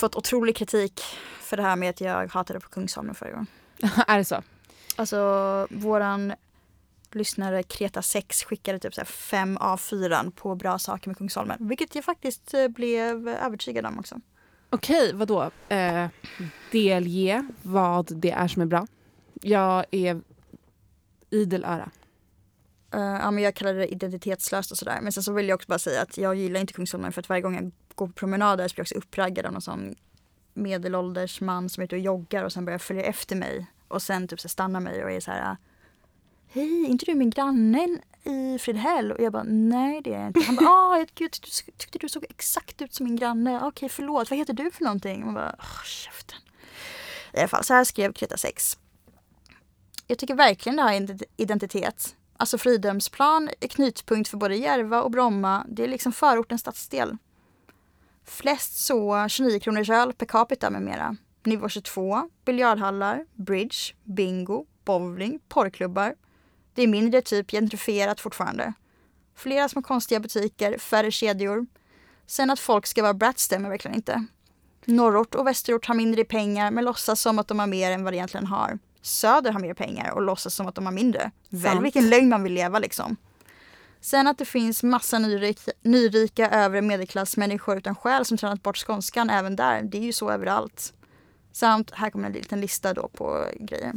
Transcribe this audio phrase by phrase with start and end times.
[0.00, 1.00] fått otrolig kritik
[1.40, 3.46] för det här med att jag hatade på Kungsholmen förra gången.
[4.06, 4.42] är det så?
[4.96, 6.32] Alltså våran
[7.12, 11.68] lyssnare Kreta 6 skickade typ så här 5 av 4 på bra saker med Kungsholmen.
[11.68, 14.20] Vilket jag faktiskt eh, blev övertygad om också.
[14.70, 15.50] Okej, vadå?
[15.68, 16.06] Eh,
[16.72, 18.86] delge vad det är som är bra.
[19.42, 20.20] Jag är
[21.30, 21.90] idel öra.
[22.94, 24.98] Uh, ja, men jag kallar det identitetslöst och sådär.
[25.02, 27.28] Men sen så vill jag också bara säga att jag gillar inte Kungsholmen för att
[27.28, 27.70] varje gång jag
[28.00, 29.94] går på promenader så blir jag också uppraggad av någon sån
[30.54, 33.66] medelålders man som är ute och joggar och sen börjar följa efter mig.
[33.88, 35.56] Och sen typ så stannar mig och är så här
[36.52, 39.12] Hej, inte du min granne i Fridhäll?
[39.12, 40.40] Och jag bara, nej det är jag inte.
[40.40, 43.60] Han bara, ah, jag tyckte, tyckte du såg exakt ut som min granne.
[43.60, 45.20] Ah, okej, förlåt, vad heter du för någonting?
[45.20, 46.38] Och man bara, oh, käften.
[47.32, 48.78] I alla fall, så här skrev Kreta 6.
[50.06, 52.16] Jag tycker verkligen det har identitet.
[52.36, 55.66] Alltså Fridhemsplan är knutpunkt för både Järva och Bromma.
[55.68, 57.16] Det är liksom förortens stadsdel.
[58.30, 61.16] Flest så 29 kronors öl per capita med mera.
[61.44, 66.14] Nivå 22, biljardhallar, bridge, bingo, bowling, porrklubbar.
[66.74, 68.72] Det är mindre typ gentrifierat fortfarande.
[69.36, 71.66] Flera små konstiga butiker, färre kedjor.
[72.26, 74.26] Sen att folk ska vara brats stämmer verkligen inte.
[74.84, 78.12] Norrort och västerort har mindre pengar men låtsas som att de har mer än vad
[78.12, 78.78] de egentligen har.
[79.02, 81.30] Söder har mer pengar och låtsas som att de har mindre.
[81.48, 83.16] Välj vilken lögn man vill leva liksom.
[84.00, 89.30] Sen att det finns massa nyrika, nyrika övre medelklassmänniskor utan själ som tränat bort skånskan
[89.30, 89.82] även där.
[89.82, 90.92] Det är ju så överallt.
[91.52, 93.92] Samt, här kommer en liten lista då på grejer.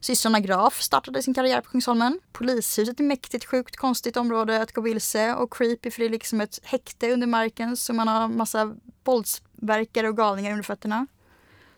[0.00, 2.20] Systrarna Graf startade sin karriär på Kungsholmen.
[2.32, 6.40] Polishuset är mäktigt, sjukt, konstigt område att gå vilse och creepy för det är liksom
[6.40, 11.06] ett häkte under marken så man har massa våldsverkare och galningar under fötterna.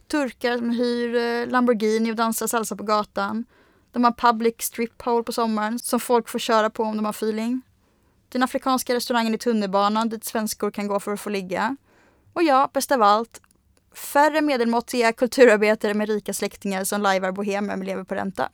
[0.09, 3.45] Turkar som hyr eh, Lamborghini och dansar salsa på gatan.
[3.93, 7.13] De har public strip hole på sommaren som folk får köra på om de har
[7.13, 7.63] feeling.
[8.29, 11.77] Den afrikanska restaurangen i tunnelbanan dit svenskor kan gå för att få ligga.
[12.33, 13.41] Och ja, bäst av allt,
[13.95, 18.49] färre medelmåttiga kulturarbetare med rika släktingar som lajvar bohemer med lever på ränta.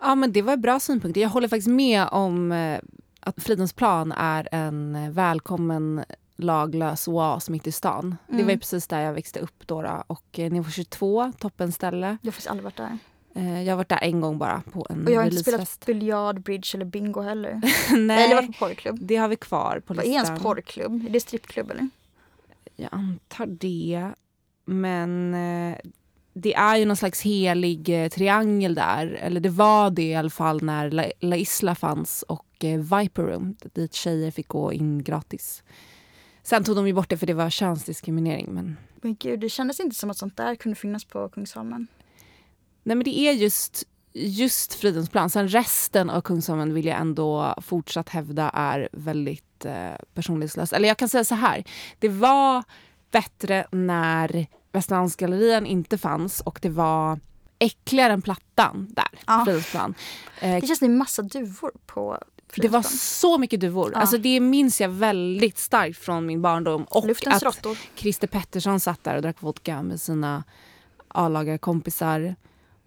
[0.00, 1.20] Ja, men det var bra synpunkter.
[1.20, 2.80] Jag håller faktiskt med om eh,
[3.20, 6.04] att Fridhemsplan är en eh, välkommen
[6.36, 8.16] laglös oas mitt i stan.
[8.28, 8.38] Mm.
[8.38, 9.82] Det var precis där jag växte upp då.
[9.82, 10.04] då.
[10.06, 12.06] Och eh, nivå 22, toppenställe.
[12.22, 12.98] Jag har faktiskt aldrig varit där.
[13.34, 15.86] Eh, jag har varit där en gång bara på en Och jag har inte spelat
[15.86, 17.60] biljard, bridge eller bingo heller.
[17.96, 18.98] Nej, eller varit på porrklubb.
[19.00, 20.12] Det har vi kvar på listan.
[20.12, 21.06] Vad är ens porrklubb?
[21.06, 21.88] Är det strippklubb eller?
[22.76, 24.10] Jag antar det.
[24.64, 25.76] Men eh,
[26.34, 29.06] det är ju någon slags helig eh, triangel där.
[29.06, 33.22] Eller det var det i alla fall när La, La Isla fanns och eh, Viper
[33.22, 35.62] Room dit tjejer fick gå in gratis.
[36.44, 38.46] Sen tog de ju bort det för det var könsdiskriminering.
[38.54, 41.86] Men, men gud, det kändes inte som att sånt där kunde finnas på Kungsholmen.
[42.82, 45.30] Nej men det är just, just Fridhemsplan.
[45.30, 50.72] Sen resten av Kungsholmen vill jag ändå fortsatt hävda är väldigt eh, personlighetslöst.
[50.72, 51.64] Eller jag kan säga så här.
[51.98, 52.64] Det var
[53.10, 57.20] bättre när Västerlandsgallerian inte fanns och det var
[57.58, 59.20] äckligare än Plattan där.
[59.26, 59.42] Ja.
[59.44, 59.94] Fridhemsplan.
[60.40, 62.18] Eh, det känns som det är massa duvor på
[62.62, 63.90] det var så mycket duvor.
[63.94, 64.00] Ja.
[64.00, 66.84] Alltså det minns jag väldigt starkt från min barndom.
[66.84, 67.78] Och Luftens att råttor.
[67.94, 70.44] Christer Pettersson satt där och drack vodka med sina
[71.08, 72.34] A-laga kompisar.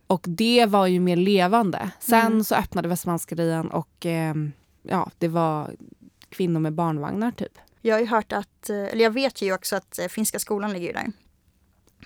[0.08, 1.90] Och det var ju mer levande.
[2.00, 2.44] Sen mm.
[2.44, 4.36] så öppnade Västmanlandsgallerian och eh,
[4.84, 5.72] ja, det var
[6.30, 7.58] kvinnor med barnvagnar typ.
[7.82, 10.74] Jag har ju hört att, eh, eller jag vet ju också att eh, Finska skolan
[10.74, 11.12] ligger där.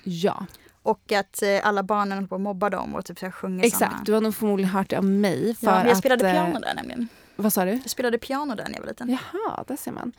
[0.04, 0.46] Ja.
[0.84, 3.92] Och att eh, alla barnen håller på att mobba dem och typ så sjunger Exakt,
[3.92, 4.04] samma.
[4.04, 5.56] du har nog förmodligen hört det av mig.
[5.56, 7.08] För ja, jag spelade att, piano där nämligen.
[7.42, 7.72] Vad sa du?
[7.72, 9.10] Jag spelade piano där när jag var liten.
[9.10, 10.14] Jaha, där ser man.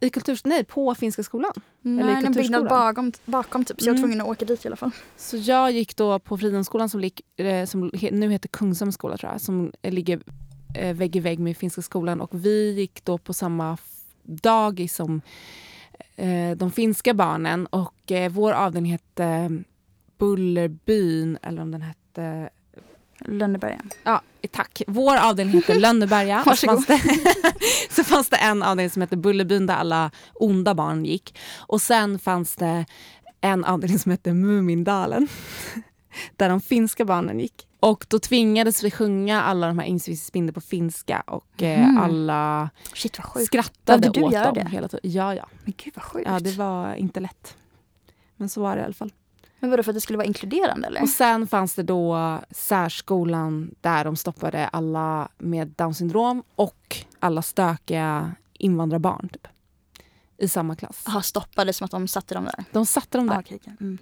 [0.00, 0.40] I kultur...
[0.44, 1.52] Nej, på Finska skolan?
[1.80, 4.02] Nej, Eller i en byggnad bakom, bakom typ, så jag var mm.
[4.02, 4.90] tvungen att åka dit i alla fall.
[5.16, 9.40] Så jag gick då på Fridhemsskolan som, eh, som nu heter Kungsholms skola tror jag,
[9.40, 10.20] som ligger
[10.74, 13.78] eh, vägg i vägg med Finska skolan och vi gick då på samma
[14.22, 15.20] dagis som
[16.16, 19.50] eh, de finska barnen och eh, vår avdelning hette
[20.18, 22.50] Bullerbyn eller om den hette
[23.24, 23.80] Lönneberga.
[24.04, 24.82] Ja, tack.
[24.86, 26.42] Vår avdelning heter Lönneberga.
[26.46, 26.78] Varsågod.
[26.78, 27.54] Så fanns, det,
[27.94, 31.38] så fanns det en avdelning som hette Bullerbyn där alla onda barn gick.
[31.56, 32.84] Och sen fanns det
[33.40, 35.28] en avdelning som hette Mumindalen.
[36.36, 37.66] Där de finska barnen gick.
[37.80, 41.98] Och då tvingades vi sjunga alla de här Insvissspindel på finska och mm.
[41.98, 44.68] alla Shit, skrattade åt dem det?
[44.70, 45.12] hela tiden.
[45.12, 45.48] Ja, ja.
[45.64, 46.28] Men gud vad sjukt.
[46.30, 47.56] Ja, det var inte lätt.
[48.36, 49.12] Men så var det i alla fall.
[49.60, 51.02] Men vadå för att det skulle vara inkluderande eller?
[51.02, 57.42] Och sen fanns det då särskolan där de stoppade alla med down syndrom och alla
[57.42, 59.46] stökiga invandrarbarn typ.
[60.38, 61.02] I samma klass.
[61.06, 62.64] Jaha, stoppade som att de satte dem där?
[62.72, 63.36] De satte dem där.
[63.36, 63.72] Ah, okay, okay.
[63.80, 63.98] Mm.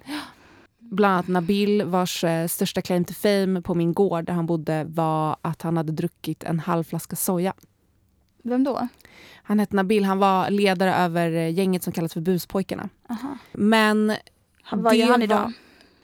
[0.79, 4.83] Bland annat Nabil vars eh, största claim to fame på min gård där han bodde
[4.83, 7.53] var att han hade druckit en halv flaska soja.
[8.43, 8.87] Vem då?
[9.43, 12.89] Han hette Nabil, han var ledare över gänget som kallas för Buspojkarna.
[13.09, 13.37] Aha.
[13.53, 14.13] Men
[14.71, 15.37] Vad gör han idag?
[15.43, 15.53] var-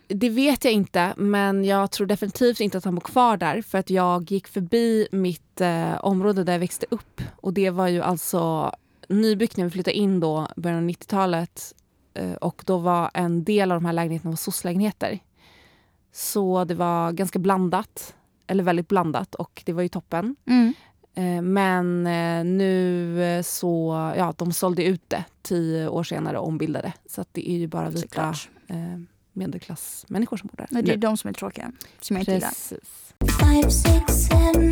[0.08, 3.78] det vet jag inte, men jag tror definitivt inte att han bor kvar där för
[3.78, 8.02] att jag gick förbi mitt eh, område där jag växte upp och det var ju
[8.02, 8.72] alltså
[9.08, 11.74] nybyggt när vi flyttade in då början av 90-talet
[12.14, 15.20] eh, och då var en del av de här lägenheterna var soc-lägenheter.
[16.12, 18.16] Så det var ganska blandat,
[18.48, 20.36] eller väldigt blandat och det var ju toppen.
[20.46, 20.74] Mm.
[21.16, 26.48] Eh, Men eh, nu eh, så, ja de sålde ut det tio år senare och
[26.48, 26.94] ombildade.
[27.10, 28.50] Så det är ju bara vita Såklart.
[28.68, 29.00] Eh,
[29.34, 30.68] medelklassmänniskor som bor där.
[30.72, 31.02] Nej, det är nu.
[31.02, 31.72] de som är tråkiga.
[32.02, 32.48] Som jag inte gillar.
[32.48, 33.14] Precis.
[33.40, 34.72] Five, six, seven.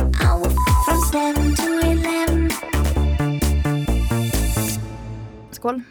[0.00, 2.50] I will f- from seven to eleven.
[5.52, 5.82] Skål.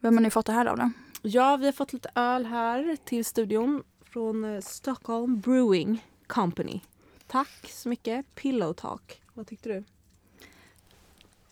[0.00, 0.90] Vem har ni fått det här av då?
[1.22, 6.80] Ja, vi har fått lite öl här till studion från eh, Stockholm Brewing Company.
[7.26, 8.34] Tack så mycket.
[8.34, 9.22] Pillow Talk.
[9.34, 9.76] Vad tyckte du?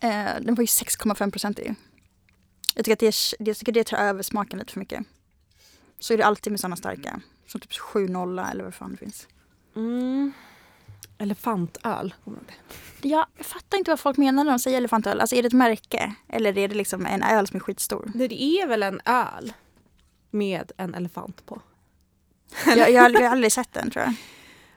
[0.07, 1.75] Eh, den var ju 6,5 procent i.
[2.75, 5.03] Jag tycker, att det, är- jag tycker det tar över smaken lite för mycket.
[5.99, 7.21] Så är det alltid med sådana starka.
[7.47, 9.27] Som typ 7-0 eller vad fan det finns.
[9.75, 10.31] Mm.
[11.17, 12.13] Elefantöl.
[12.23, 12.53] Kommer du ihåg
[13.01, 13.07] det?
[13.09, 15.19] Ja, jag fattar inte vad folk menar när de säger elefantöl.
[15.19, 16.15] Alltså är det ett märke?
[16.27, 18.11] Eller är det liksom en öl som är skitstor?
[18.15, 19.53] Det det är väl en öl
[20.29, 21.61] med en elefant på.
[22.65, 24.13] Jag, jag, jag har aldrig sett den tror jag.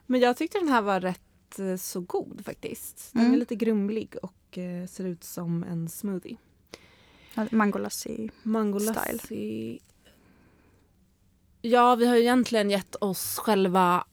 [0.06, 3.08] Men jag tyckte den här var rätt eh, så god faktiskt.
[3.12, 3.38] Den är Mm.
[3.38, 6.36] lite grumlig och eh, ser ut som en smoothie.
[7.50, 8.30] Mangolassi.
[8.42, 9.80] Mangolassi.
[11.62, 14.04] Ja, vi har ju egentligen gett oss själva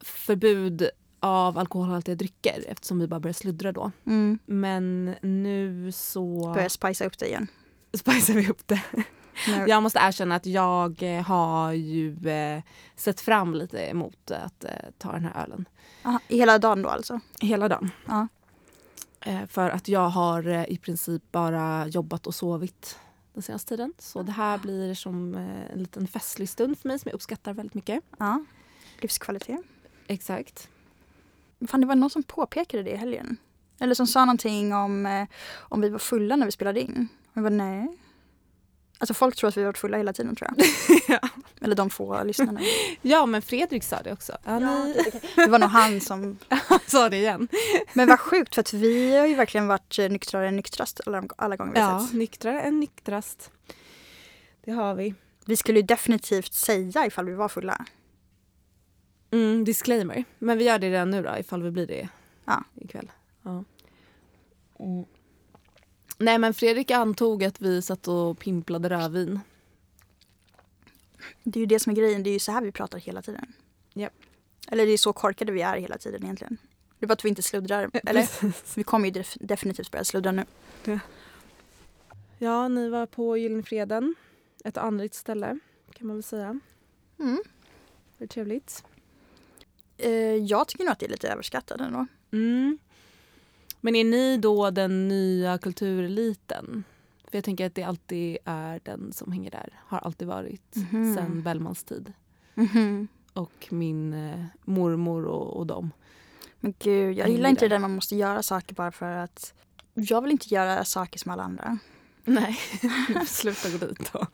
[0.00, 0.88] förbud
[1.20, 3.90] av alkoholhaltiga drycker eftersom vi bara började sluddra då.
[4.06, 4.38] Mm.
[4.46, 7.46] Men nu så Börjar spicea upp det igen.
[7.94, 8.82] spicar vi upp det.
[9.48, 12.62] Nu- Jag måste erkänna att jag eh, har ju eh,
[12.96, 15.68] sett fram lite emot att eh, ta den här ölen.
[16.04, 17.20] Aha, hela dagen då alltså?
[17.40, 17.90] Hela dagen.
[18.08, 18.28] Ja.
[19.24, 22.98] Eh, för att jag har eh, i princip bara jobbat och sovit
[23.34, 23.92] den senaste tiden.
[23.98, 27.52] Så det här blir som eh, en liten festlig stund för mig som jag uppskattar
[27.52, 28.04] väldigt mycket.
[28.18, 28.44] ja.
[29.00, 29.60] Livskvalitet.
[30.06, 30.68] Exakt.
[31.68, 33.36] Fan, det var någon som påpekade det i helgen.
[33.78, 37.08] Eller som sa någonting om, om vi var fulla när vi spelade in.
[37.30, 37.98] Och jag bara nej.
[39.02, 40.66] Alltså folk tror att vi varit fulla hela tiden tror jag.
[41.08, 41.28] Ja.
[41.60, 42.60] Eller de få lyssnarna.
[43.02, 44.36] Ja, men Fredrik sa det också.
[44.44, 44.58] Ja,
[45.36, 46.38] Det var nog han som...
[46.86, 47.48] sa det igen.
[47.92, 51.24] Men vad sjukt för att vi har ju verkligen varit eh, nyktrare än nyktrast alla,
[51.36, 52.12] alla gånger vi har Ja, setts.
[52.12, 53.50] nyktrare än nyktrast.
[54.64, 55.14] Det har vi.
[55.44, 57.84] Vi skulle ju definitivt säga ifall vi var fulla.
[59.30, 60.24] Mm, disclaimer.
[60.38, 62.08] Men vi gör det redan nu då ifall vi blir det
[62.44, 62.64] Ja.
[62.74, 63.10] ikväll.
[63.42, 63.64] Ja.
[64.78, 65.04] Mm.
[66.18, 69.40] Nej men Fredrik antog att vi satt och pimplade rödvin.
[71.42, 73.22] Det är ju det som är grejen, det är ju så här vi pratar hela
[73.22, 73.52] tiden.
[73.94, 74.12] Japp.
[74.68, 76.56] Eller det är så korkade vi är hela tiden egentligen.
[76.98, 77.90] Det är bara att vi inte sluddrar.
[77.92, 78.28] Eller
[78.76, 80.44] vi kommer ju def- definitivt börja sluddra nu.
[82.38, 84.14] Ja, ni var på Gyllene Freden.
[84.64, 85.58] Ett andligt ställe
[85.94, 86.60] kan man väl säga.
[87.18, 87.42] Mm.
[88.18, 88.84] Det är trevligt.
[89.96, 92.06] Eh, jag tycker nog att det är lite överskattat ändå.
[92.30, 92.78] Mm.
[93.84, 96.84] Men är ni då den nya kultureliten?
[97.30, 99.80] För jag tänker att det alltid är den som hänger där.
[99.86, 101.14] Har alltid varit Mhm.
[101.14, 102.12] sen Bellmans tid.
[102.54, 103.08] Mhm.
[103.32, 105.90] Och min eh, mormor och, och dem.
[106.60, 107.74] Men gud, jag gillar inte det där.
[107.76, 109.54] där man måste göra saker bara för att...
[109.94, 111.78] Jag vill inte göra saker som alla andra.
[112.24, 112.58] Nej,
[113.26, 114.26] sluta gå dit då.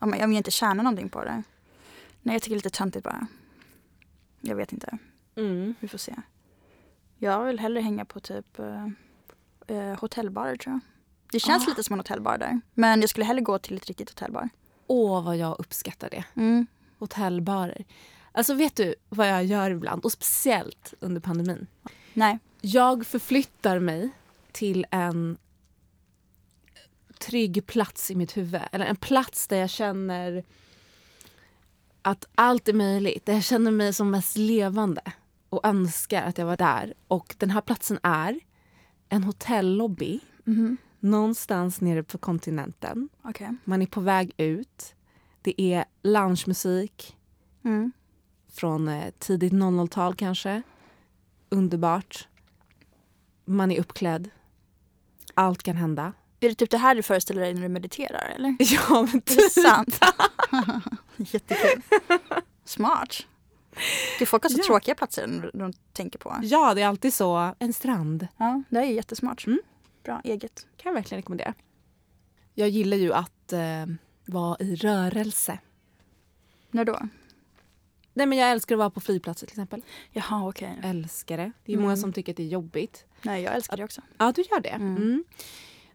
[0.00, 1.42] Om jag, om jag inte tjänar någonting på det.
[2.22, 3.26] Nej, jag tycker det är lite töntigt bara.
[4.40, 4.98] Jag vet inte.
[5.36, 5.74] Mm.
[5.80, 6.14] Vi får se.
[7.18, 8.86] Jag vill hellre hänga på typ eh,
[9.76, 10.80] eh, hotellbarer tror jag.
[11.32, 11.70] Det känns Ah.
[11.70, 12.60] lite som en hotellbar där.
[12.74, 14.48] Men jag skulle hellre gå till ett riktigt hotellbar.
[14.86, 16.24] Åh, vad jag uppskattar det.
[16.34, 16.66] Mm.
[16.98, 17.84] Hotellbarer.
[18.32, 20.04] Alltså vet du vad jag gör ibland?
[20.04, 21.66] Och speciellt under pandemin.
[22.12, 22.38] Nej.
[22.60, 24.10] Jag förflyttar mig
[24.52, 25.38] till en
[27.18, 28.60] trygg plats i mitt huvud.
[28.72, 30.44] Eller en plats där jag känner
[32.02, 33.26] att allt är möjligt.
[33.26, 35.00] Där jag känner mig som mest levande
[35.50, 36.94] och önskar att jag var där.
[37.08, 38.40] Och den här platsen är
[39.08, 40.76] en hotellobby Mhm.
[41.00, 43.08] någonstans nere på kontinenten.
[43.22, 43.56] Okej.
[43.64, 44.94] Man är på väg ut.
[45.42, 47.16] Det är loungemusik
[47.64, 47.92] Mm.
[48.52, 50.62] från eh, tidigt 00-tal kanske.
[51.48, 52.28] Underbart.
[53.44, 54.30] Man är uppklädd.
[55.34, 56.12] Allt kan hända.
[56.40, 58.56] Är det typ det här du föreställer dig när du mediterar eller?
[58.58, 59.94] Ja, men Är typ.
[61.34, 61.82] Jättekul.
[62.64, 63.26] Smart.
[64.18, 64.64] Det folk har så Ja.
[64.66, 66.36] tråkiga platser de tänker på.
[66.42, 67.54] Ja, det är alltid så.
[67.58, 68.26] En strand.
[68.36, 69.46] Ja, det är jättesmart.
[69.46, 69.58] Mm.
[70.04, 70.66] Bra, eget.
[70.76, 71.54] kan jag verkligen rekommendera.
[72.54, 73.86] Jag gillar ju att eh,
[74.24, 75.58] vara i rörelse.
[76.70, 76.98] När då?
[78.14, 79.82] Nej, men jag älskar att vara på flygplatser till exempel.
[80.12, 80.80] Jaha, okej.
[80.82, 81.52] Älskar det.
[81.64, 81.82] Det är Mm.
[81.84, 83.04] många som tycker att det är jobbigt.
[83.22, 84.00] Nej, jag älskar det också.
[84.18, 84.68] Ja, du gör det.
[84.68, 84.96] Mm.
[84.96, 85.24] Mm.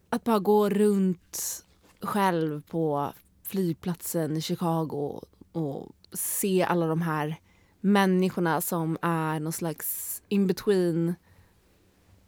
[0.10, 1.66] Att bara gå runt
[2.02, 7.36] själv på flygplatsen i Chicago och se alla de här
[7.82, 11.16] människorna som är någon slags in between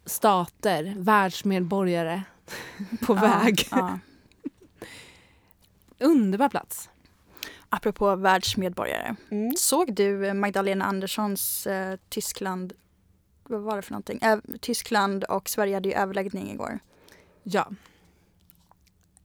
[0.05, 2.21] stater, världsmedborgare
[3.01, 3.67] på väg.
[3.71, 3.99] Ja.
[5.99, 6.89] Underbar plats.
[7.69, 9.15] Apropå världsmedborgare.
[9.57, 12.73] Såg du eh, Magdalena Anderssons eh, Tyskland,
[13.43, 14.19] vad var det för någonting?
[14.21, 16.79] Ö- Tyskland och Sverige hade ju överläggning igår.
[17.43, 17.67] Ja.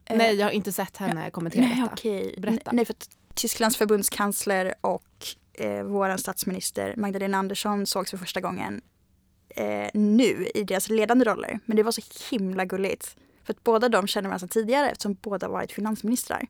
[0.04, 1.92] Eh, Nej, jag har inte sett henne kommentera Nej, detta.
[1.92, 2.34] okej.
[2.38, 2.70] Berätta.
[2.72, 2.96] Nej, för
[3.34, 5.26] Tysklands förbundskansler och
[5.60, 8.80] eh, vår statsminister Magdalena Andersson sågs för första gången
[9.48, 11.60] eh, nu i deras ledande roller.
[11.64, 13.16] Men det var så himla gulligt.
[13.44, 16.46] För att båda de känner varandra sedan tidigare eftersom båda varit finansministrar.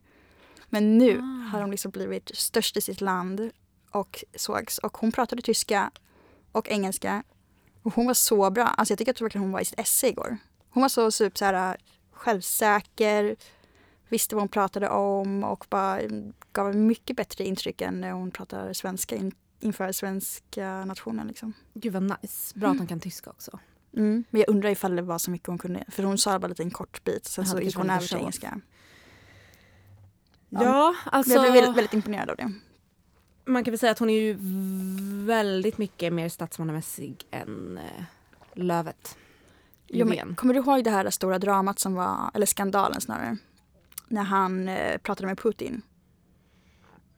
[0.69, 1.49] Men nu Ah.
[1.51, 3.51] har de liksom blivit störst i sitt land
[3.91, 4.77] och sågs.
[4.77, 5.91] Och hon pratade tyska
[6.51, 7.23] och engelska.
[7.83, 8.65] Och hon var så bra.
[8.67, 10.37] Alltså jag tycker att hon var i sitt esse igår.
[10.69, 11.77] Hon var så typ så här
[12.11, 13.35] självsäker,
[14.09, 15.99] visste vad hon pratade om och bara
[16.53, 21.27] gav mycket bättre intryck än när hon pratade svenska in, inför svenska nationen.
[21.27, 21.53] Liksom.
[21.73, 22.59] Gud vad nice.
[22.59, 23.59] Bra att hon kan tyska också.
[23.97, 24.23] Mm.
[24.29, 26.63] Men jag undrar ifall det var så mycket hon kunde, för hon sa bara lite
[26.63, 28.59] en kort bit, sen så gick hon över till engelska.
[30.49, 30.95] Ja, Ja.
[31.05, 31.33] alltså.
[31.33, 32.51] Jag blev väldigt, väldigt imponerad av det.
[33.45, 34.37] Man kan väl säga att hon är ju
[35.25, 38.03] väldigt mycket mer statsmannamässig än eh,
[38.53, 39.17] Lövet.
[39.87, 43.37] Jo, men, kommer du ihåg det här stora dramat som var, eller skandalen snarare,
[44.09, 45.81] när han eh, pratade med Putin?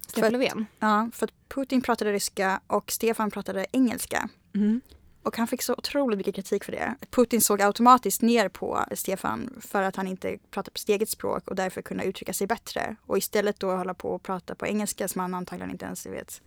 [0.08, 0.66] Stefan Löfven.
[0.80, 4.30] Ja, för att Putin pratade ryska och Stefan pratade engelska.
[4.56, 4.82] Mm.
[5.24, 6.96] Och han fick så otroligt mycket kritik för det.
[7.10, 11.48] Putin såg automatiskt ner på Stefan för att han inte pratade på sitt eget språk
[11.48, 12.96] och därför kunde uttrycka sig bättre.
[13.06, 16.14] Och istället då hålla på och prata på engelska som han antagligen inte ens vet.
[16.14, 16.42] vet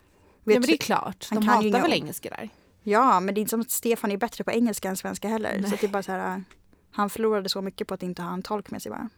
[0.45, 1.27] Ja men det är klart.
[1.31, 2.51] Han De kan hatar inga väl engelska där.
[2.83, 5.59] Ja, men det är inte som att Stefan är bättre på engelska än svenska heller.
[5.61, 5.71] Nej.
[5.71, 6.45] Så det är bara så här,
[6.91, 9.09] han förlorade så mycket på att inte ha en tolk med sig bara.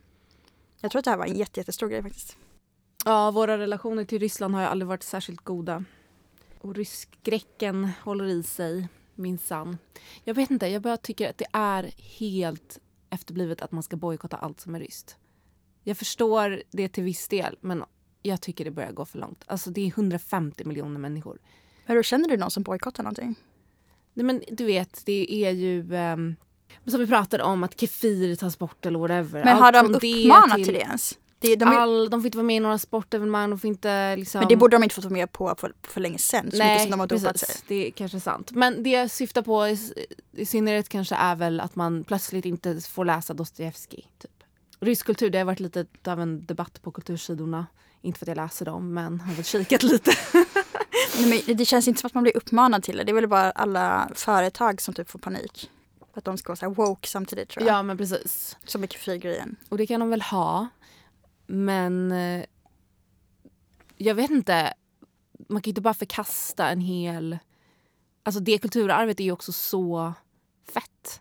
[0.81, 2.37] Jag tror att det här var en jätte, jättestor grej faktiskt.
[3.05, 5.85] Ja, våra relationer till Ryssland har ju aldrig varit särskilt goda.
[6.61, 9.79] Och ryskgrecken håller i sig, minsann.
[10.25, 12.81] Jag vet inte, jag bara tycker att det är helt
[13.11, 15.17] efterblivet att man ska bojkotta allt som är ryskt.
[15.83, 17.85] Jag förstår det till viss del, men
[18.23, 19.45] jag tycker det börjar gå för långt.
[19.47, 21.39] Alltså det är 150 miljoner människor.
[21.87, 23.35] Men då känner du någon som bojkottar någonting?
[24.15, 25.95] Nej men du vet, det är ju...
[25.95, 26.37] ehm,
[26.87, 29.45] som vi pratade om, att Kefir tas bort eller whatever.
[29.45, 31.19] Men har de från det uppmanat till det ens?
[31.39, 34.17] Det, de, är- All, de får inte vara med i några sportevenemang, de får inte
[34.17, 34.39] liksom...
[34.39, 36.51] Men det borde de inte fått vara med på för, för länge sedan.
[36.51, 37.49] Så mycket som de dopat precis.
[37.49, 37.57] sig.
[37.69, 38.51] Det är kanske sant.
[38.51, 39.79] Men det jag syftar på i,
[40.33, 44.11] i synnerhet kanske är väl att man plötsligt inte får läsa Dostojevskij.
[44.19, 44.31] Typ.
[44.81, 47.67] Rysk kultur, det har varit lite av en debatt på kultursidorna.
[48.03, 50.13] Inte för att jag läser dem, men har väl kikat lite.
[51.19, 53.05] Nej, men det känns inte som att man blir uppmanad till det.
[53.05, 55.71] Det är väl bara alla företag som typ får panik.
[56.17, 57.75] Att de ska vara så woke samtidigt tror jag.
[57.75, 58.57] ja, men precis.
[58.65, 59.57] Så mycket fyrgrejen.
[59.69, 60.69] Och det kan de väl ha.
[61.47, 62.45] Men eh,
[63.97, 64.75] jag vet inte.
[65.49, 67.39] Man kan ju inte bara förkasta en hel...
[68.23, 70.13] Alltså det kulturarvet är ju också så
[70.73, 71.21] fett.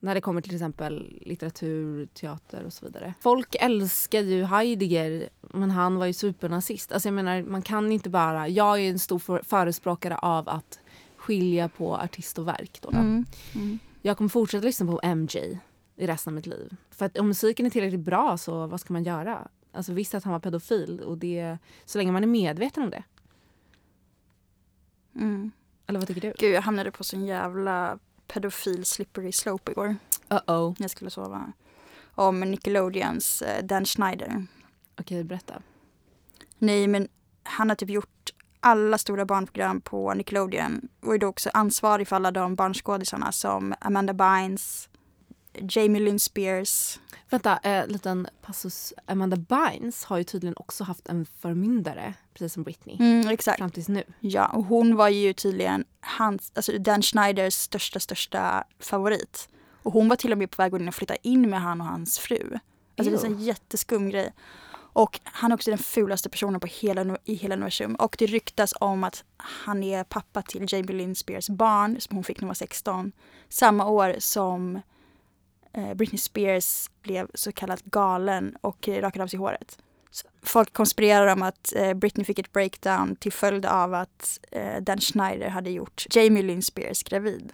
[0.00, 3.14] När det kommer till exempel litteratur, teater och så vidare.
[3.20, 6.92] Folk älskar ju Heidegger, men han var ju supernazist.
[6.92, 8.48] Alltså jag menar, man kan inte bara...
[8.48, 10.78] Jag är en stor för, förespråkare av att
[11.16, 12.78] skilja på artist och verk.
[12.82, 12.98] Då, då.
[12.98, 13.24] Mm.
[13.54, 13.78] Mm.
[14.02, 15.60] Jag kommer fortsätta lyssna på MJ
[15.96, 16.76] i resten av mitt liv.
[16.90, 19.48] För att om musiken är tillräckligt bra så vad ska man göra?
[19.72, 23.02] Alltså visst att han var pedofil och det, så länge man är medveten om det.
[25.14, 25.50] Mm.
[25.86, 26.34] Eller vad tycker du?
[26.38, 29.96] Gud, jag hamnade på sån jävla pedofil slippery slope igår.
[30.28, 30.74] Uh-oh.
[30.78, 31.52] Jag skulle sova.
[32.14, 34.46] Om Nickelodeons eh, Dan Schneider.
[35.00, 35.62] Okej, berätta.
[36.58, 37.08] Nej, men
[37.42, 38.29] han har typ gjort
[38.60, 43.74] alla stora barnprogram på Nickelodeon och är då också ansvarig för alla de barnskådisarna som
[43.80, 44.88] Amanda Bynes,
[45.54, 46.98] Jamie Lynn Spears.
[47.30, 48.92] Vänta, eh, liten passus.
[49.06, 52.96] Amanda Bynes har ju tydligen också haft en förmyndare, precis som Britney.
[53.00, 53.58] Mm, exakt.
[53.58, 54.02] Fram tills nu.
[54.20, 59.48] Ja, och hon var ju tydligen hans, alltså Dan Schneiders största, största favorit.
[59.82, 62.18] Och hon var till och med på väg att flytta in med han och hans
[62.18, 62.58] fru.
[62.98, 64.32] Alltså det är en jätteskum grej.
[64.92, 67.94] Och han är också den fulaste personen på hela, i hela universum.
[67.94, 72.24] Och det ryktas om att han är pappa till Jamie Lynn Spears barn som hon
[72.24, 73.12] fick när hon var 16.
[73.48, 74.80] Samma år som
[75.72, 79.78] eh, Britney Spears blev så kallat galen och rakade av sig håret.
[80.10, 84.82] Så folk konspirerar om att eh, Britney fick ett breakdown till följd av att eh,
[84.82, 87.52] Dan Schneider hade gjort Jamie Lynn Spears gravid.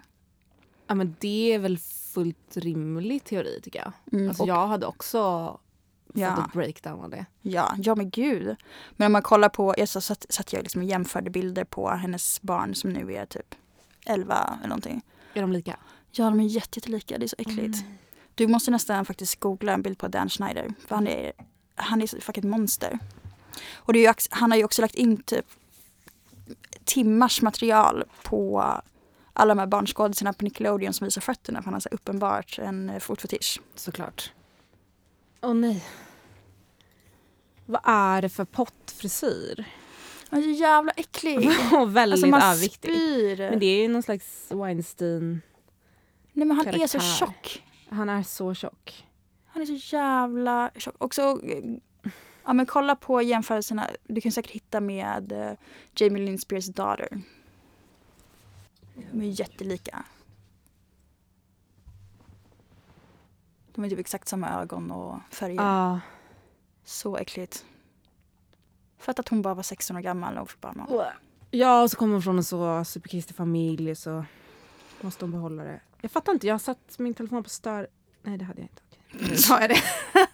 [0.86, 1.78] Ja, men det är väl
[2.14, 3.92] fullt rimlig teori tycker jag.
[4.12, 5.58] Mm, Alltså, jag hade också
[6.16, 6.36] Ja.
[6.36, 7.26] Satt ett breakdown av det.
[7.42, 8.56] Ja, ja men gud.
[8.96, 11.90] Men om man kollar på, jag så satt, satt jag liksom och jämförde bilder på
[11.90, 13.54] hennes barn som nu är typ
[14.06, 15.02] 11 eller någonting.
[15.34, 15.76] Är de lika?
[16.12, 17.18] Ja, de är jätte- jättelika.
[17.18, 17.84] Det är så äckligt.
[18.34, 20.74] Du måste nästan faktiskt googla en bild på Dan Schneider.
[20.88, 21.32] För han är,
[21.74, 22.98] han är fucking monster.
[23.74, 25.46] Och det är ju, han har ju också lagt in typ
[26.84, 28.74] timmars material på
[29.32, 31.58] alla de här barnskådisarna på Nickelodeon som visar fötterna.
[31.58, 33.60] För han har så uppenbart en eh, fotfetisch.
[33.74, 34.32] Såklart.
[35.42, 35.84] Åh nej.
[37.66, 39.64] Vad är det för pottfrisyr?
[40.28, 41.50] Han är så jävla äcklig.
[41.80, 43.50] Och väldigt Alltså man spyr.
[43.50, 45.42] Men det är ju någon slags Weinstein.
[46.32, 46.98] Nej men han är så karaktär.
[47.18, 47.62] tjock.
[47.88, 49.06] Han är så tjock.
[49.46, 50.94] Han är så jävla tjock.
[50.98, 51.40] Också,
[52.44, 53.90] ja men kolla på jämförelserna.
[54.04, 55.52] Du kan säkert hitta med eh,
[55.94, 57.20] Jamie Lynn Spears daughter.
[59.12, 60.04] De är jättelika.
[63.74, 65.56] De är typ exakt samma ögon och färger.
[65.56, 66.00] Ja.
[66.86, 67.64] Så äckligt.
[68.98, 70.86] För att, hon bara var 16 år gammal och fick barn.
[71.50, 74.24] Ja, och så kommer hon från en så superkristig familj så
[75.00, 75.80] måste hon behålla det.
[76.00, 77.88] Jag fattar inte, jag har satt min telefon på stör...
[78.22, 78.82] Nej, det hade jag inte.
[79.24, 79.82] Okej, sa jag det.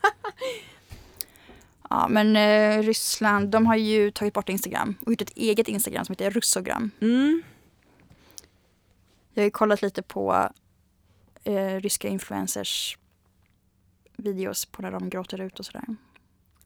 [1.91, 6.05] Ja men eh, Ryssland, de har ju tagit bort Instagram och gjort ett eget Instagram
[6.05, 6.91] som heter Russogram.
[7.01, 7.43] Mm.
[9.35, 10.49] Jag har ju kollat lite på
[11.45, 12.99] eh, ryska influencers
[14.17, 15.85] videos på när de gråter ut och sådär.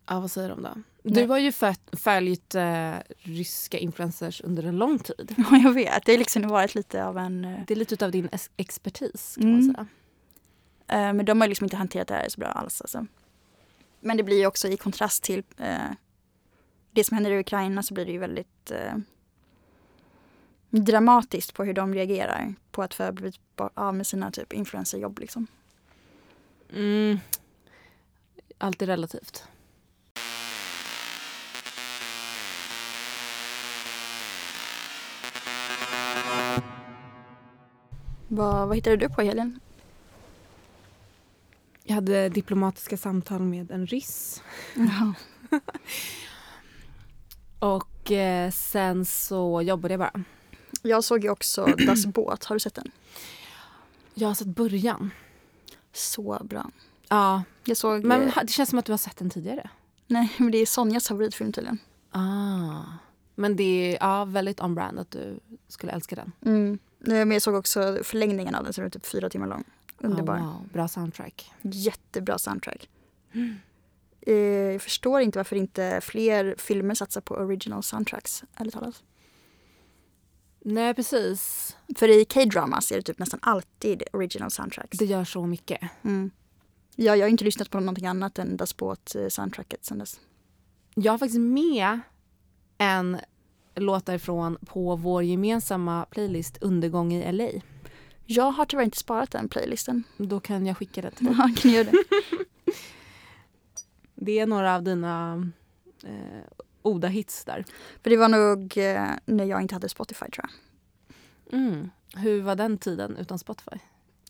[0.07, 0.69] Ja, vad säger de då?
[0.75, 0.85] Nej.
[1.03, 1.53] Du har ju
[1.93, 5.35] följt, eh, ryska influencers under en lång tid.
[5.51, 6.05] Ja, jag vet.
[6.05, 7.45] Det har liksom varit lite av en...
[7.45, 9.67] eh, Det är lite av din expertis kan Mm.
[9.67, 9.87] man säga.
[11.09, 12.81] eh, men de har liksom inte hanterat det här så bra alls.
[12.81, 13.07] Alltså.
[14.01, 15.79] Men det blir ju också i kontrast till eh,
[16.93, 18.95] det som händer i Ukraina så blir det ju väldigt eh,
[20.71, 23.01] dramatiskt på hur de reagerar på att
[23.57, 25.19] ba- av med sina typ influencerjobb.
[25.19, 25.47] Liksom.
[26.75, 27.19] Mm.
[28.59, 29.45] Allt är relativt.
[38.29, 39.61] Vad, vad hittade du på i helgen?
[41.85, 44.43] Jag hade diplomatiska samtal med en ryss.
[44.75, 45.13] Ja.
[47.59, 50.25] Och eh, sen så jobbade jag bara.
[50.83, 52.45] Jag såg ju också Das Båt.
[52.45, 52.91] Har du sett den?
[54.15, 55.11] Jag har sett början.
[55.93, 56.71] Så bra.
[57.09, 58.05] Ja, Jag såg...
[58.05, 59.71] men eh, det känns som att du har sett den tidigare.
[60.07, 61.79] Nej, men det är Sonjas favoritfilm tydligen.
[62.11, 62.83] Ah.
[63.35, 63.63] Men det
[63.97, 66.33] är ja, väldigt on brand att du skulle älska den.
[66.45, 66.79] Mm.
[67.07, 69.65] Men jag såg också förlängningen av den, den är typ fyra timmar lång.
[69.99, 70.35] Underbar.
[70.35, 70.69] Ah, wow.
[70.73, 71.53] Bra soundtrack.
[71.63, 72.89] Jättebra soundtrack.
[74.21, 79.03] Eh, jag förstår inte varför inte fler filmer satsar på original soundtracks, ärligt talat.
[80.61, 81.77] Nej, precis.
[81.97, 84.99] För i K-dramas är det typ nästan alltid original soundtracks.
[84.99, 85.81] Det gör så mycket.
[86.03, 86.31] Mm.
[86.97, 90.21] Ja, jag har inte lyssnat på någonting annat än Båt eh, soundtracket sen dess.
[90.95, 92.01] Jag har faktiskt med
[92.79, 93.21] en
[93.77, 97.49] låt därifrån på vår gemensamma playlist Undergång i LA.
[98.25, 100.05] Jag har tyvärr inte sparat den playlisten.
[100.17, 101.35] Då kan jag skicka det till dig.
[101.39, 102.05] Ja, kan göra det?
[104.15, 105.47] Det är några av dina
[106.03, 107.65] eh, Oda-hits där.
[108.03, 110.51] För det var nog eh, när jag inte hade Spotify tror jag.
[111.59, 111.91] Mm.
[112.15, 113.77] Hur var den tiden utan Spotify?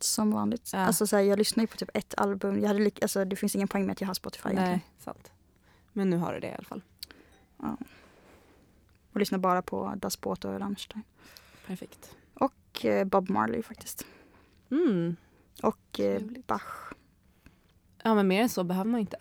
[0.00, 0.70] Som vanligt.
[0.72, 0.78] Ja.
[0.78, 2.60] Alltså, så här, jag lyssnar ju på typ ett album.
[2.60, 4.70] Jag hade alltså, det finns ingen poäng med att jag har Spotify egentligen.
[4.70, 5.30] Nej, sant.
[5.92, 6.82] Men nu har du det i alla fall.
[9.16, 11.02] Och lyssnar bara på Das Båt och Rammstein.
[11.66, 12.16] Perfekt.
[12.34, 14.06] Och eh, Bob Marley faktiskt.
[14.70, 15.16] Mm.
[15.62, 16.22] Och eh.
[16.46, 16.92] Bach.
[18.02, 19.16] Ja, men mer än så behöver man inte.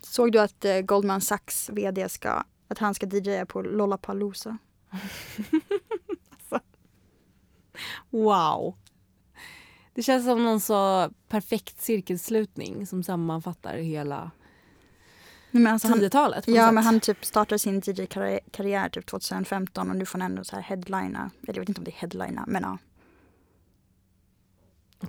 [0.00, 4.58] Såg du att eh, Goldman Sachs vd ska, att han ska DJa på Lollapalooza?
[8.10, 8.76] Wow.
[9.94, 14.30] Det känns som någon så perfekt cirkelslutning som sammanfattar hela
[15.58, 16.44] men alltså han, 10-talet.
[16.44, 16.74] på något ja, sätt.
[16.74, 20.62] men han typ startade sin DJ-karriär typ 2015 och nu får han ändå så här
[20.62, 21.30] headlina.
[21.42, 22.78] Eller jag vet inte om det är headlina, men ja.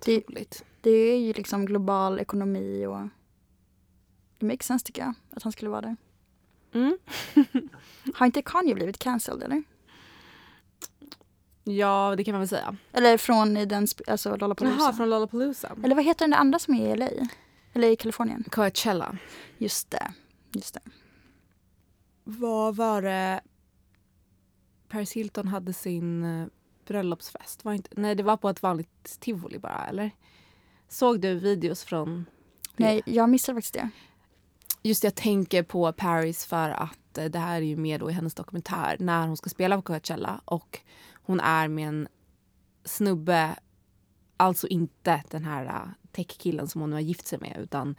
[0.06, 0.66] Det, Otroligt.
[0.82, 3.08] det är ju liksom global ekonomi och
[4.40, 5.96] det makes sense tycker jag att han skulle vara där.
[6.74, 6.98] Mm.
[8.16, 9.64] Har inte Kanye blivit cancelled eller?
[11.64, 12.76] Ja, det kan man väl säga.
[12.92, 14.78] Eller från den, alltså Lollapalooza.
[14.80, 15.76] Jaha, från Lollapalooza.
[15.84, 17.10] Eller vad heter den där andra som är i LA?
[17.74, 18.44] Eller i Kalifornien?
[18.52, 19.18] Coachella.
[19.58, 20.14] Just det.
[20.54, 20.82] Just det.
[22.24, 23.42] Vad var det
[24.88, 26.48] Paris Hilton hade sin eh,
[26.86, 27.66] bröllopsfest?
[27.66, 30.12] Var inte, nej, det var på ett vanligt tivoli bara, eller?
[30.88, 32.26] Såg du videos från...
[32.76, 32.84] det?
[32.84, 33.90] Nej, jag missade faktiskt det.
[34.84, 38.10] Just det, jag tänker på Paris för att eh, det här är ju med då
[38.10, 40.80] i hennes dokumentär när hon ska spela på Coachella och
[41.14, 42.08] hon är med en
[42.86, 43.56] snubbe
[44.38, 47.96] alltså inte den här uh, tech-killen som hon nu har gift sig med utan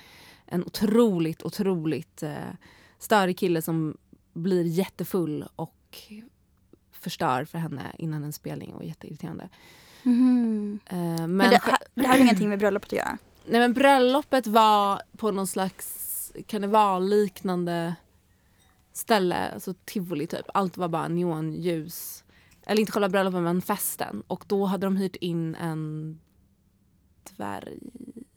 [0.51, 2.31] en otroligt, otroligt uh,
[2.99, 3.97] störig kille som
[4.33, 5.99] blir jättefull och
[6.93, 9.49] förstör för henne innan en spelning och jätteirriterande.
[10.03, 10.81] Mhm.
[10.87, 11.61] Eh, men Men, det,
[11.95, 13.19] det har ingenting med bröllopet att göra?
[13.47, 17.95] Nej men bröllopet var på någon slags karnevalliknande
[18.93, 20.47] ställe, alltså tivoli typ.
[20.55, 22.25] Allt var bara neonljus.
[22.67, 24.23] Eller inte själva bröllopet men festen.
[24.27, 26.21] Och då hade de hyrt in en
[27.37, 27.79] dvärg,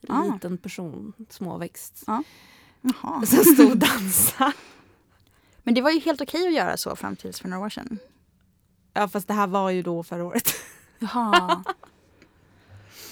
[0.10, 0.34] Ah.
[0.34, 2.04] liten person, småväxt.
[2.82, 3.26] Jaha.
[3.26, 4.54] Som stod och dansade.
[5.64, 8.00] Men det var ju helt okej att göra så fram tills för några år sedan.
[8.94, 10.54] Ja fast det här var ju då förra året.
[11.00, 11.64] Jaha.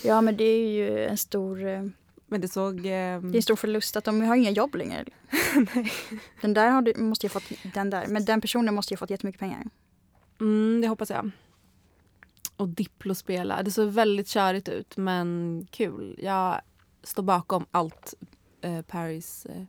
[0.04, 1.84] Ja men det är ju en stor, eh,
[2.28, 2.78] Men det såg...
[2.78, 5.06] Eh, det är en stor förlust att de har inga jobb längre.
[6.42, 9.00] Den där har du, måste ju fått, den där, men den personen måste ju ha
[9.00, 9.64] fått jättemycket pengar.
[10.40, 11.32] Mm, det hoppas jag.
[12.56, 13.64] Och Diplo spela.
[13.64, 16.20] Det såg väldigt körigt ut, men kul.
[16.24, 16.62] Jag
[17.04, 18.14] står bakom allt
[18.62, 19.64] eh, Paris eh,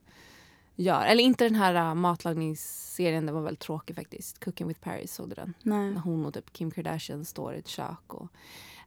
[0.77, 1.05] gör.
[1.05, 4.45] Eller inte den här uh, matlagningsserien, den var väldigt tråkig faktiskt.
[4.45, 5.55] Cooking with Paris, såg du den?
[5.63, 5.91] Nej.
[5.91, 8.15] När hon och typ Kim Kardashian står i ett kök.
[8.15, 8.29] Och,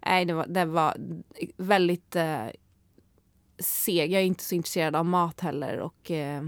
[0.06, 0.98] nej, det var, det var
[1.58, 2.46] väldigt eh,
[3.60, 4.12] seg.
[4.12, 5.80] Jag är inte så intresserad av mat heller.
[5.80, 6.44] Och, eh,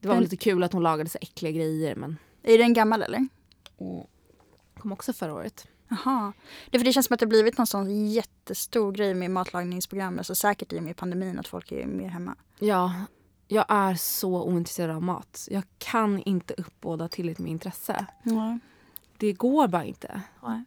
[0.00, 3.02] det var Men- lite kul att hon lagade så äckliga grejer, men Är den gammal
[3.02, 3.28] eller?
[4.78, 5.68] kom också förra året.
[6.04, 6.32] Jaha.
[6.70, 10.18] Det, för det känns som att det blivit någon sån jättestor grej med matlagningsprogram.
[10.18, 12.34] Alltså säkert i och med pandemin att folk är mer hemma.
[12.58, 12.94] Ja,
[13.48, 15.48] jag är så ointresserad av mat.
[15.50, 18.06] Jag kan inte uppbåda tillräckligt med intresse.
[18.22, 18.58] Nej.
[19.16, 20.22] Det går bara inte.
[20.42, 20.64] Nej.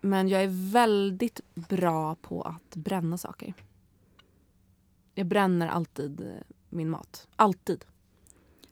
[0.00, 3.54] Men jag är väldigt bra på att bränna saker.
[5.14, 6.26] Jag bränner alltid eh,
[6.68, 7.28] min mat.
[7.36, 7.84] Alltid.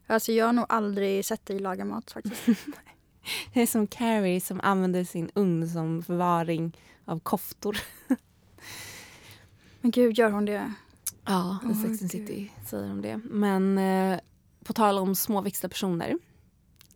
[0.06, 2.46] Alltså jag har nog aldrig sett dig laga mat faktiskt.
[3.52, 7.76] Jag är som Carrie som använder sin ugn som förvaring av koftor.
[9.80, 10.72] Men gud, gör hon det?
[11.24, 12.10] Ja, i Åh, Sex and.
[12.10, 13.20] City säger de det.
[13.24, 14.20] Men eh,
[14.64, 16.18] på tal om småväxta personer.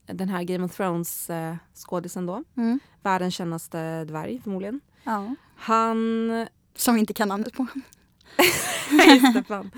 [0.06, 2.44] Den här Game of Thrones eh, skådisen då.
[2.56, 2.80] Mm.
[3.02, 4.80] Världens kändaste dvärg förmodligen.
[5.04, 5.34] Ja.
[5.56, 6.30] Han...
[6.74, 7.66] Som vi inte kan namnet på.
[9.08, 9.70] Just det, fan.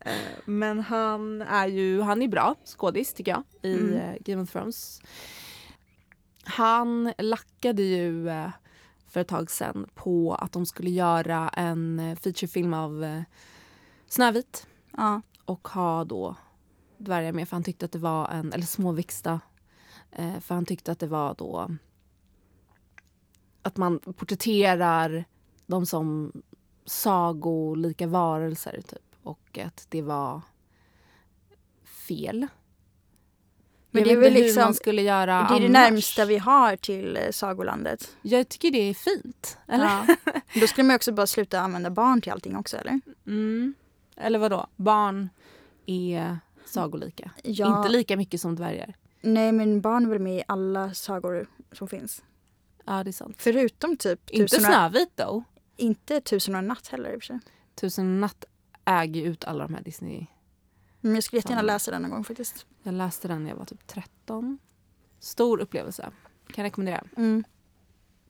[0.00, 0.12] Eh,
[0.44, 3.42] Men han är ju han är bra skådis tycker jag
[3.72, 3.94] i Mm.
[3.94, 5.00] eh, Game of Thrones.
[6.44, 8.50] Han lackade ju eh,
[9.06, 13.22] för ett tag sedan på att de skulle göra en eh, featurefilm av eh,
[14.06, 15.22] Snövit Ja.
[15.44, 16.36] och ha då
[16.98, 19.40] dvärgar med för han tyckte att det var en, eller småväxta,
[20.40, 21.70] för han tyckte att det var då
[23.64, 25.24] att man porträtterar
[25.66, 26.32] dem som
[26.84, 30.40] sagolika varelser typ och att det var
[31.84, 32.46] fel.
[33.94, 36.24] Men jag det är väl inte hur liksom- man skulle göra Det är det närmsta
[36.24, 38.16] vi har till eh, Sagolandet.
[38.22, 39.58] Jag tycker det är fint.
[39.68, 39.84] Eller?
[39.84, 40.06] Ja.
[40.60, 43.00] Då skulle man också bara sluta använda barn till allting också eller?
[43.26, 43.74] Mm.
[44.16, 44.66] Eller vad då?
[44.76, 45.28] Barn
[45.86, 47.30] är sagolika.
[47.42, 47.78] Ja.
[47.78, 48.94] Inte lika mycket som dvärgar.
[49.20, 52.22] Nej men barn är väl med i alla sagor som finns.
[52.86, 53.36] Ja, det är sant.
[53.38, 55.44] Förutom typ Inte och, Snövit då.
[55.76, 57.38] inte tusen och en natt heller i och för sig.
[57.74, 58.44] Tusen natt
[58.84, 60.26] äger ut alla de här Disney.
[61.04, 62.66] Men jag skulle jättegärna läsa den någon gång faktiskt.
[62.82, 64.58] Jag läste den när jag var typ 13.
[65.18, 66.10] Stor upplevelse.
[66.46, 67.04] Kan rekommendera.
[67.16, 67.44] Mm.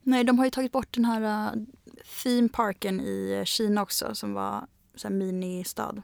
[0.02, 1.62] Nej, de har ju tagit bort den här uh,
[2.22, 6.02] theme parken i Kina också som var så här ministad.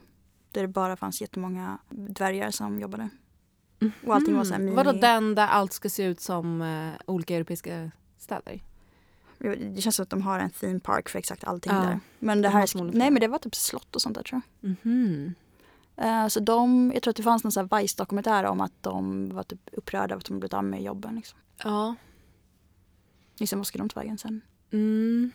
[0.52, 3.09] Där det bara fanns jättemånga dvärgar som jobbade.
[4.06, 4.76] Och allting var så här mini...
[4.76, 8.62] Vadå den där allt ska se ut som eh, olika europeiska städer?
[9.74, 11.80] Det känns som att de har en theme park för exakt allting Ja.
[11.80, 12.00] där.
[12.18, 14.70] Men det De här, nej men det var typ slott och sånt där tror jag.
[14.70, 15.26] Mhm.
[15.26, 15.33] Eh,
[16.28, 20.04] så de, jag tror att det fanns någon Vice-dokumentär om att de var typ upprörda
[20.14, 21.14] över att de blivit av med jobben.
[21.16, 21.94] Liksom, Ja.
[23.38, 24.40] liksom vad skulle de ta vägen sen?
[24.72, 25.30] Mm.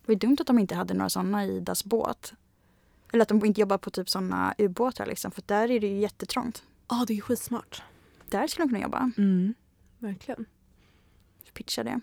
[0.00, 2.34] Det var ju dumt att de inte hade några sådana i Das båt.
[3.12, 5.98] Eller att de inte jobbar på typ sådana ubåtar liksom, för där är det ju
[5.98, 6.62] jättetrångt.
[6.88, 7.82] Ja, det är skitsmart.
[8.28, 9.10] Där skulle de kunna jobba.
[9.18, 9.54] Mm.
[9.98, 10.44] Verkligen.
[11.52, 12.00] Pitcha det.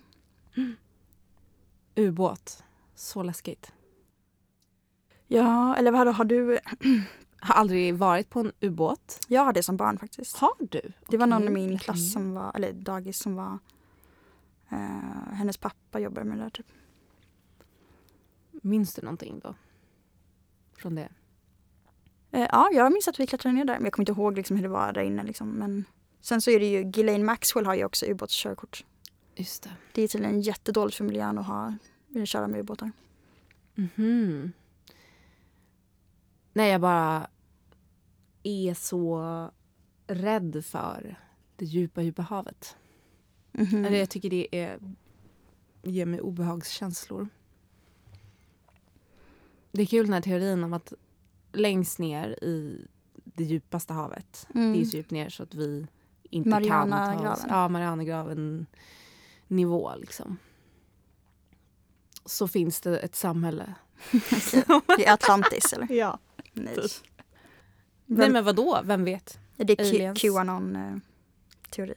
[1.96, 2.64] Ubåt.
[2.96, 3.72] Så läskigt.
[5.28, 6.60] Ja, eller vad har du?
[7.42, 9.20] Har aldrig varit på en ubåt.
[9.28, 10.38] Jag hade det som barn faktiskt.
[10.38, 10.82] Har du?
[11.08, 13.60] Det var någon i min klass som var, eller dagis som var,
[14.70, 16.66] eh, hennes pappa jobbar med det där typ.
[18.52, 19.56] Minns du någonting då?
[20.78, 21.10] Från det?
[22.32, 24.56] Eh, ja, jag minns att vi klättrade ner där, men jag kommer inte ihåg liksom
[24.56, 25.50] hur det var där inne liksom.
[25.52, 25.86] Men
[26.22, 28.86] sen så är det ju, Ghislaine Maxwell har ju också ubåtskörkort.
[29.36, 29.72] Just det.
[29.92, 31.74] Det är tydligen jättedåligt för miljön att ha,
[32.22, 32.92] att köra med ubåtar.
[33.76, 34.52] Mhm.
[36.60, 37.28] Nej, jag bara
[38.44, 39.22] är så
[40.08, 41.20] rädd för
[41.56, 42.78] det djupa, djupa havet.
[43.52, 43.86] Mhm.
[43.86, 44.80] Eller jag tycker det är,
[45.84, 47.28] ger mig obehagskänslor.
[49.72, 50.94] Det är kul den här teorin om att
[51.52, 52.88] längst ner i
[53.24, 54.74] det djupaste havet, Mm.
[54.74, 55.88] det är så djupt ner så att vi
[56.30, 57.46] inte kan ta oss...
[57.50, 58.66] Ja, Marianagraven
[59.48, 60.38] nivå liksom.
[62.26, 63.74] Så finns det ett samhälle.
[65.00, 65.92] I Atlantis eller?
[65.92, 66.20] Ja.
[66.54, 66.76] Nej.
[66.76, 66.88] Nej
[68.06, 69.40] Vem, men vadå, vem vet?
[69.56, 70.22] det är aliens.
[70.22, 71.94] Qanon-teori.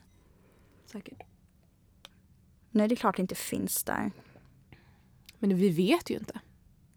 [0.87, 1.23] Säkert.
[2.71, 4.11] Nej, det är klart det inte finns där.
[5.39, 6.33] Men vi vet ju inte.
[6.35, 6.43] Nej,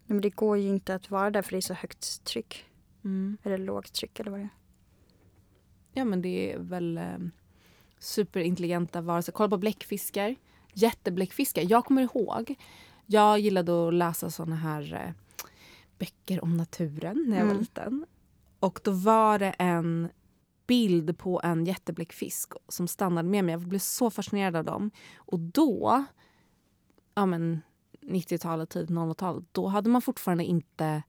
[0.06, 2.66] Men det går ju inte att vara där för det är så högt tryck.
[3.04, 3.38] Mm.
[3.44, 4.50] Eller lågt tryck eller vad det är.
[5.94, 7.18] Ja men det är väl eh,
[8.00, 9.32] superintelligenta varelser.
[9.32, 10.36] Kolla på bläckfiskar.
[10.74, 11.66] Jättebläckfiskar.
[11.70, 12.56] Jag kommer ihåg,
[13.06, 15.14] jag gillade att läsa såna här eh,
[15.98, 17.62] böcker om naturen när jag var Mm.
[17.62, 18.06] liten.
[18.60, 20.10] Och då var det en
[20.68, 23.54] bild på en jättebläckfisk som stannade med mig.
[23.54, 24.92] Jag blev så fascinerad av dem.
[25.16, 26.06] Och då,
[27.16, 27.62] ja men
[28.02, 31.04] 90-talet, tidigt 00-talet, då hade man fortfarande inte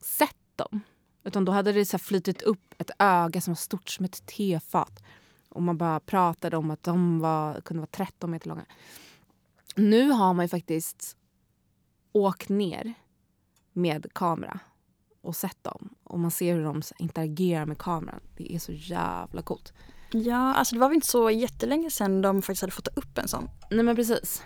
[0.00, 0.80] sett dem.
[1.24, 5.02] Utan då hade det så flytit upp ett öga som var stort som ett tefat.
[5.48, 8.64] Och man bara pratade om att de var, kunde vara 13 meter långa.
[9.76, 11.16] Nu har man ju faktiskt
[12.12, 12.94] åkt ner
[13.76, 14.60] med kamera
[15.20, 15.88] och sett dem.
[16.04, 18.20] Och man ser hur de interagerar med kameran.
[18.36, 19.72] Det är så jävla coolt.
[20.10, 23.28] Ja, alltså det var väl inte så jättelänge sedan de faktiskt hade fått upp en
[23.28, 23.48] sån.
[23.70, 24.42] Nej men precis.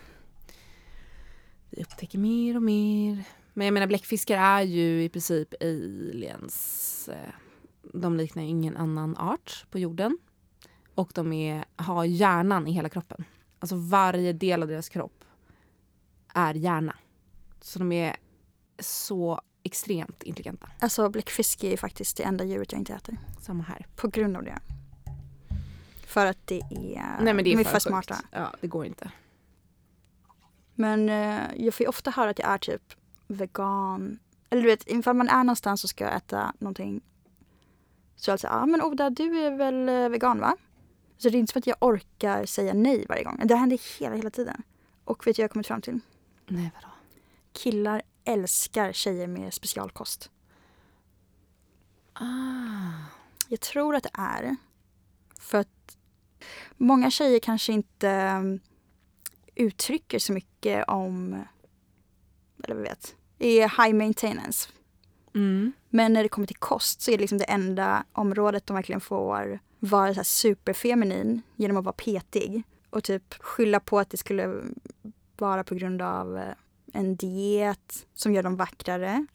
[1.71, 3.25] Vi upptäcker mer och mer.
[3.55, 7.11] Men jag menar bläckfiskar är ju i princip aliens.
[7.93, 10.19] De liknar ingen annan art på jorden.
[10.95, 13.25] Och de är, har hjärnan i hela kroppen.
[13.59, 15.25] Alltså varje del av deras kropp
[16.35, 16.97] är hjärna.
[17.61, 18.17] Så de är
[18.81, 20.69] så extremt intelligenta.
[20.79, 23.17] Alltså bläckfisk är faktiskt det enda djuret jag inte äter.
[23.41, 23.87] Samma här.
[23.97, 24.59] På grund av det.
[26.07, 27.83] För att det är, Nej men det är de för, för sjukt.
[27.83, 28.17] smarta.
[28.31, 29.11] Ja, det går inte.
[30.75, 32.83] Men eh, jag får ju ofta höra att jag är typ
[33.27, 34.19] vegan.
[34.51, 37.01] Eller du vet, ifall man är någonstans och ska äta någonting.
[38.17, 40.57] Så jag säger, ja ah, men Oda du är väl eh, vegan va?
[41.19, 43.41] Så det är inte som att jag orkar säga nej varje gång.
[43.45, 44.63] Det händer hela, hela tiden.
[45.05, 46.01] Och vet du vad jag har kommit fram till?
[46.47, 46.95] Nej vadå?
[47.53, 50.31] Killar älskar tjejer med specialkost.
[52.13, 52.91] Ah.
[53.49, 54.57] Jag tror att det är
[55.39, 55.97] för att
[56.77, 58.61] många tjejer kanske inte um,
[59.55, 61.45] uttrycker så mycket om,
[62.65, 64.69] eller vad vet, är high maintenance.
[65.35, 65.73] Mm.
[65.89, 69.01] Men när det kommer till kost så är det liksom det enda området de verkligen
[69.01, 74.63] får vara så superfeminin genom att vara petig och typ skylla på att det skulle
[75.37, 76.55] vara på grund av eh,
[76.93, 79.27] en diet som gör dem vackrare.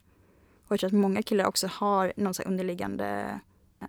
[0.67, 3.39] Och jag tror att många killar också har någon så underliggande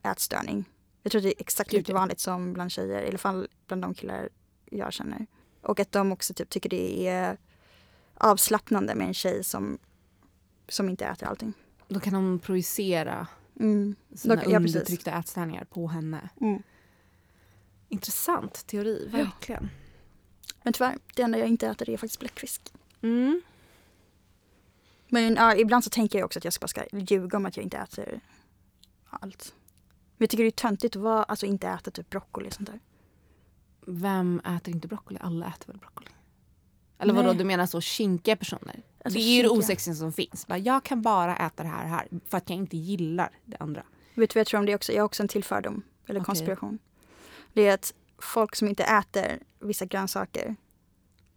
[0.02, 0.64] ätstörning.
[1.02, 1.98] Jag tror att det är exakt lika ja.
[1.98, 4.28] vanligt som bland tjejer, i alla fall bland de killar
[4.70, 5.26] jag känner.
[5.62, 7.36] Och att de också typ tycker det är
[8.14, 9.78] avslappnande med en tjej som,
[10.68, 11.52] som inte äter allting.
[11.88, 13.26] Då kan de projicera
[13.60, 13.96] Mm.
[14.14, 14.76] sina Då- ja, precis.
[14.76, 16.28] undertryckta ätstörningar på henne.
[16.40, 16.62] Mm.
[17.88, 19.68] Intressant teori, verkligen.
[20.62, 22.72] Men tyvärr, det enda jag inte äter är faktiskt bläckfisk.
[23.02, 23.42] Mm.
[25.08, 27.64] Men ja, ibland så tänker jag också att jag bara ska ljuga om att jag
[27.64, 28.20] inte äter
[29.10, 29.54] allt.
[30.16, 32.68] Men jag tycker det är töntigt att vara, alltså inte äta typ broccoli och sånt
[32.68, 32.80] där.
[33.86, 35.18] Vem äter inte broccoli?
[35.22, 36.08] Alla äter väl broccoli?
[36.98, 37.36] Eller vadå, Nej.
[37.36, 38.82] du menar så kinkiga personer?
[39.04, 40.46] Alltså, det är ju det osexigaste som finns.
[40.46, 43.56] Bara, jag kan bara äta det här och här för att jag inte gillar det
[43.56, 43.82] andra.
[44.14, 44.92] Vet du vad jag tror om det också?
[44.92, 46.78] Jag har också en till fördom, eller konspiration.
[47.52, 50.56] Det är att folk som inte äter vissa grönsaker,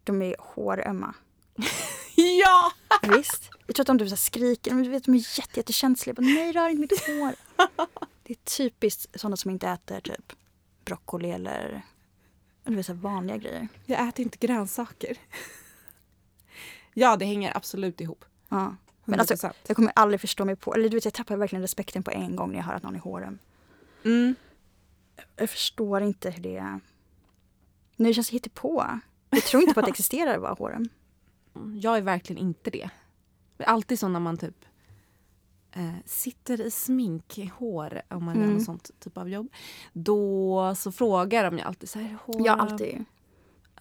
[0.04, 1.16] de är hårömma.
[2.42, 2.72] Ja!
[3.02, 3.50] Visst?
[3.68, 6.14] Jag tror att de typ så skriker, men du vet, de är jätte, jättekänsliga.
[6.14, 7.36] Bara, Nej, rör inte mitt hår.
[8.24, 10.34] Det är typiskt sådana som inte äter typ
[10.86, 11.82] broccoli eller
[12.64, 13.68] du vet, så vanliga grejer.
[13.86, 15.18] Jag äter inte grönsaker.
[16.94, 18.26] ja, det hänger absolut ihop.
[18.50, 18.76] Ja.
[19.06, 19.54] Men alltså, 100%.
[19.68, 22.36] jag kommer aldrig förstå mig på, eller du vet jag tappar verkligen respekten på en
[22.36, 23.40] gång när jag hör att någon är håröm.
[24.06, 24.36] mm.
[25.36, 26.80] Jag förstår inte hur det är.
[27.96, 29.00] Nu känns det på.
[29.30, 30.80] Jag tror inte på att det existerar att vara
[31.60, 31.80] håröm.
[31.80, 32.90] Jag är verkligen inte det.
[33.58, 34.66] Det är alltid så när man typ
[35.72, 38.56] eh, sitter i sminkhår, om man gör Mm.
[38.56, 39.48] något sånt typ av jobb.
[39.94, 43.06] Då så frågar de ju alltid så här, hår, Ja, alltid.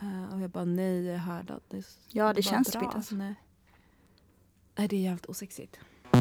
[0.01, 1.19] Eh, och jag bara nej, jag
[1.57, 3.03] att det Ja, det känns typ inte.
[3.15, 3.35] Nej.
[4.77, 5.79] nej, det är jävligt osexigt.
[6.11, 6.19] Det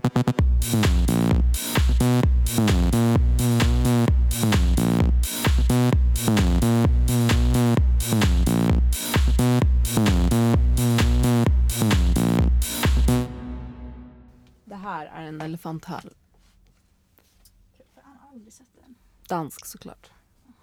[18.38, 18.96] aldrig sett den.
[19.28, 20.12] Dansk såklart.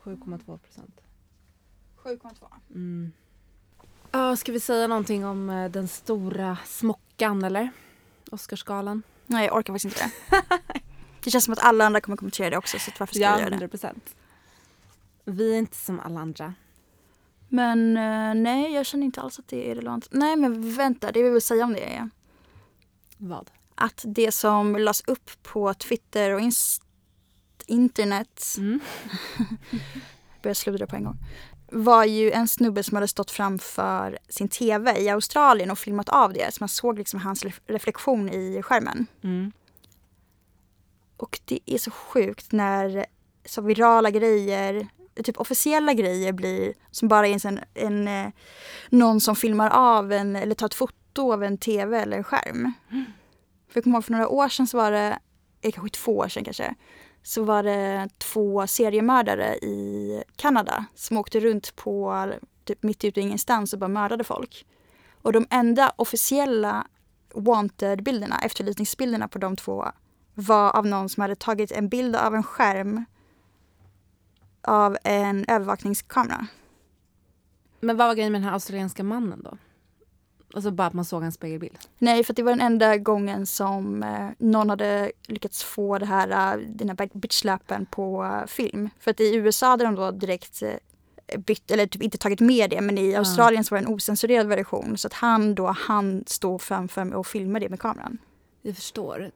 [0.03, 1.01] 7,2 procent.
[1.97, 2.47] 7,2.
[2.71, 3.13] Mm.
[4.13, 7.71] Ja, ska vi säga någonting om eh, den stora smockan eller?
[8.31, 9.03] Oscarsgalan.
[9.27, 10.43] Nej jag orkar faktiskt inte det.
[11.25, 13.39] det känns som att alla andra kommer kommentera det också så varför ska Ja, jag
[13.39, 13.55] göra det?
[13.55, 14.17] 100 procent.
[15.25, 16.55] Vi är inte som alla andra.
[17.49, 20.09] Men eh, nej jag känner inte alls att det är relevant.
[20.11, 22.11] Nej men vänta det vi vill säga om det är
[23.17, 23.51] Vad?
[23.75, 26.41] Att det som lades upp på Twitter och
[27.67, 28.81] internet, Mm.
[30.43, 31.17] börjar sludra på en gång,
[31.73, 36.33] var ju en snubbe som hade stått framför sin TV i Australien och filmat av
[36.33, 36.55] det.
[36.55, 39.07] Så man såg liksom hans ref- reflektion i skärmen.
[39.23, 39.53] Mm.
[41.17, 43.07] Och det är så sjukt när
[43.45, 44.89] så virala grejer,
[45.25, 48.31] typ officiella grejer blir som bara är en, en, eh,
[48.89, 52.73] någon som filmar av en eller tar ett foto av en TV eller en skärm.
[53.75, 55.19] För jag kommer ihåg för några år sedan så var det,
[55.61, 56.75] eh, kanske två år sedan kanske,
[57.23, 62.27] så var det två seriemördare i Kanada som åkte runt på
[62.65, 64.67] typ mitt ute i ingenstans och bara mördade folk.
[65.23, 66.87] Och de enda officiella
[67.35, 69.85] wanted-bilderna, efterlysningsbilderna på de två
[70.35, 73.05] var av någon som hade tagit en bild av en skärm
[74.63, 76.47] av en övervakningskamera.
[77.81, 79.59] Men vad var grejen med den här australienska mannen då?
[80.55, 81.79] Alltså bara att man såg hans spegelbild.
[81.99, 86.07] Nej, för att det var den enda gången som eh, någon hade lyckats få det
[86.07, 88.91] här, eh, den här bitchlappen på eh, film.
[89.01, 92.71] För att i USA hade de då direkt eh, bytt, eller typ inte tagit med
[92.71, 94.99] det, men i Australien så var det en osensurerad version.
[94.99, 98.19] Så att han då, han stod framför mig och filmade det med kameran.
[98.63, 99.31] Jag förstår.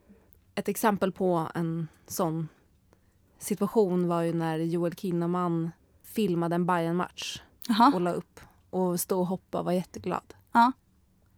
[0.55, 2.49] Ett exempel på en sån
[3.39, 5.71] situation var ju när Joel Kinnaman
[6.05, 7.93] filmade en Bayern-match Jaha.
[7.95, 10.35] och la upp och stod och hoppade och var jätteglad.
[10.53, 10.73] Ja.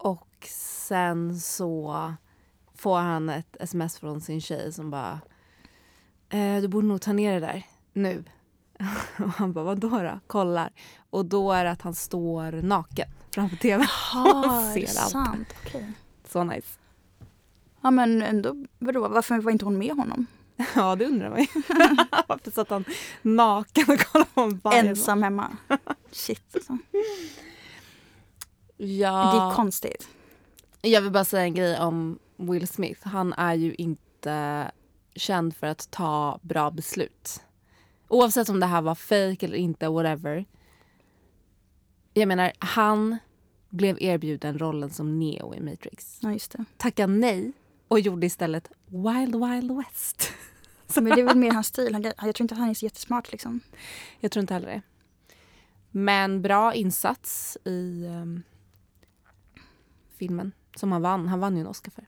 [0.02, 2.14] Och sen så
[2.74, 5.20] får han ett sms från sin tjej som bara
[6.28, 8.24] eh, du borde nog ta ner det där nu.
[9.18, 10.20] och han bara vadå då?
[10.26, 10.72] Kollar.
[11.10, 13.86] Och då är det att han står naken framför tvn.
[14.12, 15.10] Jaha, ser är det allt.
[15.10, 15.48] sant?
[15.66, 15.92] Okej.
[16.28, 16.78] Så nice.
[17.80, 20.26] Ja men ändå, vadå, varför var inte hon med honom?
[20.74, 21.46] Ja, det undrar man ju.
[22.26, 22.84] Varför satt han
[23.22, 24.86] naken och kollade på en Bayern?
[24.86, 25.56] Ensam hemma.
[26.10, 26.78] Shit alltså.
[28.80, 29.50] Det Ja.
[29.52, 30.08] är konstigt.
[30.82, 33.08] Jag vill bara säga en grej om Will Smith.
[33.08, 34.70] Han är ju inte
[35.14, 37.40] känd för att ta bra beslut.
[38.08, 40.44] Oavsett om det här var fake eller inte, whatever.
[42.14, 43.16] Jag menar, han
[43.68, 46.18] blev erbjuden rollen som Neo i Matrix.
[46.22, 46.64] Ja just det.
[46.76, 47.52] Tackade nej
[47.88, 50.32] och gjorde istället Wild Wild West.
[50.94, 51.92] Men det är väl mer hans stil.
[51.94, 53.60] Han- Jag tror inte att han är så jättesmart liksom.
[54.20, 54.82] Jag tror inte heller det.
[55.90, 58.42] Men bra insats i ehm,
[60.20, 61.28] filmen som han vann.
[61.28, 62.02] Han vann ju en Oscar för.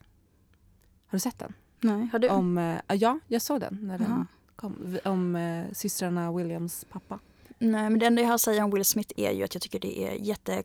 [1.07, 1.53] Har du sett den?
[1.81, 2.29] Nej, har du?
[2.29, 4.27] Om, eh, ja, jag såg den när den Jaha.
[4.57, 4.99] kom.
[5.05, 7.19] Om eh, systrarna Williams pappa.
[7.59, 9.63] Nej, men det enda jag har att säga om Will Smith är ju att jag
[9.63, 10.65] tycker det är jättesjukt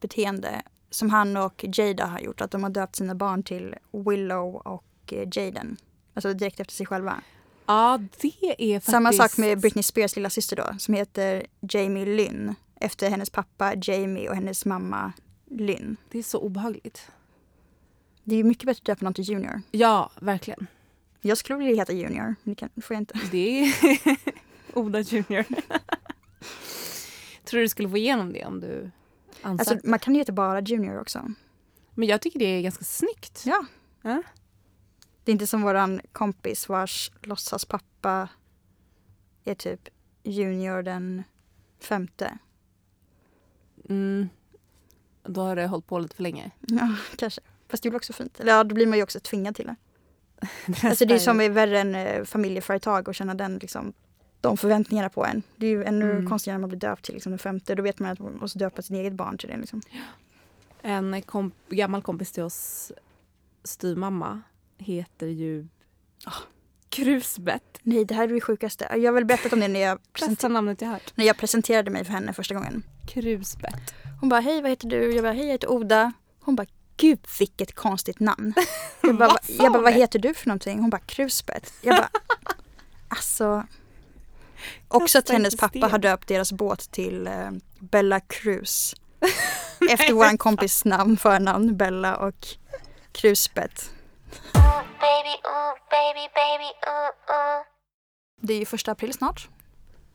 [0.00, 2.40] beteende som han och Jada har gjort.
[2.40, 5.76] Att de har döpt sina barn till Willow och eh, Jaden.
[6.14, 7.20] Alltså direkt efter sig själva.
[7.66, 8.90] Ja, det är faktiskt...
[8.90, 12.54] Samma sak med Britney Spears lilla syster då, som heter Jamie Lynn.
[12.80, 15.12] Efter hennes pappa Jamie och hennes mamma
[15.50, 15.96] Lynn.
[16.08, 17.10] Det är så obehagligt.
[18.24, 19.62] Det är mycket bättre att döpa någon till Junior.
[19.70, 20.66] Ja, verkligen.
[21.20, 23.20] Jag skulle vilja heta Junior, men det kan, får jag inte.
[23.30, 23.74] Det är
[24.78, 25.44] Oda Junior.
[27.44, 28.90] Tror du du skulle få igenom det om du
[29.42, 29.74] ansökte?
[29.74, 31.32] Alltså, man kan ju heta bara Junior också.
[31.94, 33.42] Men jag tycker det är ganska snyggt.
[33.46, 33.66] Ja.
[34.02, 34.22] Ja.
[35.24, 38.28] Det är inte som våran kompis vars låtsaspappa
[39.44, 39.88] är typ
[40.22, 41.22] Junior den
[41.80, 42.38] femte.
[43.88, 44.28] Mm.
[45.22, 46.50] Då har det hållit på lite för länge.
[46.60, 47.40] Ja, kanske.
[47.68, 48.40] Fast det är väl också fint.
[48.40, 49.76] Eller ja, då blir man ju också tvingad till det.
[50.88, 53.92] Alltså det är som är värre än eh, familjeföretag och känna den liksom
[54.40, 55.42] de förväntningarna på en.
[55.56, 56.28] Det är ju ännu Mm.
[56.28, 57.74] konstigare när man blir döpt till liksom, den femte.
[57.74, 59.56] Då vet man att man måste döpa sitt eget barn till det.
[59.56, 59.82] Liksom.
[60.82, 62.92] En komp gammal kompis till oss,
[63.64, 64.42] styvmamma,
[64.78, 65.66] heter ju
[66.24, 66.32] Ah.
[66.88, 67.78] Krusbett.
[67.82, 68.84] Nej, det här är det sjukaste.
[68.90, 71.12] Jag har väl berättat om det när jag, presenter- namnet jag hört.
[71.16, 72.82] när jag presenterade mig för henne första gången.
[73.08, 73.94] Krusbett.
[74.20, 75.14] Hon bara, hej vad heter du?
[75.14, 76.12] Jag bara, hej jag heter Oda.
[76.40, 76.66] Hon bara,
[76.96, 78.54] gud vilket konstigt namn.
[79.00, 80.80] Jag bara, jag bara vad heter du för någonting?
[80.80, 81.72] Hon bara, Krusbett.
[81.82, 82.08] Jag bara,
[83.08, 83.66] alltså.
[84.88, 88.94] Också att hennes pappa har döpt deras båt till eh, Bella Cruz.
[89.90, 92.46] Efter våran kompis namn, förnamn, Bella och
[93.12, 93.90] Krusbett.
[94.54, 97.64] Ooh, baby, ooh, baby, baby, ooh, ooh.
[98.40, 99.48] Det är ju första april snart.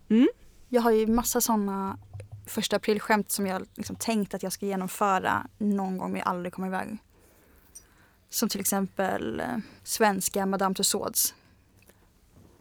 [0.10, 0.28] Mm.
[0.70, 1.98] Jag har ju massa sådana
[2.46, 6.54] första april-skämt som jag liksom tänkt att jag ska genomföra någon gång men jag aldrig
[6.54, 6.98] kommer iväg.
[8.30, 11.34] Som till exempel eh, svenska Madame Tussauds.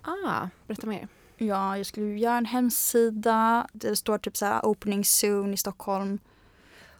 [0.02, 1.08] Ah, berätta mer.
[1.36, 3.66] Ja, jag skulle göra en hemsida.
[3.72, 6.18] Det står typ så här opening soon i Stockholm.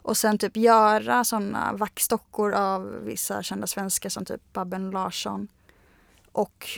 [0.03, 5.49] Och sen typ göra såna vaxdockor av vissa kända svenskar som typ Babben Larsson.
[6.33, 6.68] Och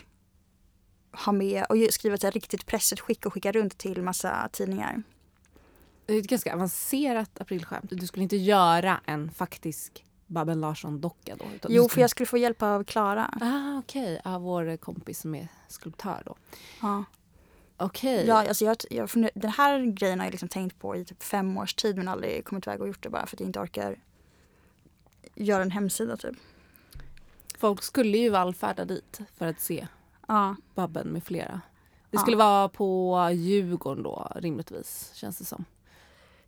[1.25, 5.03] ha med och skriva ett riktigt pressutskick och skicka runt till massa tidningar.
[6.07, 7.85] Det är ett ganska avancerat aprilskämt.
[7.91, 11.45] Du skulle inte göra en faktisk Babben Larsson-docka då?
[11.55, 13.39] utan Jo, för jag skulle få hjälp av Klara.
[13.41, 14.21] Ah, okej.
[14.25, 16.37] Ja, vår kompis som är skulptör då.
[16.83, 17.05] Ja.
[17.77, 18.25] Okej.
[18.27, 21.59] Ja, alltså jag, jag, den här grejen har jag liksom tänkt på i typ fem
[21.59, 23.97] års tid men aldrig kommit iväg och gjort det bara för att jag inte orkar
[25.35, 26.37] göra en hemsida typ.
[27.59, 29.87] Folk skulle ju vallfärda dit för att se
[30.29, 31.61] Ja, Babben med flera.
[32.11, 32.21] Det Ja.
[32.21, 35.65] skulle vara på Djurgården då, rimligtvis, känns det som.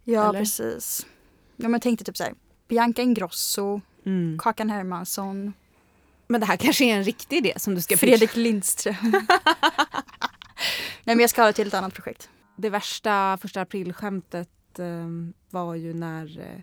[0.06, 0.38] Ja Eller?
[0.38, 1.06] precis.
[1.56, 2.34] Ja, men jag tänkte typ så här,
[2.68, 4.38] Bianca Ingrosso, Mm.
[4.38, 5.52] Kakan Hermansson,
[6.28, 8.06] Men det här kanske är en riktig idé som du ska pitcha.
[8.06, 8.94] Fredrik Lindström.
[11.04, 12.30] Nej men jag ska ha det till ett annat projekt.
[12.56, 15.06] Det värsta första aprilskämtet eh,
[15.50, 16.62] var ju när eh,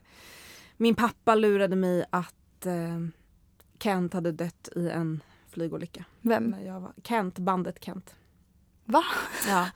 [0.77, 2.99] min pappa lurade mig att eh,
[3.79, 6.05] Kent hade dött i en flygolycka.
[6.21, 6.55] Vem?
[6.65, 8.15] Jag var, Kent, bandet Kent.
[8.85, 9.03] Va?
[9.47, 9.67] Ja.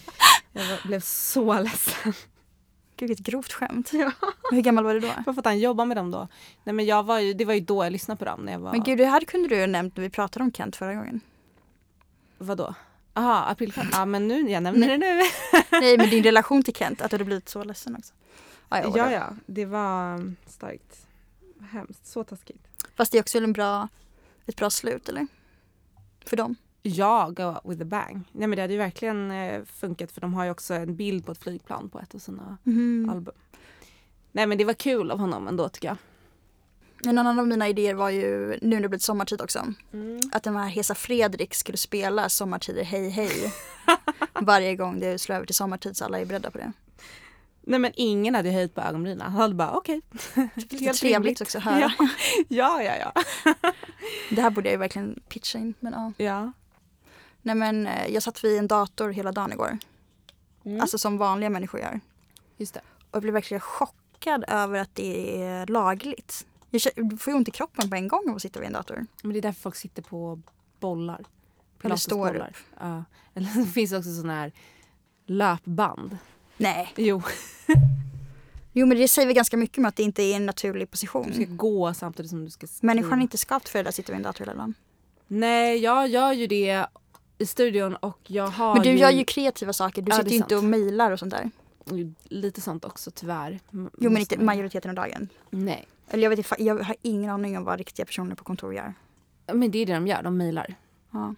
[0.52, 2.12] Jag var, blev så ledsen.
[3.00, 3.92] Gud vilket grovt skämt.
[4.50, 5.12] Hur gammal var du då?
[5.26, 6.28] Varför att han jobba med dem då?
[6.64, 8.40] Nej men jag var ju, det var ju då jag lyssnade på dem.
[8.40, 10.44] När jag var, Men gud det här kunde du ju ha nämnt när vi pratade
[10.44, 11.20] om Kent förra gången.
[12.38, 12.74] Vadå?
[13.14, 13.88] Jaha, aprilskämt.
[13.92, 15.20] Ja men nu, jag nämner det nu.
[15.80, 18.14] Nej men din relation till Kent, att du hade blivit så ledsen också.
[18.68, 21.06] Ja, ja, Ja ja, det var um, starkt.
[21.70, 22.66] Hemskt, så taskigt.
[22.96, 23.88] Fast det är också en bra,
[24.46, 25.26] ett bra slut eller?
[26.24, 26.56] För dem.
[26.82, 28.22] Ja, go with a bang.
[28.32, 31.26] Nej men det hade ju verkligen eh, funkat för de har ju också en bild
[31.26, 33.10] på ett flygplan på ett av sina Mm.
[33.10, 33.34] album.
[34.32, 35.96] Nej men det var kul av honom ändå tycker jag.
[37.06, 40.20] En annan av mina idéer var ju, nu när det blivit sommartid också, Mm.
[40.32, 43.52] att den här Hesa Fredrik skulle spela Sommartider hej hej.
[44.40, 46.72] Varje gång det slår över till sommartid så alla är beredda på det.
[47.62, 49.20] Nej men ingen hade höjt på ögonbrynen.
[49.32, 50.00] Han hade bara okej.
[50.54, 51.92] Lite Helt trevligt också att höra.
[52.48, 53.22] Ja, ja, ja.
[54.30, 55.74] Det här borde jag ju verkligen pitcha in.
[55.80, 56.12] Men, ja.
[56.24, 56.52] ja.
[57.42, 59.78] Nej men eh, jag satt vid en dator hela dagen igår.
[60.64, 60.80] Mm.
[60.80, 62.00] Alltså som vanliga människor gör.
[62.56, 62.80] Just det.
[62.98, 66.46] Och jag blev verkligen chockad över att det är lagligt.
[66.70, 66.82] Jag
[67.20, 69.06] får ju ont i kroppen på en gång av att sitta vid en dator.
[69.22, 70.40] Men det är därför folk sitter på
[70.80, 71.24] bollar.
[71.82, 72.56] Eller står Pilatesbollar.
[72.80, 73.04] Ja.
[73.34, 74.52] Eller så finns det också sådana här
[75.26, 76.18] löpband.
[76.56, 76.92] Nej.
[76.96, 77.22] Jo,
[78.72, 80.96] Jo men det säger väl ganska mycket om att det inte är en naturlig du
[80.96, 81.56] ska position.
[81.56, 82.94] gå samtidigt som du ska skriva.
[82.94, 84.74] Människan är inte skapt för det där att sitta vid en dator hela dagen.
[85.26, 86.86] Nej, jag gör ju det
[87.40, 88.98] i studion och jag har Men du ju...
[88.98, 90.02] gör ju kreativa saker.
[90.02, 90.58] Du Ja, sitter ju inte sant.
[90.62, 91.50] och mejlar och sånt där.
[92.24, 93.60] Lite sånt också tyvärr.
[93.72, 95.28] M- Jo men inte majoriteten av dagen.
[95.50, 95.88] Nej.
[96.08, 98.94] Eller jag vet inte, jag har ingen aning om vad riktiga personer på kontor gör.
[99.52, 100.74] Men det är det de gör, de mejlar.
[101.10, 101.34] Ja.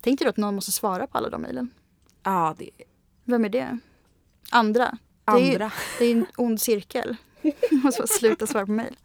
[0.00, 1.70] Tänkte du att någon måste svara på alla de mejlen?
[2.22, 2.70] Ja, det
[3.24, 3.78] Vem är det?
[4.50, 4.98] Andra?
[5.24, 5.72] Det är ju- andra.
[5.98, 7.16] Det är en ond cirkel.
[7.42, 7.52] Man
[7.84, 8.96] måste bara sluta svara på mejl.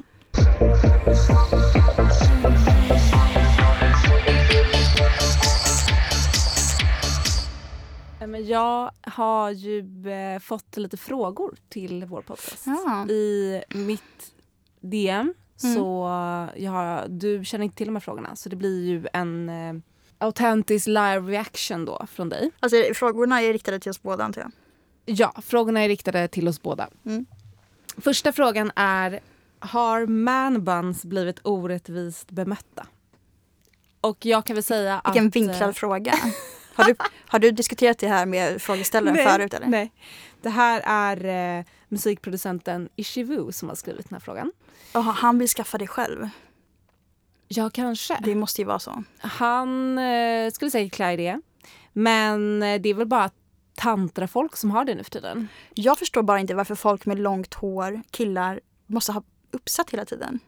[8.30, 12.64] Men jag har ju eh, fått lite frågor till vår podcast.
[12.66, 13.08] Ja.
[13.10, 14.34] I mitt
[14.80, 15.76] DM Mm.
[15.76, 16.10] så
[16.56, 19.74] jag har, du känner inte till de här frågorna så det blir ju en eh,
[20.18, 22.52] autentisk live reaction då från dig.
[22.60, 24.52] Alltså frågorna är riktade till oss båda antar jag.
[25.06, 26.90] Ja, frågorna är riktade till oss båda.
[27.06, 27.26] Mm.
[27.98, 29.20] Första frågan är
[29.60, 32.88] Har manbuns blivit orättvist bemötta?
[34.02, 35.36] Och jag kan väl säga Vilken att...
[35.36, 36.14] vinklad eh, fråga.
[36.80, 36.96] Har du,
[37.28, 39.68] har du diskuterat det här med frågeställaren nej, förut eller?
[39.68, 39.92] Nej.
[40.42, 44.52] Det här är eh, musikproducenten Ishivu som har skrivit den här frågan.
[44.94, 46.30] Jaha, han vill skaffa det själv.
[47.48, 48.18] Ja, kanske.
[48.24, 49.04] Det måste ju vara så.
[49.20, 51.42] Han eh, skulle säkert klä i det.
[51.94, 53.30] Men eh, det är väl bara
[53.76, 55.48] tantrafolk som har det nu för tiden.
[55.74, 60.40] Jag förstår bara inte varför folk med långt hår, killar, måste ha uppsatt hela tiden.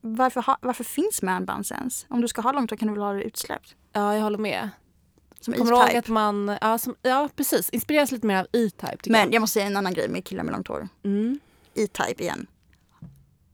[0.00, 2.06] Varför, ha, varför finns manbands ens?
[2.08, 3.76] Om du ska ha långt hår kan du väl ha det utsläppt?
[3.92, 4.70] Ja, jag håller med.
[5.44, 5.98] Som Kommer E-Type.
[5.98, 6.56] att man...
[6.60, 7.70] Ja, som, ja, precis.
[7.70, 8.98] Inspireras lite mer av E-Type.
[9.06, 10.88] Men jag måste säga en annan grej med killar med långt hår.
[11.04, 11.40] Mm.
[11.74, 12.46] E-Type igen.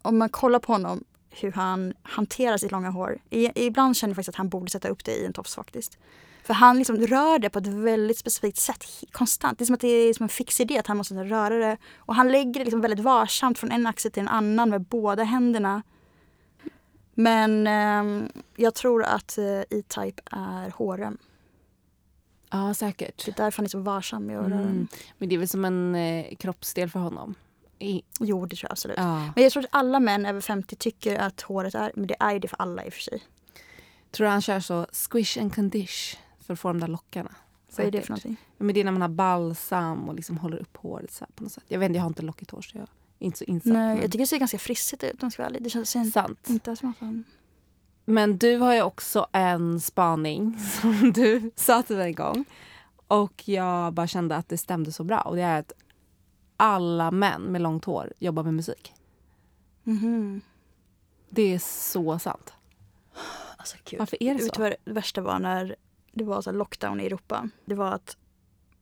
[0.03, 3.18] Om man kollar på honom, hur han hanterar sitt långa hår.
[3.30, 5.99] I, ibland känner jag faktiskt att han borde sätta upp det i en tofs faktiskt.
[6.45, 9.59] För han liksom rör det på ett väldigt specifikt sätt konstant.
[9.59, 11.76] Det är som att det är som en fix idé att han måste röra det.
[11.97, 15.22] Och han lägger det liksom väldigt varsamt från en axel till en annan med båda
[15.22, 15.82] händerna.
[17.14, 21.18] Men ehm, jag tror att eh, E-Type är hårrem.
[22.51, 23.24] Ja, säkert.
[23.24, 24.88] Det är därför han är så varsam med att Mm.
[25.18, 27.34] Men det är väl som en eh, kroppsdel för honom.
[27.78, 28.96] I, Jo, det tror jag absolut.
[28.99, 29.32] ja.
[29.34, 32.32] Men jag tror att alla män över 50 tycker att håret är, men det är
[32.32, 33.22] ju det för alla i och för sig.
[34.11, 37.34] Tror du han kör så squish and condish för att få de där lockarna?
[37.76, 38.07] Vad är det Säkert.
[38.07, 38.36] för någonting?
[38.59, 41.53] Men det är när man har balsam och liksom håller upp håret så på något
[41.53, 41.64] sätt.
[41.68, 42.82] Jag vet inte, jag har inte lockigt hår så jag
[43.18, 43.72] är inte så insatt.
[43.72, 45.62] Nej, men- jag tycker det ser ganska frissigt ut om jag ska vara ärlig.
[45.62, 46.49] Det känns Sant.
[46.49, 47.24] inte som att man...
[48.09, 52.44] Men du har ju också en spaning som du sa till mig en gång.
[53.06, 55.20] Och jag bara kände att det stämde så bra.
[55.20, 55.72] Och det är att
[56.56, 58.94] alla män med långt hår jobbar med musik.
[59.84, 60.40] Mhm.
[61.30, 62.52] Det är så sant.
[63.56, 63.98] Alltså gud.
[63.98, 64.62] Varför är det Vet du så?
[64.62, 65.76] vad det värsta var när
[66.12, 67.48] det var så lockdown i Europa?
[67.64, 68.16] Det var att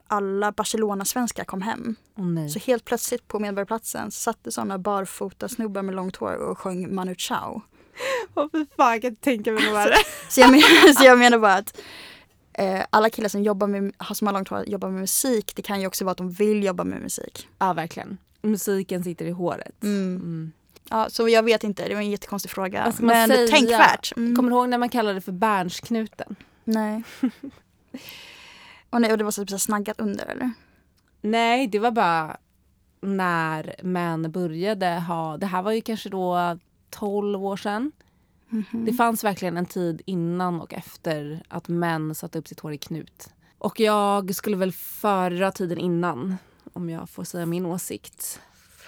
[0.07, 1.97] alla Barcelona-svenskar kom hem.
[2.14, 2.51] Nej.
[2.51, 6.95] Så helt plötsligt på Medborgarplatsen satt det såna barfota snubbar med långt hår och sjöng
[6.95, 7.62] Manu Chao.
[8.34, 9.94] Åh fy fan, jag kan inte tänka mig något värre.
[10.28, 11.80] Så jag menar, så jag menar bara att
[12.53, 15.62] eh, alla killar som jobbar med, har- som har långt hår jobbar med musik, det
[15.62, 17.49] kan ju också vara att de vill jobba med musik.
[17.59, 18.18] Ja, verkligen.
[18.42, 19.82] Musiken sitter i håret.
[19.82, 20.16] Mm.
[20.16, 20.53] Mm.
[20.90, 22.92] Ja, så jag vet inte, det var en jättekonstig fråga.
[22.99, 23.49] Men säga?
[23.49, 24.12] tänkvärt.
[24.16, 24.36] Mm.
[24.36, 26.36] Kommer du ihåg när man kallade det för Berns-knuten?
[26.64, 27.03] Nej.
[28.90, 29.12] och, nej.
[29.12, 30.51] Och det var så, typ så snaggat under eller?
[31.20, 32.36] Nej, det var bara
[33.01, 35.36] när män började ha...
[35.36, 36.59] Det här var ju kanske då
[36.99, 37.92] 12 år sedan.
[38.49, 38.84] Mhm.
[38.84, 42.78] Det fanns verkligen en tid innan och efter att män satte upp sitt hår i
[42.78, 43.28] knut.
[43.59, 46.36] Och jag skulle väl föredra tiden innan,
[46.72, 48.40] om jag får säga min åsikt.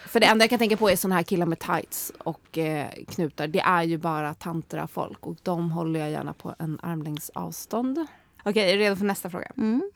[0.07, 2.91] För det enda jag kan tänka på är såna här killar med tights och eh,
[3.09, 3.47] knutar.
[3.47, 8.07] Det är ju bara tantra folk och de håller jag gärna på en armlängds avstånd.
[8.45, 9.53] Okej, är du redo för nästa fråga?
[9.57, 9.91] Mm.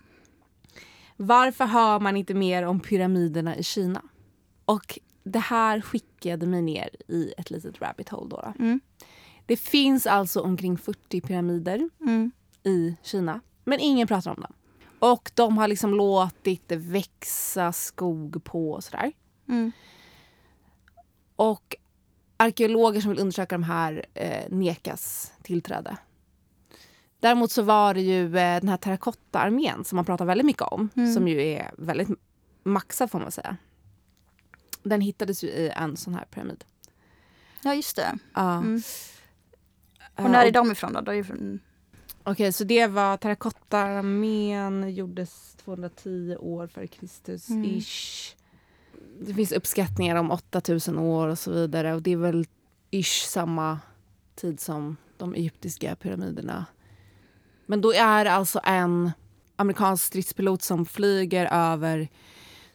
[1.17, 4.03] Varför hör man inte mer om pyramiderna i Kina?
[4.65, 8.29] Och det här skickade mig ner i ett litet rabbit hole.
[8.31, 8.53] Då.
[8.59, 8.81] Mm.
[9.47, 12.31] Det finns alltså omkring 40 pyramider Mm.
[12.63, 14.53] i Kina, men ingen pratar om dem.
[14.99, 19.13] Och de har liksom låtit det växa skog på och sådär.
[19.49, 19.73] Mm.
[21.37, 21.77] Och
[22.37, 25.97] arkeologer som vill undersöka de här eh, nekas tillträde.
[27.21, 30.89] Däremot så var det ju eh, den här terrakottaarmén som man pratar väldigt mycket om,
[30.97, 31.13] Mm.
[31.15, 32.09] som ju är väldigt
[32.63, 33.57] maxad får man säga.
[34.83, 36.65] Den hittades ju i en sån här pyramid.
[37.65, 38.19] Ja, just det.
[38.35, 38.59] Ja.
[38.59, 38.83] Mm.
[40.17, 41.01] Och när är de ifrån då?
[41.01, 41.61] då är från...
[42.25, 47.65] Okej, så det var terrakottaarmén gjordes 210 år före Kristus Mm.
[47.65, 48.37] ish.
[49.21, 52.47] Det finns uppskattningar om 8000 år och så vidare och det är väl
[52.91, 53.81] ish samma
[54.35, 56.67] tid som de egyptiska pyramiderna.
[57.67, 59.13] Men då är det alltså en
[59.57, 62.09] amerikansk stridspilot som flyger över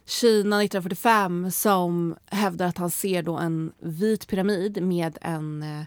[0.08, 5.84] Kina 1945 som hävdar att han ser då en vit pyramid med en, eh,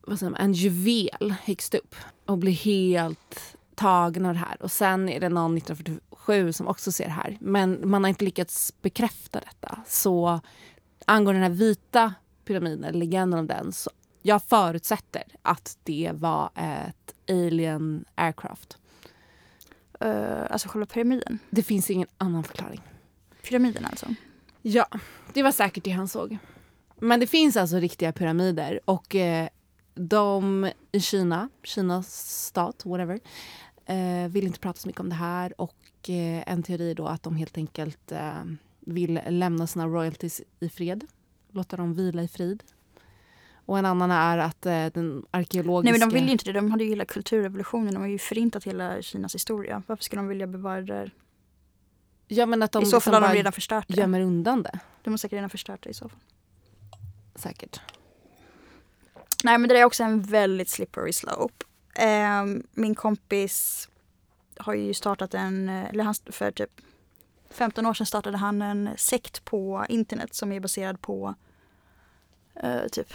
[0.00, 1.94] vad säger man, en juvel högst upp
[2.26, 4.62] och blir helt tagen av det här.
[4.62, 7.36] Och sen är det någon 1947 som också ser det här.
[7.40, 9.78] Men man har inte lyckats bekräfta detta.
[9.86, 10.40] Så
[11.06, 12.14] angående den här vita
[12.44, 13.90] pyramiden, eller legenden om den, så
[14.22, 18.78] jag förutsätter att det var ett alien aircraft.
[20.00, 21.38] eh, alltså själva pyramiden.
[21.50, 22.80] Det finns ingen annan förklaring.
[23.44, 24.06] Pyramiden alltså.
[24.62, 24.86] Ja,
[25.32, 26.38] det var säkert det han såg.
[27.00, 29.48] Men det finns alltså riktiga pyramider och eh,
[29.94, 33.20] de i Kina, Kinas stat, whatever,
[33.86, 37.06] eh, vill inte prata så mycket om det här och eh, en teori är då
[37.06, 38.44] att de helt enkelt eh,
[38.80, 41.04] vill lämna sina royalties i fred,
[41.52, 42.62] låta dem vila i frid.
[43.66, 45.92] Och en annan är att eh, den arkeologiska...
[45.92, 46.52] Nej men de vill ju inte det.
[46.52, 47.94] De hade ju hela kulturrevolutionen.
[47.94, 49.82] De har ju förintat hela Kinas historia.
[49.86, 51.12] Varför skulle de vilja bevara det där?
[52.28, 53.94] Ja men att de I så fall liksom har de redan förstört det.
[53.96, 56.18] gömmer undan det, De har säkert redan förstört det i så fall.
[57.34, 57.80] säkert.
[59.44, 61.64] Nej men det är också en väldigt slippery slope.
[61.94, 63.88] Ehm, min kompis
[64.56, 66.70] har ju startat en, eh, eller han för typ
[67.50, 71.34] 15 år sedan startade han en sekt på internet som är baserad på
[72.54, 73.12] eh, typ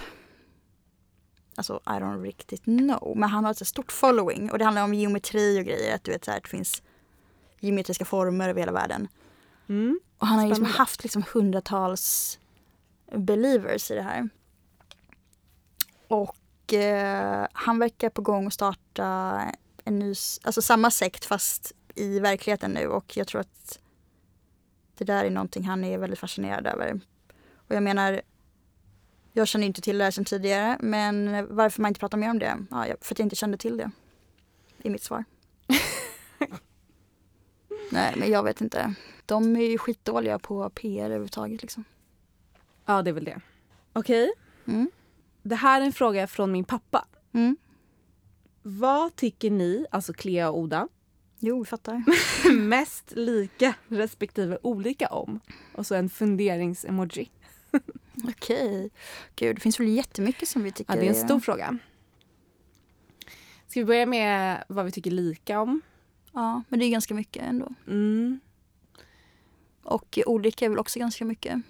[1.56, 3.14] Alltså I don't riktigt know.
[3.16, 5.96] Men han har ett stort following och det handlar om geometri och grejer.
[5.96, 6.82] Att du vet så här, det finns
[7.60, 9.08] geometriska former över hela världen.
[9.70, 10.00] Mm.
[10.18, 12.40] Och han har liksom haft liksom hundratals
[13.16, 14.30] believers i det här.
[16.08, 19.42] Och eh, han verkar på gång att starta
[19.84, 23.80] en ny, alltså samma sekt fast i verkligheten nu och jag tror att
[24.98, 27.00] det där är någonting han är väldigt fascinerad över.
[27.56, 28.22] Och jag menar,
[29.34, 32.40] jag känner inte till det här sedan tidigare men varför man inte pratar mer om
[32.40, 32.58] det?
[32.70, 33.92] Ja, för att jag inte kände till det.
[34.78, 35.24] I mitt svar.
[37.90, 38.94] Nej men jag vet inte.
[39.26, 41.84] De är ju skitdåliga på PR överhuvudtaget liksom.
[42.86, 43.42] Ja, det är väl det.
[43.94, 44.32] Okej.
[44.68, 44.92] Mm.
[45.42, 47.06] Det här är en fråga från min pappa.
[47.34, 47.58] Mm.
[48.62, 50.88] Vad tycker ni, alltså Clea och Oda,
[51.40, 52.04] Jo, vi fattar.
[52.54, 55.40] mest lika respektive olika om?
[55.76, 57.30] Och så en funderings-emoji.
[58.28, 58.90] Okej.
[59.36, 61.78] Gud, det finns väl jättemycket som vi tycker Ja, det är en stor fråga.
[63.68, 65.82] Ska vi börja med vad vi tycker lika om?
[66.34, 67.68] Ja, men det är ganska mycket ändå.
[67.88, 68.40] Mm.
[69.84, 71.62] Och olika är väl också ganska mycket.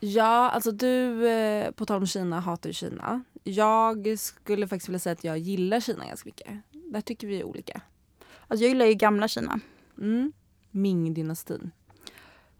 [0.00, 3.22] Ja, alltså du, eh, på tal om Kina, hatar ju Kina.
[3.44, 6.48] Jag skulle faktiskt vilja säga att jag gillar Kina ganska mycket.
[6.72, 7.80] Där tycker vi är olika.
[8.48, 9.60] Alltså jag gillar ju gamla Kina.
[9.98, 10.32] Mm.
[10.70, 11.70] Ming-dynastin.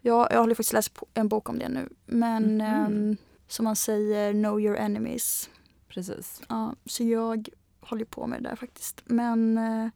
[0.01, 1.88] Jag, jag håller faktiskt läst en bok om det nu.
[2.07, 2.61] Men Mhm.
[2.61, 3.16] ehm,
[3.49, 5.51] som man säger, know your enemies.
[5.88, 6.42] Precis.
[6.49, 7.49] Ja, så jag
[7.80, 9.03] håller på med det där faktiskt.
[9.05, 9.88] Men eh,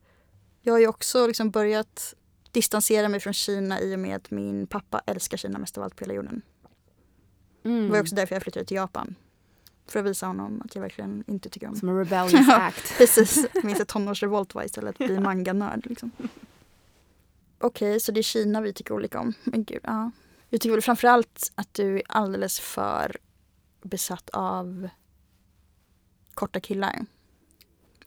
[0.63, 2.15] jag har ju också liksom börjat
[2.51, 5.97] distansera mig från Kina i och med att min pappa älskar Kina mest av allt
[5.97, 6.43] på hela jorden.
[7.65, 7.85] Mm.
[7.85, 9.15] Det var också därför jag flyttade till Japan.
[9.87, 12.99] För att visa honom att jag verkligen inte tycker om Som en rebellious act.
[12.99, 15.87] Precis, min tonårsrevolt var istället att bli manga-nörd.
[15.87, 16.11] Liksom.
[17.59, 19.33] Okej, så det är Kina vi tycker olika om.
[19.45, 20.11] Men gud, ja.
[20.49, 23.17] Jag tycker väl framförallt att du är alldeles för
[23.83, 24.89] besatt av
[26.35, 27.07] korta killar.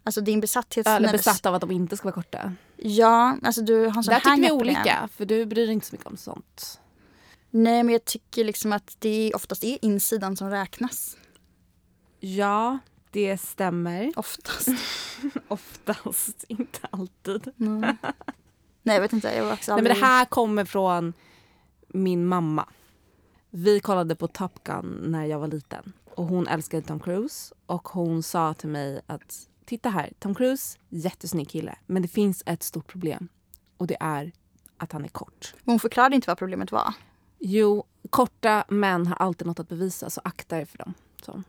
[0.03, 0.87] Alltså din besatthet...
[0.87, 2.53] Eller besatt av att de inte ska vara korta.
[2.77, 5.85] Ja, alltså du har en sån Där tycker vi olika, för du bryr dig inte
[5.85, 6.79] så mycket om sånt.
[7.49, 11.17] Nej, men jag tycker liksom att det oftast är insidan som räknas.
[12.19, 12.79] Ja,
[13.11, 14.13] det stämmer.
[14.15, 14.67] Oftast.
[15.47, 17.51] Oftast, inte alltid.
[17.59, 17.97] Mm.
[18.83, 19.35] Nej, jag vet inte.
[19.35, 20.03] Jag var också Nej, men aldrig...
[20.03, 21.13] det här kommer från
[21.87, 22.65] min mamma.
[23.49, 25.93] Vi kollade på Top Gun när jag var liten.
[26.15, 27.55] Och Hon älskade Tom Cruise.
[27.65, 31.75] Och Hon sa till mig att titta här, Tom Cruise, jättesnygg kille.
[31.85, 33.27] Men det finns ett stort problem.
[33.77, 34.31] Och det är
[34.77, 35.53] att han är kort.
[35.65, 36.93] Hon förklarade inte vad problemet var.
[37.39, 40.93] Jo, korta män har alltid något att bevisa, så akta er för dem.
[41.25, 41.43] Så.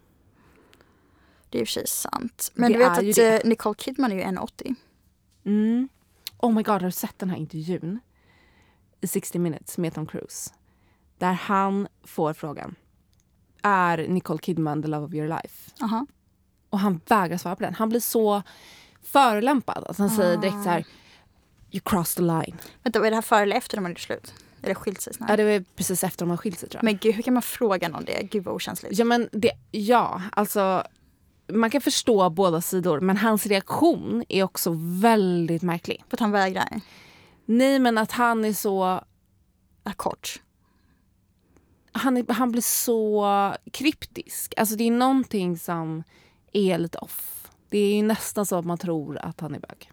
[1.51, 2.53] Det är i och för sig sant.
[2.55, 3.45] Men Det du vet att det.
[3.45, 4.75] eh, Nicole Kidman är ju 1,80.
[5.45, 5.89] Mm.
[6.39, 8.01] Oh my god, har du sett den här intervjun?
[9.01, 10.55] I 60 minutes med Tom Cruise.
[11.19, 12.75] Där han får frågan.
[13.63, 15.71] Är Nicole Kidman the love of your life?
[15.81, 16.07] Aha.
[16.75, 17.75] Och han vägrar svara på den.
[17.75, 18.43] Han blir så
[19.03, 20.85] förolämpad att han säger direkt så här.
[21.71, 22.57] You crossed the line.
[22.83, 24.35] Vänta, var det här före eller efter de hade gjort slut?
[24.63, 25.33] Eller skilt sig snarare?
[25.33, 26.85] Ja, det var precis efter de har skilt sig tror jag.
[26.85, 28.23] Men gud, hur kan man fråga någon det?
[28.31, 28.99] Gud vad okänsligt.
[28.99, 30.85] Ja, men det, ja, alltså
[31.53, 36.05] man kan förstå båda sidor men hans reaktion är också väldigt märklig.
[36.09, 36.81] För att han vägrar.
[37.45, 38.85] Nej men att han är så
[39.85, 40.43] Är kort.
[41.93, 43.27] han, är, han blir så
[43.73, 44.55] kryptisk.
[44.57, 46.03] Alltså det är någonting som
[46.55, 47.51] är lite off.
[47.69, 49.91] Det är ju nästan så att man tror att han är bög.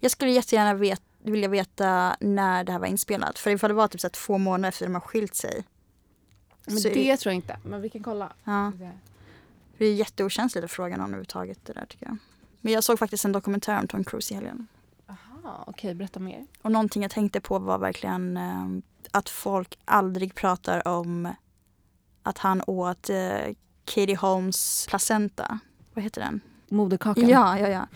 [0.00, 3.38] Jag skulle jättegärna vet, vilja veta när det här var inspelat.
[3.38, 5.64] För ifall det var typ så två månader efter de har skilt sig.
[6.66, 7.58] Men så är det tror jag inte.
[7.64, 8.32] Men vi kan kolla.
[8.44, 8.72] Ja,
[9.78, 12.16] det är jätteokänsligt att fråga någon överhuvudtaget det där tycker jag.
[12.60, 14.66] Men jag såg faktiskt en dokumentär om Tom Cruise i helgen.
[15.06, 16.46] Aha, okej, berätta mer.
[16.62, 18.68] Och någonting jag tänkte på var verkligen eh,
[19.10, 21.34] att folk aldrig pratar om
[22.22, 23.54] att han åt eh,
[23.84, 25.58] Katie Holmes placenta.
[25.94, 26.40] Vad heter den?
[26.68, 27.28] Moderkakan.
[27.28, 27.86] Ja, ja, ja.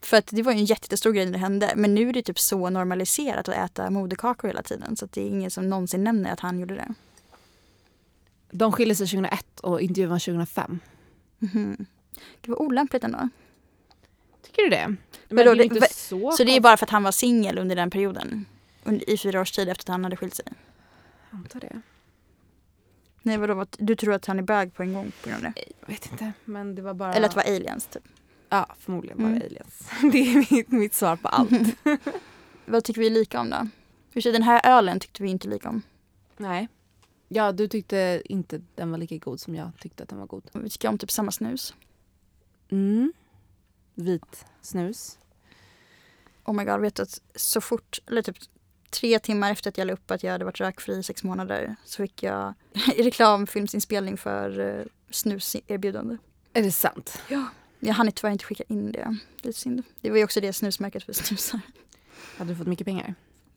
[0.00, 1.72] För att det var ju en jättestor grej när det hände.
[1.76, 4.96] Men nu är det typ så normaliserat att äta moderkakor hela tiden.
[4.96, 6.94] Så det är ingen som någonsin nämner att han gjorde det.
[8.50, 10.80] De skiljer sig 2001 och intervjun var 2005.
[11.38, 11.86] Mhm.
[12.40, 13.28] Det var olämpligt ändå.
[14.42, 14.86] Tycker du det?
[14.86, 17.58] Men, Men då det inte så Så det är bara för att han var singel
[17.58, 18.46] under den perioden.
[18.84, 20.46] Under, I fyra års tid efter att han hade skilt sig.
[21.30, 21.80] Jag antar det.
[23.26, 25.52] Nej vadå, vad- du tror att han är bög på en gång på grund av
[25.52, 25.64] det?
[25.80, 27.14] Jag vet inte, men det var bara...
[27.14, 28.02] Eller att det var aliens typ.
[28.48, 29.42] Ja, förmodligen bara Mm.
[29.42, 29.90] aliens.
[30.12, 31.50] Det är mitt, mitt svar på allt.
[32.66, 33.68] Vad tycker vi lika om då?
[34.12, 35.82] För sig, den här ölen tyckte vi inte lika om.
[36.36, 36.68] Nej.
[37.28, 40.50] Ja, du tyckte inte den var lika god som jag tyckte att den var god.
[40.52, 41.74] Vi tycker om typ samma snus.
[42.70, 43.12] Mm.
[43.94, 45.18] Vit snus.
[46.44, 48.36] Oh my god, vet du att så fort, eller typ
[48.94, 51.76] tre timmar efter att jag la upp att jag hade varit rökfri i sex månader
[51.84, 52.54] så fick jag
[52.98, 56.16] reklamfilmsinspelning för uh, snuserbjudande.
[56.52, 57.22] Är det sant?
[57.80, 59.16] Jag hann tyvärr inte skicka in det.
[59.42, 59.82] Det är synd.
[60.00, 61.60] Det var ju också det snusmärket för snusar.
[62.38, 63.14] Hade du fått mycket pengar?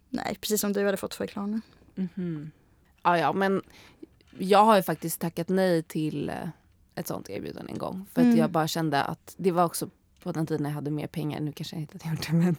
[0.10, 1.62] Nej, precis som du hade fått för reklamen.
[1.96, 2.52] Mhm.
[3.04, 3.62] Ja, ja, men
[4.38, 6.36] jag har ju faktiskt tackat nej till eh,
[6.96, 8.06] ett sånt erbjudande en gång.
[8.14, 8.38] För att Mm.
[8.38, 9.90] jag bara kände att det var också
[10.24, 11.40] på den tiden när jag hade mer pengar.
[11.40, 12.56] Nu kanske jag inte hade gjort det, men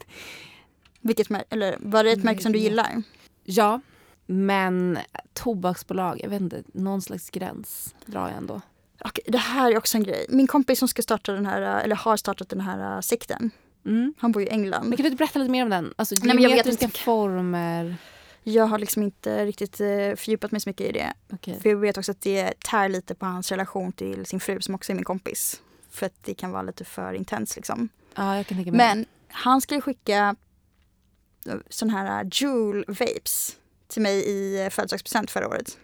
[1.01, 3.03] Vilket eller var det ett märke som du gillar?
[3.45, 3.81] ja.
[4.31, 4.99] Men
[5.33, 8.61] tobaksbolag, jag vet inte, någon slags gräns drar jag ändå.
[9.05, 10.27] Okej, det här är också en grej.
[10.29, 13.51] Min kompis som ska starta den här, eller har startat den här uh, sekten.
[13.87, 14.15] Mm.
[14.19, 14.89] Han bor i England.
[14.89, 15.95] Men kan du inte berätta lite mer om den?
[15.97, 16.99] Alltså, Nej, men jag vet inte.
[16.99, 17.97] former.
[18.43, 21.13] Jag har liksom inte riktigt uh, fördjupat mig så mycket i det.
[21.33, 21.61] Okej.
[21.61, 24.75] För jag vet också att det tär lite på hans relation till sin fru som
[24.75, 25.63] också är min kompis.
[25.91, 27.89] För att det kan vara lite för intens liksom.
[28.15, 28.79] Ja, jag kan tänka mig.
[28.79, 30.37] Men han skulle skicka
[31.69, 35.79] sån här uh, Joule Vapes till mig i uh, födelsedagspresent förra året.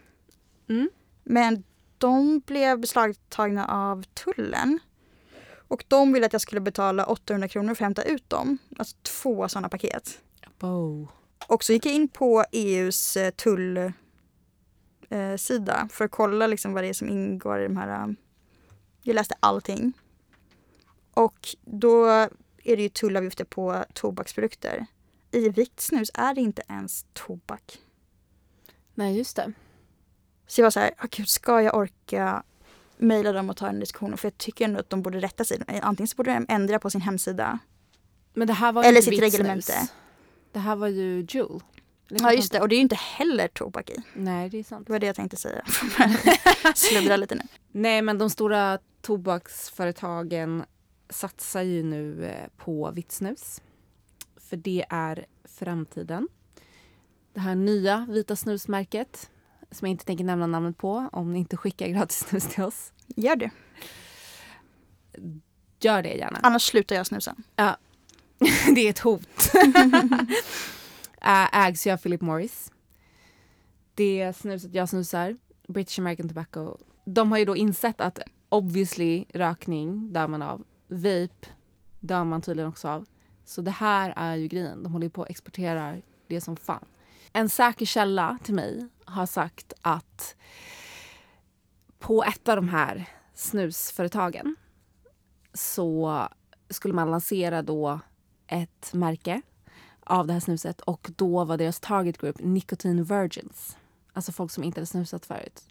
[0.69, 0.89] Mm.
[1.23, 1.63] Men
[1.97, 4.79] de blev beslagtagna av tullen.
[5.67, 8.57] Och de ville att jag skulle betala 800 kronor för att hämta ut dem.
[8.77, 10.21] Alltså två sådana paket.
[10.61, 11.07] Oh.
[11.47, 13.93] Och så gick jag in på EUs eh, tullsida
[15.81, 18.15] eh, för att kolla liksom vad det är som ingår i de här...
[19.03, 19.93] Jag läste allting.
[21.13, 22.05] Och då
[22.63, 24.85] är det ju tullavgifter på tobaksprodukter.
[25.35, 27.77] I vitt snus är det inte ens tobak.
[28.93, 29.53] Nej, just det.
[30.47, 32.43] Så jag var så här, "Ah, gud, ska jag orka
[32.97, 34.17] mejla dem och ta den diskussionen?
[34.17, 35.61] För jag tycker ändå att de borde rätta sig.
[35.81, 37.59] Antingen så borde de ändra på sin hemsida.
[38.33, 39.89] Men det här var Eller sitt reglemente.
[40.51, 41.63] Det här var ju Juul.
[42.09, 43.95] Eller Ja just det, och det är ju inte heller tobak i.
[44.13, 44.87] Nej, det är sant.
[44.87, 45.65] Det var det jag tänkte säga.
[46.75, 47.41] Sluddra lite nu.
[47.71, 50.65] Nej, men de stora tobaksföretagen
[51.09, 53.61] satsar ju nu eh, på vitt snus.
[54.55, 56.27] För det är framtiden.
[57.33, 59.29] Det här nya vita snusmärket
[59.71, 62.93] som jag inte tänker nämna namnet på om ni inte skickar gratis snus till oss.
[63.07, 63.51] Gör det.
[65.79, 66.39] Gör det gärna.
[66.43, 67.35] Annars slutar jag snusa.
[68.75, 69.51] det är ett hot.
[71.53, 72.71] Ägs ju av Philip Morris.
[73.95, 75.37] Det snuset jag snusar,
[75.67, 80.63] British American Tobacco, de har ju då insett att obviously rökning dör man av.
[80.87, 81.47] Vape
[81.99, 83.05] dör man tydligen också av.
[83.45, 84.83] Så det här är ju grejen.
[84.83, 85.95] De håller på att exportera
[86.27, 86.85] det som fan.
[87.33, 90.35] En säker källa till mig har sagt att
[91.99, 94.55] på ett av de här snusföretagen
[95.53, 96.27] så
[96.69, 97.99] skulle man lansera då
[98.47, 99.41] ett märke
[99.99, 103.77] av det här snuset och då var deras target group nicotine virgins.
[104.13, 105.63] Alltså folk som inte hade snusat förut.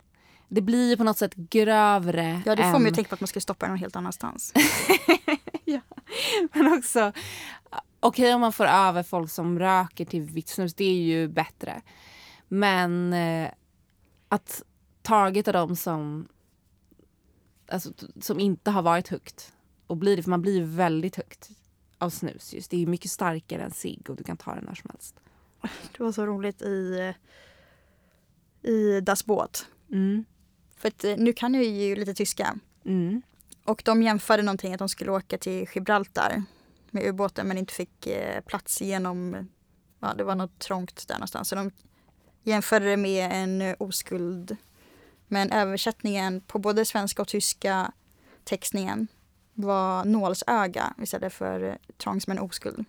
[0.48, 2.82] Det blir ju på något sätt grövre Ja det får än...
[2.82, 4.52] mig att tänka på att man ska stoppa den någon helt annanstans.
[6.52, 7.12] Men också,
[8.04, 11.82] okej om man får över folk som röker till vitt snus, det är ju bättre.
[12.48, 13.50] Men eh,
[14.28, 14.62] att
[15.02, 16.28] targeta dem som,
[17.68, 19.52] alltså, som inte har varit högt
[19.86, 21.50] och blir det, för man blir väldigt högt
[21.98, 22.70] av snus just.
[22.70, 25.14] Det är mycket starkare än cigg och du kan ta den när som helst.
[25.96, 27.12] Det var så roligt i,
[28.62, 29.66] i Das Båt.
[29.92, 30.24] Mm.
[30.76, 32.58] För att eh, nu kan jag ju lite tyska.
[32.84, 33.22] Mm.
[33.64, 36.42] Och de jämförde någonting att de skulle åka till Gibraltar
[36.94, 39.48] med ubåten men inte fick eh, plats genom,
[40.00, 41.48] ja det var något trångt där någonstans.
[41.48, 41.70] Så de
[42.42, 44.56] jämförde det med en eh, oskuld.
[45.28, 47.92] Men översättningen på både svenska och tyska
[48.44, 49.08] textningen
[49.54, 52.84] var nålsöga istället för eh, trång som en oskuld.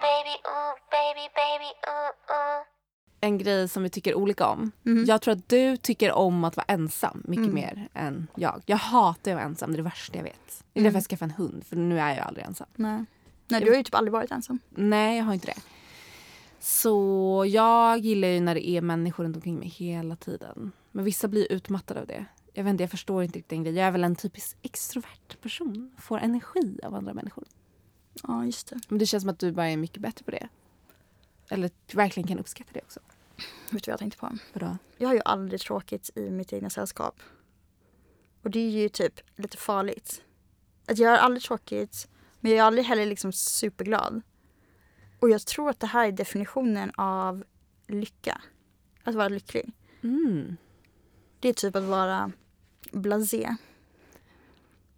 [0.00, 2.75] Baby, ooh, baby, baby, ooh, ooh.
[3.20, 4.72] En grej som vi tycker olika om.
[4.82, 5.04] Mhm.
[5.04, 7.54] Jag tror att du tycker om att vara ensam mycket Mm.
[7.54, 8.62] mer än jag.
[8.66, 10.64] Jag hatar att vara ensam, det är det värsta jag vet.
[10.72, 10.84] Det är Mm.
[10.84, 12.66] därför jag skaffade en hund, för nu är jag aldrig ensam.
[12.76, 13.04] Nej.
[13.48, 14.58] Nej, du har ju typ aldrig varit ensam.
[14.70, 15.60] Nej, jag har inte det.
[16.60, 20.72] Så jag gillar ju när det är människor runt omkring mig hela tiden.
[20.92, 22.24] Men vissa blir utmattade av det.
[22.52, 23.76] Jag vet inte, jag förstår inte riktigt den grejen.
[23.78, 25.90] Jag är väl en typisk extrovert person.
[25.98, 27.44] Får energi av andra människor.
[28.22, 28.80] Ja, just det.
[28.88, 30.48] Men det känns som att du bara är mycket bättre på det.
[31.48, 33.00] Eller verkligen kan uppskatta det också.
[33.70, 34.38] Vet du vad jag tänkte på?
[34.52, 34.76] Vadå?
[34.98, 37.20] Jag har ju aldrig tråkigt i mitt egna sällskap.
[38.42, 40.22] Och det är ju typ lite farligt.
[40.86, 42.08] Att jag har aldrig tråkigt,
[42.40, 44.22] men jag är aldrig heller liksom superglad.
[45.20, 47.44] Och jag tror att det här är definitionen av
[47.86, 48.40] lycka.
[49.04, 49.72] Att vara lycklig.
[50.02, 50.56] Mm,
[51.40, 52.32] Det är typ att vara
[52.92, 53.56] blasé.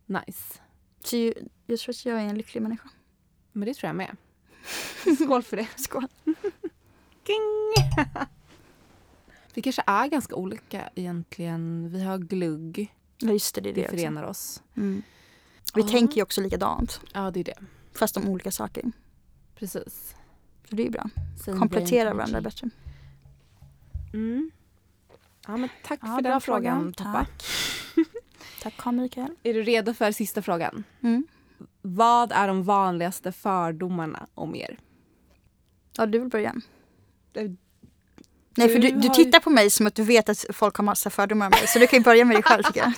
[0.06, 0.60] nice.
[1.04, 1.16] Så
[1.66, 2.88] jag tror att jag är en lycklig människa.
[3.52, 4.16] Men det tror jag med.
[5.24, 5.68] Skål för det.
[5.76, 6.06] Skål.
[9.54, 11.88] Vi kanske är ganska olika egentligen.
[11.92, 12.94] Vi har glugg.
[13.18, 13.96] Ja just det, det är det Det också.
[13.96, 14.62] förenar oss.
[14.76, 15.02] Mm.
[15.74, 15.88] Vi Ja.
[15.88, 17.00] tänker ju också likadant.
[17.12, 17.58] Ja, det är det.
[17.94, 18.84] Fast om olika saker.
[19.54, 20.14] Precis.
[20.70, 21.10] Så det är bra.
[21.44, 22.70] Same Kompletterar brain varandra bättre.
[24.14, 24.50] Mm.
[25.46, 26.40] Ja, men tack Ja, för den fråga.
[26.40, 27.26] frågan, Toppa.
[28.62, 29.30] Tack Carl Mikael.
[29.42, 30.84] Är du redo för sista frågan?
[31.02, 31.26] Mm.
[31.96, 34.78] Vad är de vanligaste fördomarna om er?
[35.96, 36.54] Ja, du vill börja.
[37.34, 37.50] Eh,
[38.56, 40.76] Nej, för du du, du ju- tittar på mig som att du vet att folk
[40.76, 41.66] har massa fördomar om mig.
[41.66, 42.92] Så du kan ju börja med dig själv tycker jag.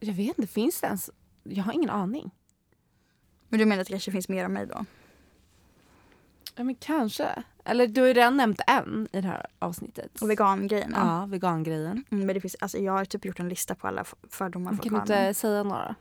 [0.00, 1.10] Jag vet inte, finns det ens?
[1.42, 2.30] Jag har ingen aning.
[3.48, 4.84] Men du menar att det kanske finns mer om mig då?
[6.54, 7.42] Ja, men kanske.
[7.64, 10.22] Eller du har ju redan nämnt en i det här avsnittet.
[10.22, 10.92] Och vegangrejen.
[10.96, 11.26] Ja.
[11.28, 12.04] Vegangrejen.
[12.10, 14.92] Mm, men det finns, alltså, jag har typ gjort en lista på alla fördomar Kan
[14.92, 15.94] du inte säga några?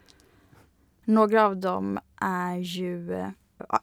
[1.04, 3.14] Några av dem är ju...
[3.14, 3.30] eh,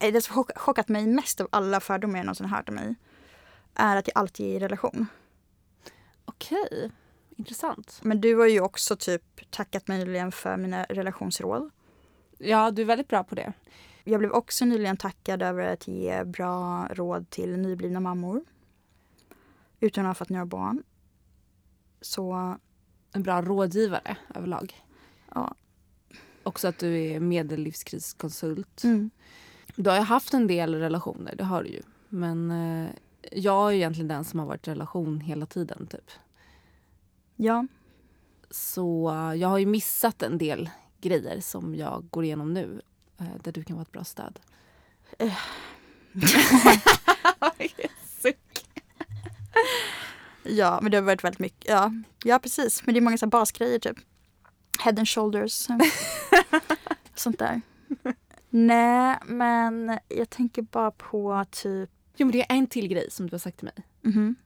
[0.01, 2.95] Det som chock- chockat mig mest av alla fördomar jag någonsin hört om mig
[3.75, 5.07] är att jag alltid är i relation.
[6.25, 6.91] Okej,
[7.37, 8.01] intressant.
[8.03, 11.71] Men du har ju också typ tackat mig nyligen för mina relationsråd.
[12.39, 13.53] Ja, du är väldigt bra på det.
[14.09, 18.44] Jag blev också nyligen tackad över att ge bra råd till nyblivna mammor.
[19.80, 20.82] Utan att ha fått några barn.
[22.00, 22.56] Så
[23.12, 24.74] En bra rådgivare överlag.
[25.34, 25.54] ja,
[26.42, 28.84] Också att du är medellivskriskonsult.
[28.84, 29.11] Mm.
[29.76, 31.82] Du har ju haft en del relationer, det har du ju.
[32.09, 32.90] Men eh,
[33.32, 35.86] jag är egentligen den som har varit i relation hela tiden.
[35.86, 36.11] typ.
[37.36, 37.66] Ja.
[38.50, 42.80] Så eh, jag har ju missat en del grejer som jag går igenom nu.
[43.19, 44.39] Eh, Där du kan vara ett bra stöd.
[50.43, 51.69] ja, men det har varit väldigt mycket.
[51.69, 51.93] Ja,
[52.25, 52.87] ja precis.
[52.87, 53.97] Men det är många så basgrejer typ.
[54.81, 55.53] Head and shoulders.
[57.14, 57.61] Sånt där.
[58.51, 61.91] Nej, men jag tänker bara på typ...
[62.16, 63.87] Jo, men det är en till grej som du har sagt till mig.
[64.03, 64.37] mhm.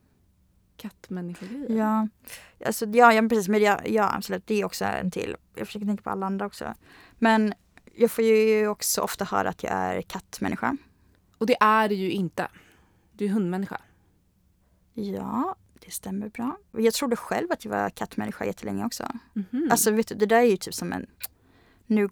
[0.77, 1.77] Kattmänniskogrejer.
[1.79, 2.09] Ja,
[2.67, 3.49] alltså, ja, ja precis.
[3.49, 4.47] Men ja, ja, absolut.
[4.47, 5.37] Det är också en till.
[5.55, 6.75] Jag försöker tänka på alla andra också.
[7.19, 7.55] Men
[7.95, 10.77] jag får ju också ofta höra att jag är kattmänniska.
[11.39, 12.49] Och det är du ju inte.
[13.13, 13.81] Du är hundmänniska.
[14.95, 16.57] Ja, det stämmer bra.
[16.71, 19.09] Jag trodde själv att jag var kattmänniska jättelänge också.
[19.33, 19.69] Mhm.
[19.71, 21.07] Alltså vet du, det där är ju typ som en...
[21.87, 22.09] Nu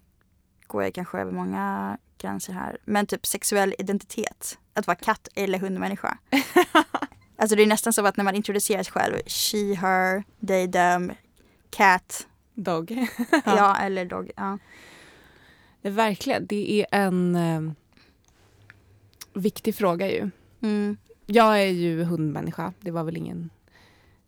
[0.67, 2.79] går jag kanske över många gränser här.
[2.85, 4.59] Men typ sexuell identitet.
[4.75, 6.19] Att vara katt eller hundmänniska.
[7.37, 9.15] alltså det är nästan så att när man introducerar sig själv.
[9.27, 11.13] She, her, they, them,
[11.71, 12.27] cat.
[12.55, 12.91] Dog.
[13.45, 14.31] Ja, eller dog.
[14.37, 14.59] Ja.
[15.83, 16.47] Ja, Verkligen.
[16.47, 17.73] Det är en eh,
[19.35, 20.31] viktig fråga ju.
[20.61, 22.73] Mm, Jag är ju hundmänniska.
[22.81, 23.51] Det var väl ingen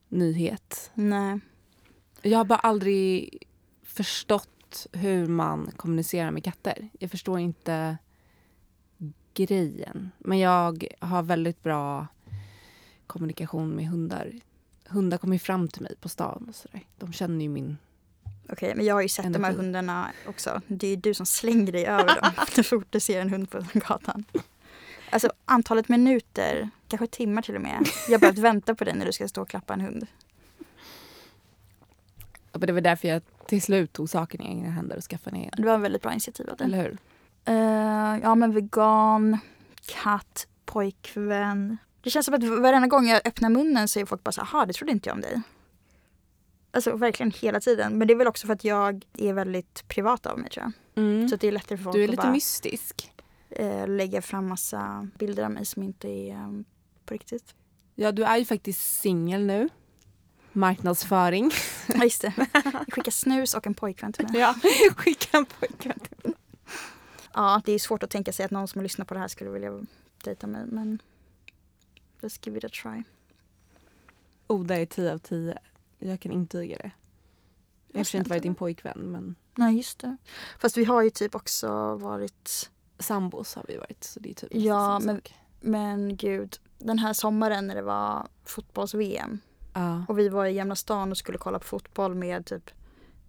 [0.09, 0.91] nyhet.
[0.95, 1.41] nej.
[2.25, 3.39] Jag har bara aldrig
[3.83, 6.89] förstått hur man kommunicerar med katter.
[6.99, 7.99] Jag förstår inte
[9.35, 10.11] grejen.
[10.19, 12.07] Men jag har väldigt bra
[13.07, 14.33] kommunikation med hundar.
[14.89, 16.87] Hundar kommer ju fram till mig på stan och sådär.
[16.99, 17.77] De känner ju min...
[18.53, 19.57] Okej, men jag har ju sett de här Energi.
[19.67, 20.61] hundarna också.
[20.67, 23.51] Det är ju du som slänger dig över dem så fort du ser en hund
[23.51, 24.25] på gatan.
[25.11, 27.89] Alltså antalet minuter, kanske timmar till och med.
[28.09, 30.07] Jag har behövt vänta på dig när du ska stå och klappa en hund.
[32.53, 35.43] Och det var därför jag till slut tog saken i egna händer och skaffade en
[35.43, 35.53] egen.
[35.57, 36.65] Det var en väldigt bra initiativ av dig.
[36.65, 36.99] Eller hur?
[37.45, 39.39] Eh, ja men vegan,
[39.87, 41.77] katt, pojkvän.
[42.03, 44.49] Det känns som att varenda gång jag öppnar munnen så är folk bara så här,
[44.53, 45.43] "Jaha, det trodde inte jag om dig.
[46.75, 47.99] Alltså verkligen hela tiden.
[47.99, 50.65] Men det är väl också för att jag är väldigt privat av mig tror
[50.95, 51.05] jag.
[51.05, 51.29] Mm.
[51.29, 53.13] Så det är lättare för folk Du är lite bara mystisk.
[53.51, 56.51] eh, lägga fram massa bilder av mig som inte är eh,
[57.05, 57.55] på riktigt.
[57.95, 59.69] Ja, du är ju faktiskt singel nu.
[60.53, 61.51] Marknadsföring.
[61.89, 62.33] Ja just det.
[62.65, 64.41] Jag skickar snus och en pojkvän till mig.
[64.41, 64.55] Ja,
[64.97, 65.99] skicka en pojkvän.
[67.35, 69.51] Ja, det är svårt att tänka sig att någon som lyssnar på det här skulle
[69.51, 69.81] vilja
[70.25, 70.67] dejta mig.
[70.67, 70.99] Men
[72.21, 73.03] let's give it a try.
[74.47, 75.59] Oda är 10 av 10.
[76.03, 76.91] Jag kan intyga det.
[77.93, 80.17] Jag har inte varit din pojkvän, men Nej, just det.
[80.59, 84.05] Fast vi har ju typ också varit sambos har vi varit.
[84.05, 85.35] Så det är typ Ja, men- sak.
[85.61, 89.39] Men gud, den här sommaren när det var fotbolls-VM
[89.75, 90.05] Ja.
[90.09, 92.71] och vi var i Gamla stan och skulle kolla på fotboll med typ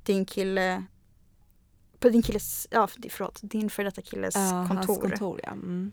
[0.04, 0.84] din kille
[2.00, 5.02] på din killes, ja förlåt, din för detta killes hans kontor.
[5.10, 5.52] kontor ja.
[5.52, 5.92] Mm.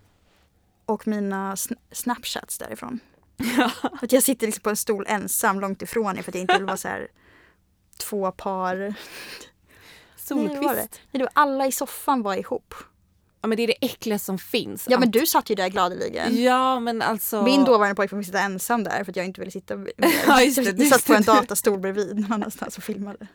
[0.87, 3.01] Och mina sn- snapchats därifrån.
[4.03, 6.55] Att jag sitter liksom på en stol ensam långt ifrån er för att jag inte
[6.57, 7.09] vill vara så här
[7.99, 8.76] två par.
[8.76, 8.95] Nej,
[10.28, 10.51] vad var det?
[10.51, 11.01] Solkvist.
[11.11, 12.74] Nej, det var alla i soffan var ihop.
[13.43, 14.86] Ja, men det är det äckligaste som finns.
[14.91, 16.43] Ja men du satt ju där gladeligen.
[16.43, 17.43] Ja, men alltså.
[17.43, 19.93] Min dåvarande pojkvän fick sitta ensam där för att jag inte ville sitta med.
[20.26, 23.26] Ja, just det, just satt på en datastol bredvid någon annanstans och filmade.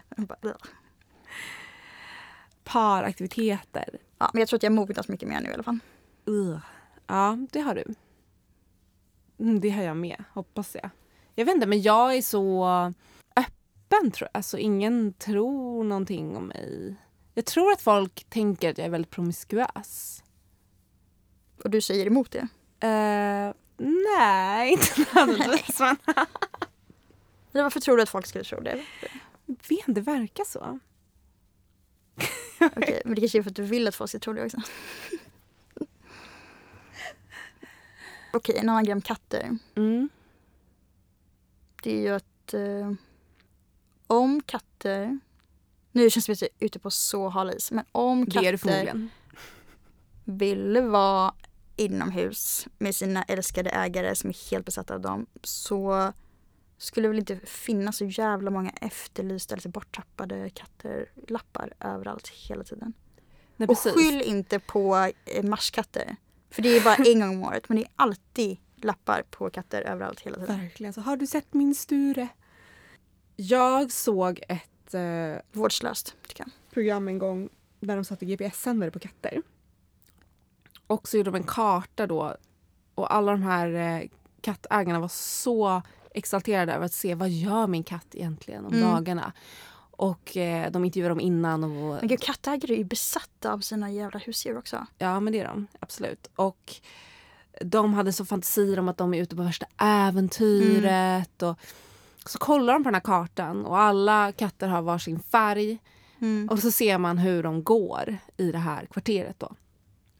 [2.63, 3.85] Paraktiviteter.
[4.19, 5.79] ja, men jag tror att jag mognat mycket mer nu i alla fall.
[6.25, 6.57] Ugh.
[7.07, 7.95] Ja, det har du.
[9.39, 10.89] Mm, det har jag med, hoppas jag.
[11.35, 12.65] Jag vet inte, men jag är så
[13.35, 14.37] öppen tror jag.
[14.37, 16.95] Alltså ingen tror någonting om mig.
[17.33, 20.23] Jag tror att folk tänker att jag är väldigt promiskuös.
[21.63, 22.47] Och du säger emot det.
[22.87, 23.53] Eh,
[24.17, 25.79] nej, inte nödvändigtvis.
[27.51, 28.85] varför tror du att folk skulle tro det?
[29.45, 30.79] vet det verkar så.
[32.59, 34.57] Okej, men det kanske är för att du vill att folk ska tro det också.
[38.35, 39.57] Okej, en annan grej om katter.
[39.75, 40.09] Mm.
[41.83, 42.91] Det är ju att eh,
[44.07, 45.19] om katter...
[45.91, 47.71] Nu känns det som att jag är ute på så hal is.
[47.71, 49.09] Men om Det är det katter förmodligen.
[50.23, 51.33] ville vara
[51.75, 56.13] inomhus med sina älskade ägare som är helt besatta av dem så
[56.77, 62.63] skulle det väl inte finnas så jävla många efterlysta eller borttappade katter, lappar överallt hela
[62.63, 62.93] tiden.
[63.57, 63.93] Nej, Och precis.
[63.93, 66.15] skyll inte på eh, marskatter.
[66.49, 69.81] För det är bara en gång om året men det är alltid lappar på katter
[69.81, 70.59] överallt hela tiden.
[70.59, 70.93] Verkligen.
[70.93, 72.27] Så, har du sett min Sture?
[73.35, 76.51] Jag såg ett eh, Vårdslöst tycker jag.
[76.73, 79.41] program en gång där de satte GPS-sändare på katter.
[80.87, 82.35] Och så gjorde de en karta då
[82.95, 84.07] och alla de här eh,
[84.41, 85.81] kattägarna var så
[86.11, 88.85] exalterade över att se vad gör min katt egentligen om Mm.
[88.91, 89.33] dagarna.
[89.97, 91.63] Och eh, de intervjuar dem innan.
[91.63, 94.85] Och, Men gud, kattägare är ju besatta av sina jävla husdjur också.
[94.97, 95.67] Ja, men det är de.
[95.79, 96.29] Absolut.
[96.35, 96.75] Och
[97.61, 101.41] de hade så fantasier om att de är ute på värsta äventyret.
[101.41, 101.59] Och
[102.25, 105.79] så kollar de på den här kartan och alla katter har varsin färg.
[106.19, 106.49] Mm.
[106.49, 109.55] Och så ser man hur de går i det här kvarteret då.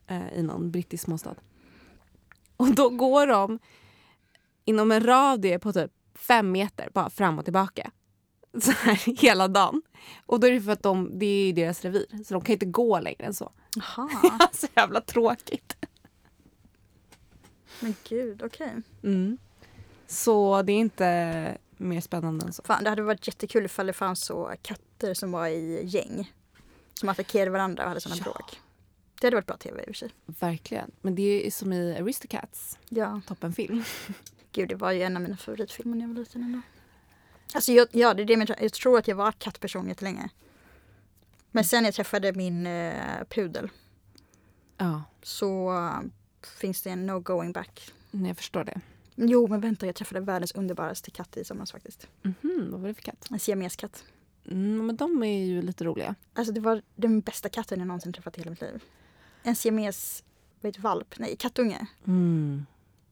[0.07, 1.35] Eh, I någon brittisk småstad.
[2.57, 3.59] Och då går de
[4.65, 7.91] inom en radie på typ fem meter bara fram och tillbaka.
[8.61, 9.81] Så här hela dagen.
[10.25, 12.05] Och då är det för att de, det är deras revir.
[12.25, 13.51] Så de kan inte gå längre än så.
[13.75, 14.09] Jaha,
[14.53, 15.75] så jävla tråkigt.
[17.79, 18.73] men gud, okej.
[19.03, 19.37] Mm.
[20.07, 22.63] Så det är inte mer spännande än så.
[22.63, 26.33] Fan, det hade varit jättekul ifall det fanns så katter som var i gäng.
[26.93, 28.31] Som attackerade varandra och hade sådana Ja.
[28.31, 28.59] bråk.
[29.21, 30.09] Det hade varit bra tv i och för sig.
[30.25, 30.91] Verkligen.
[31.01, 33.83] Men det är som i Aristocats, Ja, toppenfilm.
[34.51, 36.61] gud det var ju en av mina favoritfilmer när jag var liten ändå.
[37.55, 40.29] Alltså jag, ja, det är det jag jag tror att jag var kattperson jättelänge.
[41.51, 43.69] Men sen jag träffade min eh, pudel
[44.77, 45.99] Ja, så eh,
[46.59, 47.91] finns det en no going back.
[48.11, 48.81] nej, jag förstår det.
[49.15, 52.07] Jo men vänta, jag träffade världens underbaraste katt i somras faktiskt.
[52.21, 53.27] Mhm, vad var det för katt?
[53.31, 54.03] En siameskatt.
[54.47, 56.15] Mm, men de är ju lite roliga.
[56.33, 58.83] Alltså det var den bästa katten jag någonsin träffat i hela mitt liv.
[59.43, 60.23] En siames,
[60.61, 61.15] vad heter valp?
[61.19, 61.87] Nej, kattunge.
[62.07, 62.65] Mm.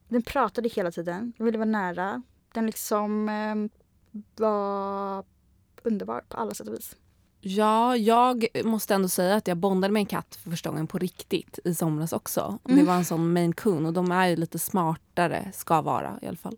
[0.07, 1.33] Den pratade hela tiden.
[1.37, 2.21] Den ville vara nära.
[2.53, 3.55] Den liksom eh,
[4.35, 5.23] var
[5.83, 6.95] underbar på alla sätt och vis.
[7.45, 10.97] Ja, jag måste ändå säga att jag bondade med en katt för första gången på
[10.97, 12.59] riktigt i somras också.
[12.63, 12.85] Det Mm.
[12.85, 16.37] var en sån maine coon och de är ju lite smartare, ska vara i alla
[16.37, 16.57] fall.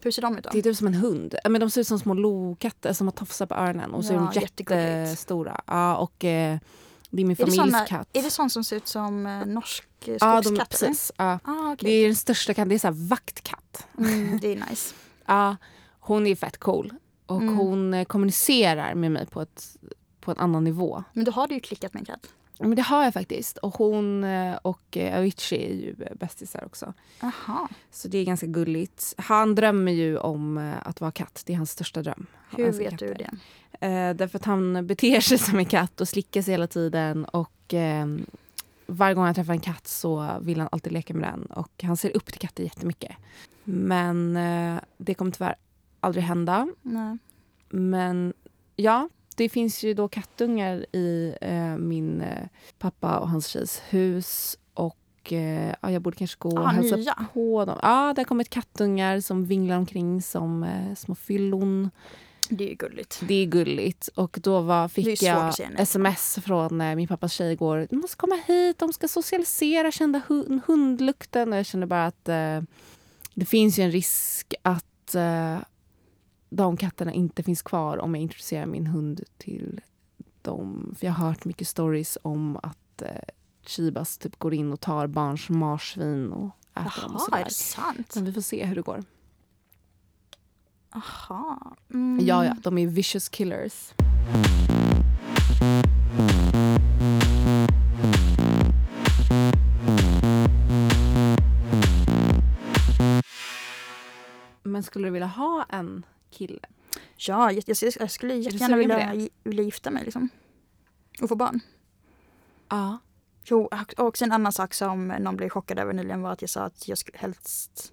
[0.00, 0.50] Hur ser de ut då?
[0.52, 1.34] Det är typ som en hund.
[1.48, 4.16] Men de ser ut som små lokatter som har tofsar på öronen och så är
[4.16, 4.84] Ja, de jättegulligt.
[4.84, 5.60] jättestora.
[5.66, 6.58] Ja, och eh,
[7.10, 8.08] det är min Är det, familjs såna, katt.
[8.12, 10.70] är det sån som ser ut som eh, norsk eh, ja, de, skogskatt?
[10.70, 11.12] precis.
[11.16, 11.38] Ja.
[11.44, 12.02] Ah, Det okej.
[12.02, 13.86] är den största katten, det är så här vaktkatt.
[13.98, 14.94] mm, det är nice.
[15.26, 15.56] Ja,
[16.06, 16.92] hon är fett cool.
[17.26, 17.56] Och Mm.
[17.56, 19.76] hon eh, kommunicerar med mig på, ett,
[20.20, 21.04] på en annan nivå.
[21.12, 22.26] Men då har du ju klickat med en katt.
[22.58, 23.58] Men det har jag faktiskt.
[23.58, 26.92] Och hon eh, och eh, Avicii är ju bästisar också.
[27.20, 27.68] Aha.
[27.90, 29.14] Så det är ganska gulligt.
[29.18, 31.42] Han drömmer ju om att vara katt.
[31.46, 32.26] Det är hans största dröm.
[32.56, 33.30] Hur vet du katter.
[33.80, 33.86] det?
[33.86, 37.24] Eh, därför att han beter sig som en katt och slickar sig hela tiden.
[37.24, 38.06] Och eh,
[38.86, 41.46] varje gång han träffar en katt så vill han alltid leka med den.
[41.46, 43.16] Och han ser upp till katter jättemycket.
[43.64, 45.54] Men eh, det kommer tyvärr
[46.04, 46.68] aldrig hända.
[46.82, 47.18] Nej.
[47.68, 48.32] Men
[48.76, 52.48] ja, det finns ju då kattungar i eh, min eh,
[52.78, 54.58] pappa och hans tjejs hus.
[54.74, 57.26] Och eh, ja, jag borde kanske gå och Ah, hälsa nya?
[57.34, 57.78] på dem.
[57.82, 61.90] Ja, det har kommit kattungar som vinglar omkring som eh, små fyllon.
[62.48, 63.20] Det är gulligt.
[63.28, 64.08] Det är gulligt.
[64.08, 67.86] Och då var, fick jag sms från eh, min pappas tjej igår.
[67.90, 71.52] De måste komma hit, de ska socialisera, kända hu- hundlukten.
[71.52, 72.60] Och jag kände bara att eh,
[73.34, 75.14] det finns ju en risk att
[76.56, 79.80] de katterna inte finns kvar om jag introducerar min hund till
[80.42, 80.94] dem.
[80.98, 83.08] För jag har hört mycket stories om att eh,
[83.66, 87.14] Chibas typ går in och tar barns marsvin och äter dem.
[87.14, 87.44] Och Jaha, är sådär.
[87.44, 88.12] det sant?
[88.14, 89.04] Men vi får se hur det går.
[90.90, 91.76] Aha.
[91.90, 92.26] Mm.
[92.26, 93.94] Ja, ja, de är vicious killers.
[104.62, 106.04] Men skulle du vilja ha en
[106.34, 106.60] kille?
[107.16, 110.28] Ja, jag, jag, jag skulle jättegärna vilja, vilja gifta mig liksom.
[111.22, 111.60] Och få barn.
[112.68, 112.98] Ja.
[113.44, 116.64] Jo, och en annan sak som någon blev chockad över nyligen var att jag sa
[116.64, 117.92] att jag skulle helst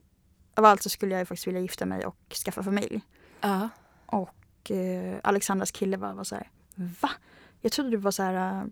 [0.56, 3.02] av allt så skulle jag faktiskt vilja gifta mig och skaffa familj.
[3.42, 3.70] ja.
[4.06, 7.10] Och eh, Alexandras kille var, var så här, va?
[7.62, 8.68] Jag trodde du var så här uh,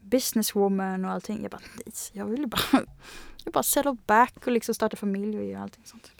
[0.00, 1.42] businesswoman och allting.
[1.42, 2.60] Jag bara, nej, jag ville bara,
[3.44, 6.12] jag bara settle back och liksom starta familj och göra allting sånt.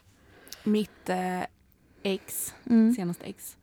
[0.64, 1.42] Mitt eh,
[2.14, 2.94] ex, Mm.
[2.94, 3.56] senaste ex,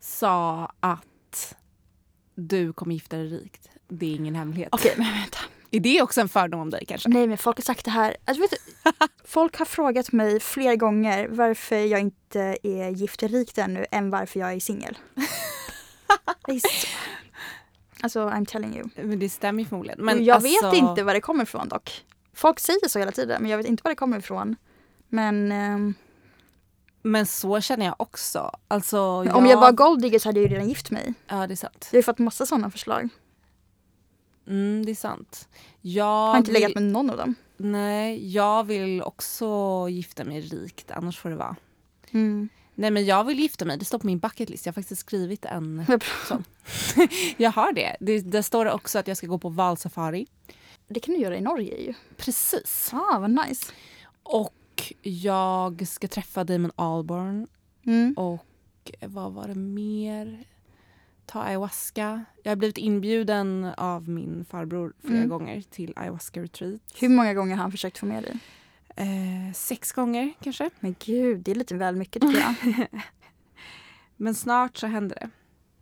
[0.00, 1.54] sa att
[2.34, 3.68] du kommer gifta dig rikt.
[3.88, 4.68] Det är ingen hemlighet.
[4.72, 5.38] Okej, men vänta.
[5.70, 7.08] Är det också en fördom om dig kanske?
[7.08, 8.16] Nej, men folk har sagt det här.
[8.24, 8.56] Alltså, vet du,
[9.24, 14.10] folk har frågat mig flera gånger varför jag inte är gift och rikt ännu än
[14.10, 14.98] varför jag är singel.
[18.00, 18.88] Alltså, I'm telling you.
[18.96, 20.04] Men det stämmer ju förmodligen.
[20.04, 22.04] Men jag alltså, vet inte var det kommer ifrån dock.
[22.34, 24.56] Folk säger så hela tiden, men jag vet inte var det kommer ifrån.
[25.08, 25.94] Men ehm,
[27.08, 28.50] Men så känner jag också.
[28.68, 29.00] Alltså,
[29.32, 31.14] om jag var golddigger så hade jag ju redan gift mig.
[31.28, 31.88] Ja, det är sant.
[31.90, 33.08] Jag har ju fått massa sådana förslag.
[34.46, 35.48] Mm, det är sant.
[35.80, 37.34] Jag Jag har inte vill, legat med någon av dem.
[37.56, 39.46] Nej, jag vill också
[39.90, 40.90] gifta mig rikt.
[40.90, 41.56] Annars får det vara.
[42.10, 42.48] Mm.
[42.74, 43.76] Nej, men jag vill gifta mig.
[43.78, 44.66] Det står på min bucket list.
[44.66, 46.44] Jag har faktiskt skrivit en Jag- sån.
[47.36, 47.96] jag har det.
[48.00, 48.20] det.
[48.20, 50.26] Där står det också att jag ska gå på valsafari.
[50.88, 51.94] Det kan du göra i Norge ju.
[52.16, 52.90] Precis.
[52.92, 53.72] Ah, vad nice.
[54.22, 54.54] Och
[55.02, 57.46] jag ska träffa Damon Albarn.
[57.86, 58.14] Mm.
[58.16, 60.44] Och vad var det mer?
[61.26, 62.24] ta ayahuasca.
[62.42, 65.28] Jag har blivit inbjuden av min farbror flera Mm.
[65.28, 66.80] gånger till ayahuasca retreat.
[67.00, 68.38] Hur många gånger har han försökt få med dig?
[68.96, 70.70] Eh, sex gånger kanske.
[70.80, 72.54] Men gud, det är lite väl mycket tycker jag.
[74.16, 75.30] Men snart så händer det.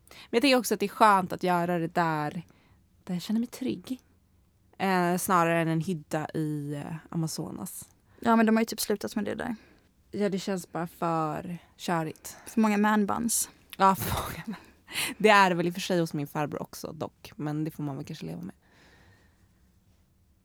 [0.09, 2.42] Men jag tycker också att det är skönt att göra det där,
[3.05, 4.01] där jag känner mig trygg.
[4.78, 7.88] Eh, snarare än en hydda i eh, Amazonas.
[8.21, 9.57] Ja men de har ju typ slutat med det där.
[10.11, 12.37] Ja, det känns bara för körigt.
[12.47, 13.51] För många manbuns.
[13.77, 14.59] Ja, för många.
[15.19, 17.33] Det är väl i och för sig hos min farbror också dock.
[17.37, 18.55] Men det får man väl kanske leva med.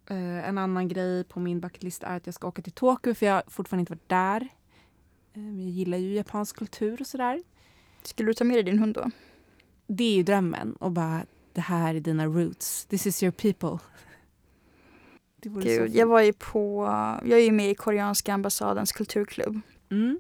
[0.10, 3.26] Eh, en annan grej på min bucketlist är att jag ska åka till Tokyo för
[3.26, 4.48] jag har fortfarande inte varit där.
[5.34, 7.44] Men jag gillar ju japansk kultur och sådär.
[8.04, 9.12] Skulle du ta med dig din hund då?
[9.88, 10.74] Det är ju drömmen.
[10.74, 12.86] Och bara, det här är dina roots.
[12.86, 13.80] This is your people.
[15.42, 16.86] Gud, jag var ju på,
[17.26, 19.62] jag är ju med i koreanska ambassadens kulturklubb.
[19.92, 20.20] Mm.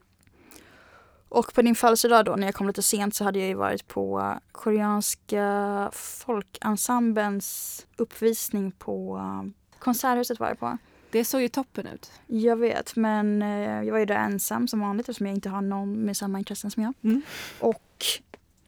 [1.30, 3.88] Och på din födelsedag då, när jag kom lite sent, så hade jag ju varit
[3.88, 10.78] på koreanska folkensemblens uppvisning på uh, Konserthuset var jag på.
[11.11, 12.11] Det såg ju toppen ut.
[12.28, 15.61] Jag vet, men eh, jag var ju där ensam som vanligt eftersom jag inte har
[15.61, 16.93] någon med samma intressen som jag.
[17.03, 17.22] Mm.
[17.59, 18.05] Och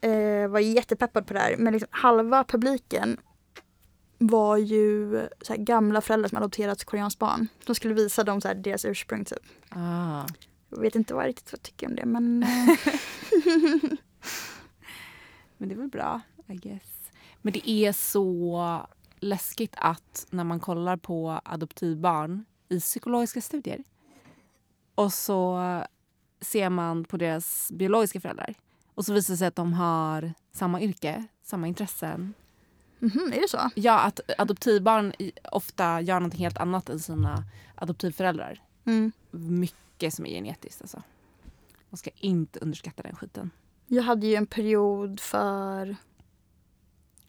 [0.09, 1.55] eh, var jättepeppad på det här.
[1.57, 3.17] Men liksom, halva publiken
[4.17, 7.47] var ju så gamla föräldrar som adopterat koreanskt barn.
[7.65, 9.43] De skulle visa dem så deras ursprung typ.
[9.69, 10.25] Ah.
[10.69, 12.49] Jag vet inte vad jag riktigt tycker om det men eh,
[15.57, 17.11] Men det är väl bra, I guess.
[17.41, 18.87] Men det är så
[19.19, 23.83] läskigt att när man kollar på adoptivbarn i psykologiska studier
[24.95, 25.59] och så
[26.41, 28.53] ser man på deras biologiska föräldrar
[28.95, 32.33] och så visar det sig att de har samma yrke, samma intressen.
[33.03, 33.69] Mhm, är det så?
[33.75, 35.13] Ja, att adoptivbarn
[35.51, 37.43] ofta gör något helt annat än sina
[37.75, 38.61] adoptivföräldrar.
[38.85, 39.11] Mm.
[39.31, 41.01] Mycket som är genetiskt alltså.
[41.89, 43.51] Man ska inte underskatta den skiten.
[43.87, 45.95] Jag hade ju en period för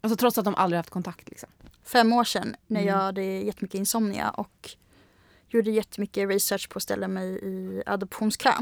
[0.00, 1.48] Alltså trots att de aldrig haft kontakt liksom.
[1.82, 2.94] fem år sedan när Mm.
[2.94, 4.70] jag hade jättemycket insomnia och
[5.48, 8.52] gjorde jättemycket research på att ställa mig i adoptionskö.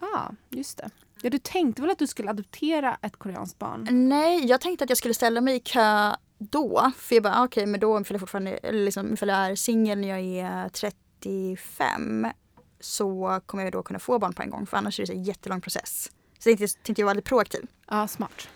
[0.00, 0.90] Ja, just det.
[1.22, 4.08] Ja, du tänkte väl att du skulle adoptera ett koreanskt barn?
[4.08, 6.92] Nej, jag tänkte att jag skulle ställa mig i kö då.
[6.96, 9.56] För jag bara, ah, okej, men då ifall jag fortfarande, eller liksom, ifall jag är
[9.56, 12.26] singel när jag är 35
[12.80, 14.66] så kommer jag då kunna få barn på en gång.
[14.66, 16.10] För annars är det en jättelång process.
[16.38, 17.66] Så tänkte, tänkte jag vara lite proaktiv.
[17.90, 18.48] Ja, smart.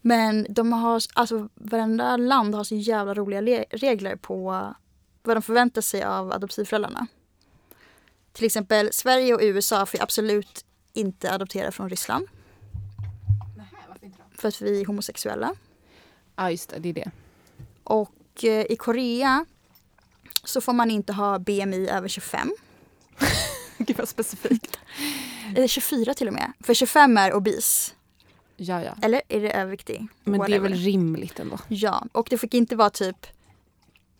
[0.00, 4.74] Men de har, alltså varenda land har så jävla roliga le- regler på
[5.22, 7.06] vad de förväntar sig av adoptivföräldrarna.
[8.32, 10.64] Till exempel Sverige och USA får absolut
[10.96, 12.26] inte adoptera från Ryssland
[13.88, 14.40] varför inte då?
[14.40, 15.54] för att vi är homosexuella.
[16.36, 16.78] Ja, just det.
[16.78, 17.10] Det är det.
[17.84, 19.44] Och eh, i Korea
[20.44, 22.52] så får man inte ha BMI över 25.
[23.78, 24.78] Gud vad specifikt.
[25.56, 26.52] Eller 24 till och med.
[26.60, 27.94] För 25 är obes.
[28.56, 28.94] Ja, ja.
[29.02, 30.06] Eller är det överviktig?
[30.24, 30.68] Men det är Whatever.
[30.68, 31.58] väl rimligt ändå.
[31.68, 33.26] Ja, och det fick inte vara typ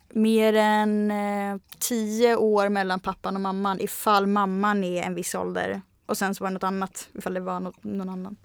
[0.09, 5.81] mer än eh, 10 år mellan pappan och mamman ifall mamman är en viss ålder.
[6.07, 8.37] Och sen så var det något annat ifall det var något, någon annan.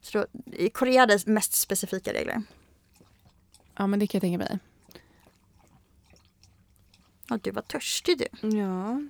[0.00, 2.42] Så då, I Korea är det mest specifika regler.
[3.76, 4.58] Ja, men det kan jag tänka mig.
[7.28, 8.48] Ja, du var törstig du.
[8.48, 9.02] Ja.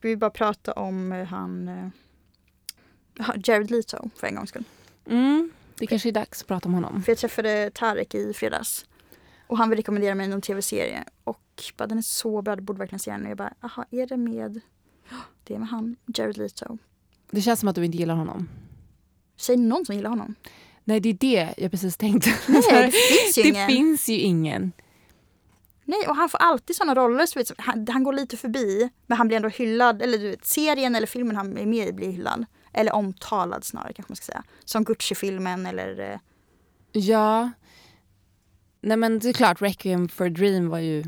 [0.00, 1.88] Vi vill bara prata om eh, han eh,
[3.14, 4.64] ja, Jared Leto för en gångs skull.
[5.06, 7.02] Mm, det kanske är dags att prata om honom.
[7.02, 8.86] För jag träffade Tarek i fredags.
[9.46, 11.04] Och han vill rekommendera mig någon tv-serie.
[11.24, 13.24] Och bara, den är så bra, du borde verkligen se den.
[13.24, 14.60] Och jag bara, aha, är det med...
[15.44, 16.78] Det är med han, Jared Leto.
[17.30, 18.48] Det känns som att du inte gillar honom.
[19.36, 20.34] Säg någon som gillar honom.
[20.84, 22.30] Nej, det är det jag precis tänkte.
[22.48, 23.68] Nej, det finns ju det ingen.
[23.68, 24.72] finns ju ingen.
[25.84, 27.26] Nej, och han får alltid såna roller.
[27.26, 30.02] Så han, han går lite förbi, men han blir ändå hyllad.
[30.02, 32.44] Eller du vet, serien eller filmen han är med i blir hyllad.
[32.72, 34.42] Eller omtalad snarare kanske man ska säga.
[34.64, 36.10] Som Gucci-filmen eller...
[36.12, 36.18] eh,
[36.92, 37.50] Ja.
[38.80, 41.04] Nej men det är klart, Requiem for a Dream var ju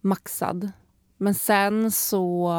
[0.00, 0.72] maxad.
[1.22, 2.52] Men sen så,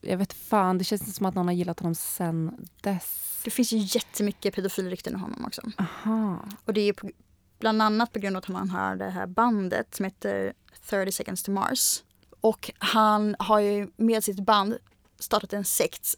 [0.00, 3.40] jag vet fan, det känns inte som att någon har gillat honom sen dess.
[3.44, 5.62] Det finns ju jättemycket pedofilrykten om honom också.
[5.78, 6.44] Aha.
[6.64, 7.10] Och det är på,
[7.58, 10.52] bland annat på grund av att han har det här bandet som heter
[10.88, 12.02] 30 seconds to Mars.
[12.40, 14.76] Och han har ju med sitt band
[15.18, 16.14] startat en sekt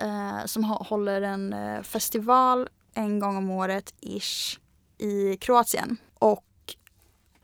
[0.00, 4.58] eh, som håller en eh, festival en gång om året ish
[4.98, 5.96] i Kroatien.
[6.18, 6.44] Och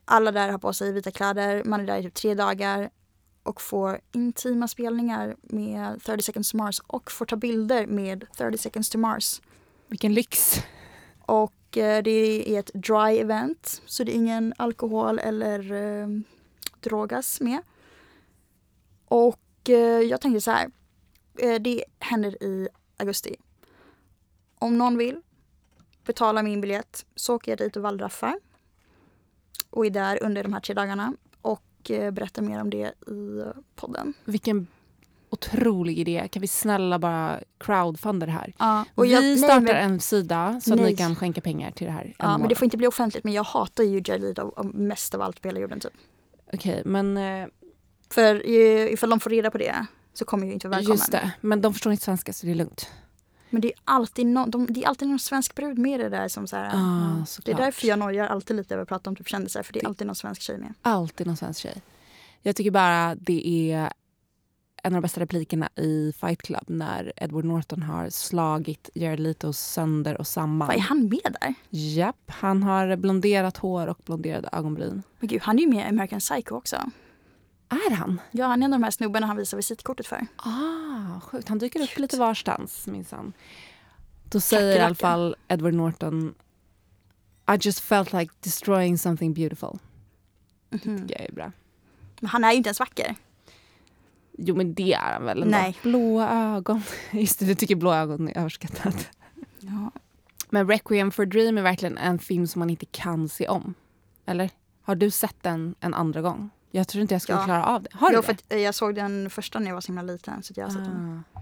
[0.04, 2.90] alla där har på sig vita kläder, man är där i typ tre dagar
[3.44, 8.58] och får intima spelningar med 30 seconds to Mars och får ta bilder med 30
[8.58, 9.40] seconds to Mars.
[9.88, 10.56] Vilken lyx.
[11.26, 16.08] Och eh, det är ett dry event så det är ingen alkohol eller eh,
[16.80, 17.62] drogas med.
[19.06, 20.70] Och eh, jag tänkte så här.
[21.38, 23.36] Eh, det händer i augusti.
[24.58, 25.20] Om någon vill
[26.04, 28.34] betalar min biljett så åker jag dit och wallraffar.
[29.70, 31.12] Och är där under de här tre dagarna.
[31.84, 33.42] Och eh, berättar mer om det i
[33.76, 34.14] podden.
[34.24, 34.66] Vilken
[35.30, 36.28] otrolig idé.
[36.32, 38.54] Kan vi snälla bara crowdfunda det här?
[38.58, 40.90] Ja, vi jag, nej, startar men, en sida så att Nej.
[40.90, 42.14] ni kan skänka pengar till det här.
[42.18, 44.38] ja, men det får inte bli offentligt men jag hatar ju Jared
[44.74, 45.92] mest av allt på hela jorden typ.
[46.52, 47.46] Okej, men eh,
[48.10, 50.98] För eh, ifall de får reda på det så kommer jag ju inte vara välkommen.
[50.98, 51.32] just det.
[51.40, 52.90] Men de förstår inte svenska så det är lugnt.
[53.54, 56.28] Men det är alltid, no, de, det är alltid någon svensk brud med det där
[56.28, 57.24] som så här, Ah.
[57.44, 59.78] Det är därför jag nojar alltid lite över att prata om typ kändisar för det
[59.78, 60.74] är Det- alltid någon svensk tjej med.
[60.82, 61.82] Alltid någon svensk tjej.
[62.42, 63.92] Jag tycker bara det är
[64.82, 69.52] en av de bästa replikerna i Fight Club när Edward Norton har slagit Jared Leto
[69.52, 70.68] sönder och samman.
[70.68, 71.54] Vad är han med där?
[71.70, 75.02] Japp, han har blonderat hår och blonderade ögonbryn.
[75.20, 76.76] Men gud, han är ju med i American Psycho också.
[77.74, 78.20] Är han?
[78.30, 80.26] Ja, han är en av de här snubbarna han visar visitkortet för.
[80.36, 81.48] Ah, sjukt.
[81.48, 82.00] Han dyker upp Cute.
[82.00, 83.32] lite varstans minsann.
[84.30, 86.34] Då säger i alla fall Edward Norton
[87.52, 89.78] I just felt like destroying something beautiful.
[90.70, 91.06] Mhm.
[91.06, 91.52] Det är bra.
[92.20, 93.14] Men han är ju inte ens vacker.
[94.38, 95.50] Jo men det är han väl ändå.
[95.50, 95.76] Nej.
[95.82, 96.82] Blåa ögon.
[97.10, 99.08] Just det, du tycker blåa ögon är överskattat.
[99.60, 99.90] Ja.
[100.50, 103.74] Men Requiem for a Dream är verkligen en film som man inte kan se om.
[104.26, 104.50] Eller?
[104.82, 106.50] Har du sett den en andra gång?
[106.76, 107.44] Jag tror inte jag skulle Ja.
[107.44, 107.88] klara av det.
[107.92, 108.26] Har du Jo, det?
[108.26, 110.42] för eh, jag såg den första när jag var så himla liten.
[110.42, 111.22] Så jag har sett den.
[111.34, 111.40] ah.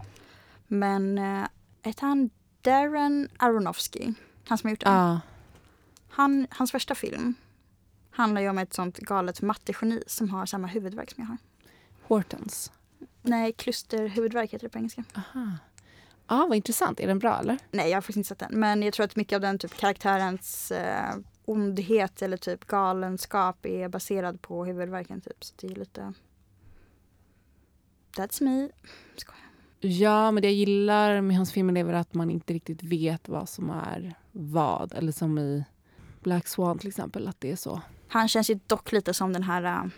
[0.67, 1.19] Men
[1.85, 2.31] äh, han
[2.63, 4.13] Darren Aronofsky?
[4.49, 4.93] Han som har gjort den.
[4.93, 5.21] ah.
[6.11, 7.35] Han, hans första film
[8.11, 11.37] handlar ju om ett sånt galet mattegeni som har samma huvudvärk som jag har.
[12.03, 12.73] Hortons.
[13.23, 15.05] Nej, klusterhuvudvärk heter det på engelska.
[15.15, 15.49] Aha.
[16.27, 17.01] ah, vad intressant.
[17.01, 17.59] Är den bra eller?
[17.71, 18.61] Nej, jag har faktiskt inte sett den.
[18.61, 23.89] Men jag tror att mycket av den typ karaktärens eh, ondhet eller typ galenskap är
[23.89, 25.21] baserad på huvudvärken.
[25.21, 25.45] Typ.
[25.45, 26.13] Så det är lite...
[28.17, 28.69] That's me.
[29.17, 29.43] Skojar.
[29.81, 33.29] Ja, men det jag gillar med hans filmer är väl att man inte riktigt vet
[33.29, 34.93] vad som är vad.
[34.93, 35.65] Eller som i
[36.21, 37.81] Black Swan till exempel, att det är så.
[38.09, 39.91] Han känns ju dock lite som den här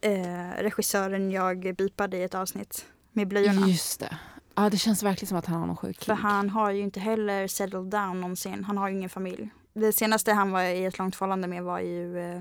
[0.00, 3.66] eh, regissören jag bipade i ett avsnitt med blöjorna.
[3.66, 4.18] Just det.
[4.54, 7.00] Ja, det känns verkligen som att han har någon sjuk För han har ju inte
[7.00, 8.64] heller settled down någonsin.
[8.64, 9.50] Han har ju ingen familj.
[9.74, 12.40] Det senaste han var i ett långt förhållande med var ju eh,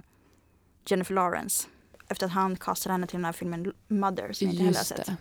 [0.85, 1.68] Jennifer Lawrence.
[2.07, 4.84] Efter att han castade henne till den här filmen Mother som jag inte heller har
[4.84, 5.05] sett.
[5.05, 5.15] det.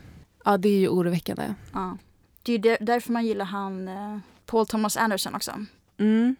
[0.45, 1.55] Ja, det är ju oroväckande.
[1.73, 1.97] Ja.
[2.43, 5.53] Det är ju där, därför man gillar han eh, Paul Thomas Anderson också.
[5.99, 6.37] Mm,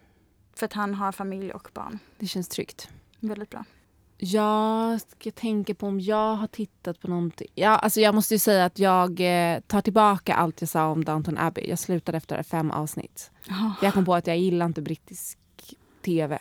[0.55, 1.99] För att han har familj och barn.
[2.19, 2.89] det känns tryggt.
[3.19, 3.65] Väldigt bra.
[4.17, 7.47] Jag ska tänka på om jag har tittat på någonting.
[7.55, 11.03] Ja, alltså jag måste ju säga att jag eh, tar tillbaka allt jag sa om
[11.05, 11.69] Downton Abbey.
[11.69, 13.31] Jag slutade efter fem avsnitt.
[13.41, 15.37] För Jag kom på att jag gillar inte brittisk
[16.03, 16.39] tv.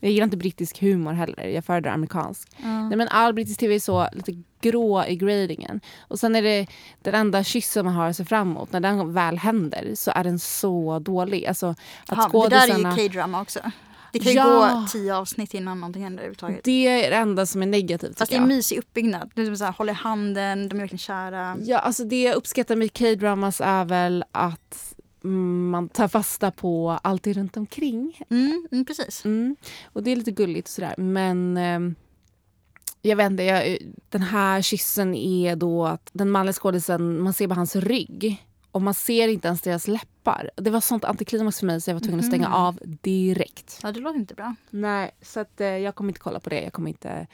[0.00, 1.44] Jag gillar inte brittisk humor heller.
[1.48, 2.48] Jag föredrar amerikansk.
[2.62, 2.88] Ja.
[2.88, 5.80] Nej, men all brittisk tv är så lite grå i gradingen.
[6.08, 6.66] Och sen är det
[7.02, 8.72] den enda kyssen man har att se fram emot.
[8.72, 11.46] När den väl händer så är den så dålig.
[11.46, 11.76] Alltså att
[12.08, 12.98] Ja, det där är skådisarna...
[12.98, 13.60] ju K-drama också.
[14.12, 14.80] Det kan ju Ja.
[14.82, 16.64] gå tio avsnitt innan någonting händer överhuvudtaget.
[16.64, 19.30] Det är det enda som är negativt Fast det är en mysig uppbyggnad.
[19.34, 21.56] Det är som så här, håller handen, de är verkligen kära.
[21.60, 24.95] Ja, alltså det jag uppskattar med K-dramas är väl att mm,
[25.70, 28.20] man tar fasta på allt det runt omkring.
[28.30, 29.24] Mm, mm, precis.
[29.24, 29.56] Mm.
[29.84, 30.94] Och det är lite gulligt och sådär.
[30.98, 31.94] Men ehm,
[33.02, 33.78] jag vet inte, jag,
[34.08, 38.42] den här kyssen är då att den manliga skådisen, man ser bara hans rygg.
[38.70, 40.50] Och man ser inte ens deras läppar.
[40.56, 42.54] Det var sånt antiklimax för mig så jag var tvungen att stänga Mhm.
[42.56, 43.78] av direkt.
[43.82, 44.54] Ja, det låter inte bra.
[44.70, 46.60] Nej, så att, eh, jag kommer inte kolla på det.
[46.62, 47.26] Jag kommer inte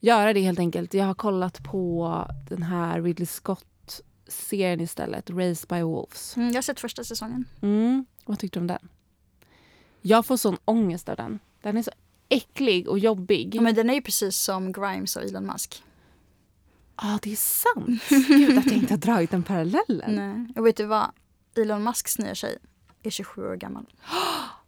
[0.00, 0.94] göra det helt enkelt.
[0.94, 3.26] Jag har kollat på den här Ridley
[4.28, 6.36] Scott-serien istället, Raised by Wolves.
[6.36, 7.44] Mm, jag har sett första säsongen.
[7.62, 8.06] Mm.
[8.24, 8.88] Vad tyckte du om den?
[10.02, 11.38] Jag får sån ångest av den.
[11.62, 11.90] Den är så
[12.28, 13.54] äcklig och jobbig.
[13.54, 15.82] Ja, men den är ju precis som Grimes och Elon Musk.
[16.96, 18.02] ah, det är sant.
[18.28, 20.14] Gud att jag inte har dragit den parallellen.
[20.14, 20.54] Nej.
[20.56, 21.10] Och vet du vad?
[21.56, 22.58] Elon Musks nya tjej
[23.02, 23.86] är 27 år gammal.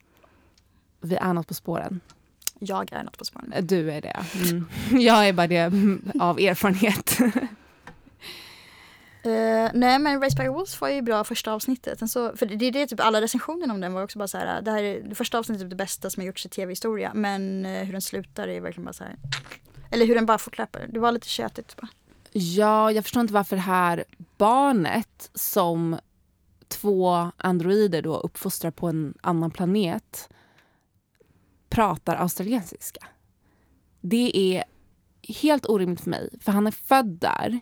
[1.00, 2.00] Vi är något på spåren.
[2.58, 3.66] Jag är något på spåren.
[3.66, 4.24] Du är det.
[4.50, 4.66] Mm.
[4.90, 5.64] Jag är bara det
[6.20, 7.18] av erfarenhet.
[9.26, 11.98] Uh, nej men Race by Wolves var ju bra första avsnittet.
[11.98, 14.38] Sen så, för det är det typ alla recensioner om den var också bara så
[14.38, 14.62] här.
[14.62, 17.10] Det, här är, det första avsnittet är typ det bästa som har gjorts i tv-historia.
[17.14, 19.16] Men uh, hur den slutar är verkligen bara så här.
[19.90, 20.86] Eller hur den bara fortlöper.
[20.92, 21.88] Det var lite tjötigt bara.
[22.32, 24.04] Ja, jag förstår inte varför det här
[24.36, 25.98] barnet som
[26.68, 30.28] två androider då uppfostrar på en annan planet
[31.68, 33.06] pratar australiensiska.
[34.00, 34.64] Det är
[35.28, 37.60] helt orimligt för mig, för han är född där.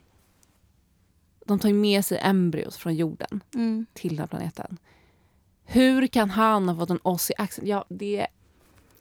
[1.48, 3.86] De tar med sig embryos från jorden Mm.
[3.94, 4.78] till den här planeten.
[5.64, 7.68] Hur kan han ha fått en Aussie accent?
[7.68, 8.26] Ja, det är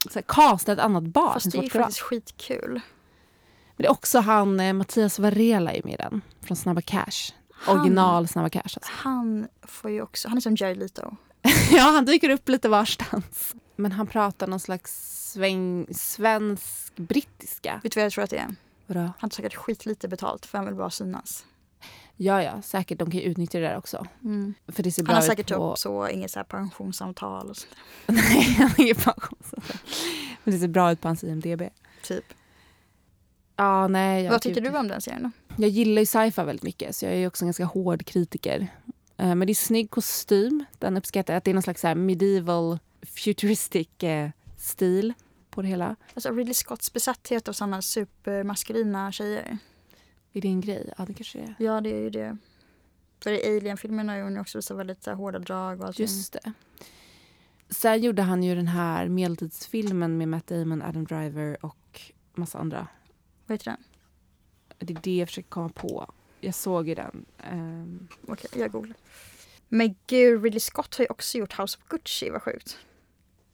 [0.09, 1.33] så här, kasta ett annat barn.
[1.33, 2.71] Fast det är ju faktiskt skitkul.
[2.73, 6.21] men det är också han, eh, Mattias Varela är med i den.
[6.41, 7.33] Från Snabba Cash.
[7.51, 8.79] Han- Original Snabba Cash alltså.
[8.85, 11.15] Han får ju också, han är som Jared Leto.
[11.71, 13.55] ja, han dyker upp lite varstans.
[13.75, 15.13] Men han pratar någon slags
[15.91, 17.79] svensk-brittiska.
[17.83, 18.55] Vet du vad jag tror att det är?
[18.85, 19.11] Vadå?
[19.19, 21.45] Han tar säkert skitlite betalt för han vill bara synas.
[22.17, 22.99] Ja, ja, säkert.
[22.99, 24.05] De kan ju utnyttja det där också.
[24.67, 25.71] För det ser bra Han har säkert på...
[25.71, 27.75] upp så, inget så här pensionsavtal och sånt.
[28.05, 29.77] Nej, han har ingen pensionsavtal.
[30.43, 31.61] Men det ser bra ut på hans IMDB.
[32.03, 32.25] Typ.
[33.55, 34.23] Ja, nej.
[34.23, 35.31] Jag Vad tycker du om den serien då?
[35.63, 38.67] Jag gillar ju sci-fi väldigt mycket så jag är ju också en ganska hård kritiker.
[39.17, 40.65] Eh, Men det är snygg kostym.
[40.79, 41.37] Den uppskattar jag.
[41.37, 45.13] Att det är någon slags så medieval futuristic eh, stil
[45.49, 45.95] på det hela.
[46.13, 49.57] Alltså Ridley Scotts besatthet av sådana supermaskulina tjejer.
[50.37, 50.93] Är det en grej?
[50.97, 51.55] Ja, det kanske är.
[51.59, 52.37] Ja, det är ju det.
[53.23, 56.03] För i Alien-filmerna har hon också visat väldigt så här, hårda drag och allting.
[56.05, 56.53] Just det.
[57.69, 62.01] Sen gjorde han ju den här medeltidsfilmen med Matt Damon, Adam Driver och
[62.35, 62.87] massa andra.
[63.45, 63.83] Vad heter den?
[64.77, 66.13] Det är det jag försöker komma på.
[66.41, 67.25] Jag såg ju den.
[67.37, 68.97] Ehm, Okej, jag googlar.
[69.67, 72.77] Men gud, Ridley Scott har ju också gjort House of Gucci, vad sjukt.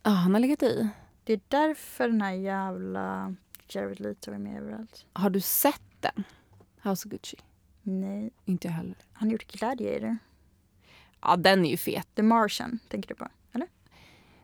[0.04, 0.90] Ja, han har legat i.
[1.24, 3.36] Det är därför den här jävla
[3.68, 5.06] Jared Leto är med överallt.
[5.14, 6.24] Har du sett den?
[6.84, 7.38] House of Gucci?
[7.82, 8.96] Nej, Inte jag heller.
[9.14, 10.18] han har gjort Gladiator.
[11.22, 12.08] Ja, den är ju fet.
[12.16, 13.28] The Martian, tänker du på?
[13.54, 13.68] Eller?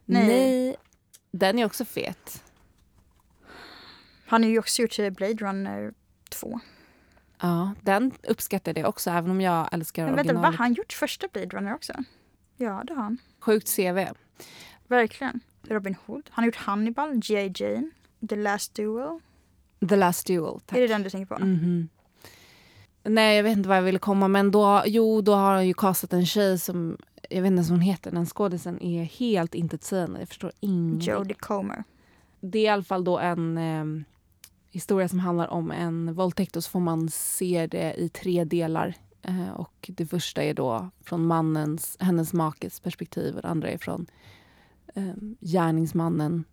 [0.06, 0.28] Nej.
[0.28, 0.76] Nej.
[1.32, 2.44] Den är också fet.
[4.28, 5.94] Han har ju också gjort eh, Blade Runner
[6.30, 6.60] 2.
[7.42, 10.60] Ja, den uppskattade jag också, även om jag älskar Men vänta, originalet.
[10.60, 10.64] va?
[10.64, 11.94] Han gjort första Blade Runner också?
[12.58, 13.18] Ja, det har han.
[13.40, 14.06] Sjukt CV.
[14.88, 15.40] Verkligen.
[15.64, 16.30] Robin Hood.
[16.32, 17.52] Han har gjort Hannibal, G.I.
[17.56, 17.90] Jane,
[18.30, 19.20] The Last Duel.
[19.90, 20.78] The Last Duel, tack.
[20.78, 21.46] Är det den du tänker på?
[21.46, 21.90] Mhm.
[23.04, 25.74] Nej, jag vet inte vad jag ville komma, men då, jo, då har han ju
[25.74, 26.98] castat en tjej som,
[27.30, 30.20] jag vet inte ens vad hon heter, den skådisen är helt intetsägande.
[30.20, 31.14] Jag förstår ingenting.
[31.14, 31.84] Jodie Comer.
[32.40, 34.04] Det är i alla fall då en eh,
[34.70, 38.94] historia som handlar om en våldtäkt och så får man se det i tre delar.
[39.22, 43.78] Eh, och det första är då från mannens, hennes makes perspektiv och det andra är
[43.78, 44.06] från
[44.96, 46.44] eh, gärningsmannen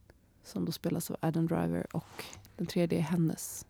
[0.44, 2.24] som då spelas av Adam Driver och
[2.56, 3.66] den tredje är hennes.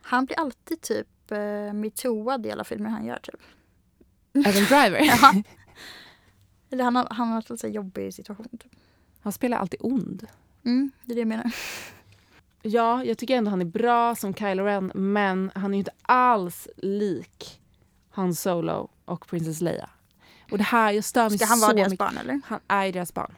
[0.00, 3.18] Han blir alltid typ eh, metooad i alla filmer han gör.
[3.22, 3.40] Typ.
[4.46, 5.00] Adam Driver?
[5.22, 5.34] Ja.
[6.70, 8.48] Eller han har, han har haft en så jobbig situation.
[8.58, 8.72] Typ.
[9.20, 10.26] Han spelar alltid ond.
[10.64, 11.52] Mm, det är det jag menar.
[12.62, 15.90] Ja, jag tycker ändå han är bra som Kylo Ren men han är ju inte
[16.02, 17.60] alls lik
[18.10, 19.90] Han Solo och Princess Leia.
[20.50, 21.98] Och det här, jag stör mig Ska han så vara deras mycket.
[21.98, 22.40] barn eller?
[22.44, 23.34] Han är ju deras barn.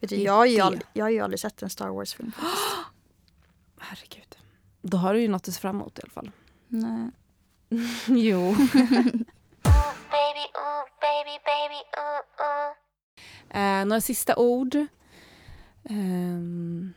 [0.00, 2.32] Vet du, jag, har ju aldrig, jag har ju aldrig sett en Star Wars-film.
[3.78, 4.36] Herregud.
[4.82, 6.30] Då har du ju något att se fram emot i alla fall.
[6.68, 7.10] Nej.
[8.08, 8.40] jo.
[8.52, 12.72] Baby, ooh, baby, baby, ooh, ooh.
[13.60, 14.76] Eh, några sista ord.
[15.84, 16.92] Ehm,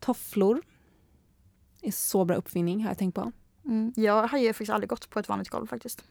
[0.00, 0.62] tofflor.
[1.82, 3.32] är så bra uppfinning har jag tänkt på.
[3.64, 3.92] Mm.
[3.96, 6.04] Jag har ju faktiskt aldrig gått på ett vanligt golv faktiskt.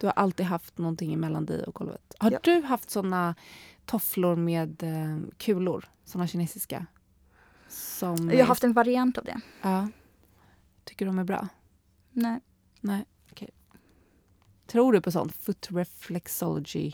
[0.00, 2.14] Du har alltid haft någonting emellan dig och golvet.
[2.18, 2.38] Har Ja.
[2.42, 3.34] du haft såna
[3.86, 5.88] tofflor med eh, kulor?
[6.04, 6.86] Såna kinesiska?
[7.68, 9.40] Som Jag har haft en variant av det.
[9.62, 9.88] Ja.
[10.88, 11.48] Tycker de är bra?
[12.12, 12.40] Nej.
[12.80, 13.48] Nej, okej.
[14.66, 15.36] Tror du på sånt?
[15.36, 16.92] Foot reflexology?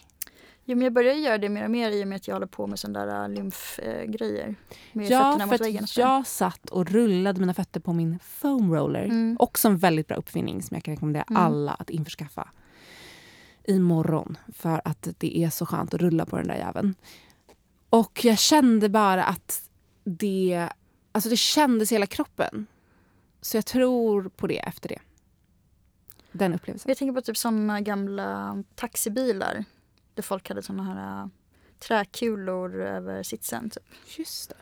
[0.65, 2.47] Jo, men jag börjar göra det mer och mer i och med att jag håller
[2.47, 4.55] på med sådana där lymfgrejer.
[4.93, 9.05] Med Ja, fötterna mot väggen jag satt och rullade mina fötter på min foam roller.
[9.05, 9.37] Mm.
[9.41, 11.43] Också en väldigt bra uppfinning som jag kan rekommendera Mm.
[11.43, 12.49] alla att införskaffa
[13.65, 14.39] imorgon.
[14.53, 16.95] För att det är så skönt att rulla på den där jäveln.
[17.91, 19.71] Och jag kände bara att
[20.05, 20.69] det,
[21.13, 22.67] alltså det kändes i hela kroppen.
[23.45, 24.99] Så jag tror på det efter det.
[26.33, 26.89] Den upplevelsen.
[26.89, 29.65] Jag tänker på typ sådana gamla taxibilar.
[30.15, 31.29] Där folk hade sådana här äh,
[31.79, 33.71] träkulor över sitsen.
[33.71, 34.19] Typ.
[34.19, 34.57] Just det.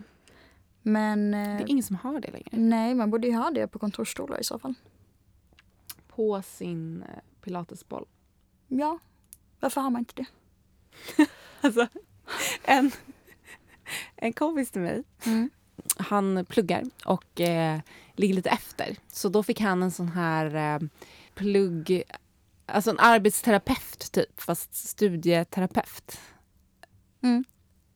[0.82, 2.48] Men Det eh, är ingen som har det längre.
[2.52, 4.74] nej, man borde ju ha det på kontorsstolar i så fall.
[6.08, 7.08] På sin eh,
[7.42, 8.06] pilatesboll.
[8.68, 8.98] Ja,
[9.60, 10.26] varför har man inte det?
[11.60, 11.88] Alltså,
[12.64, 12.90] en,
[14.16, 15.50] en kompis till mig Mm.
[15.96, 17.80] Han pluggar och eh,
[18.16, 18.96] ligger lite efter.
[19.08, 20.88] Så då fick han en sån här eh,
[21.34, 22.02] plugg...
[22.66, 26.20] Alltså en arbetsterapeut typ, fast studieterapeut.
[27.22, 27.44] Mm.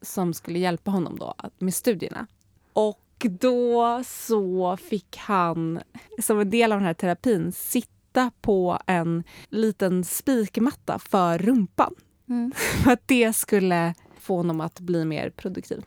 [0.03, 2.27] Som skulle hjälpa honom då med studierna.
[2.73, 5.81] Och då så fick han,
[6.23, 11.95] som en del av den här terapin, sitta på en liten spikmatta för rumpan.
[12.29, 12.53] Mm.
[12.85, 15.85] För att det skulle få honom att bli mer produktiv.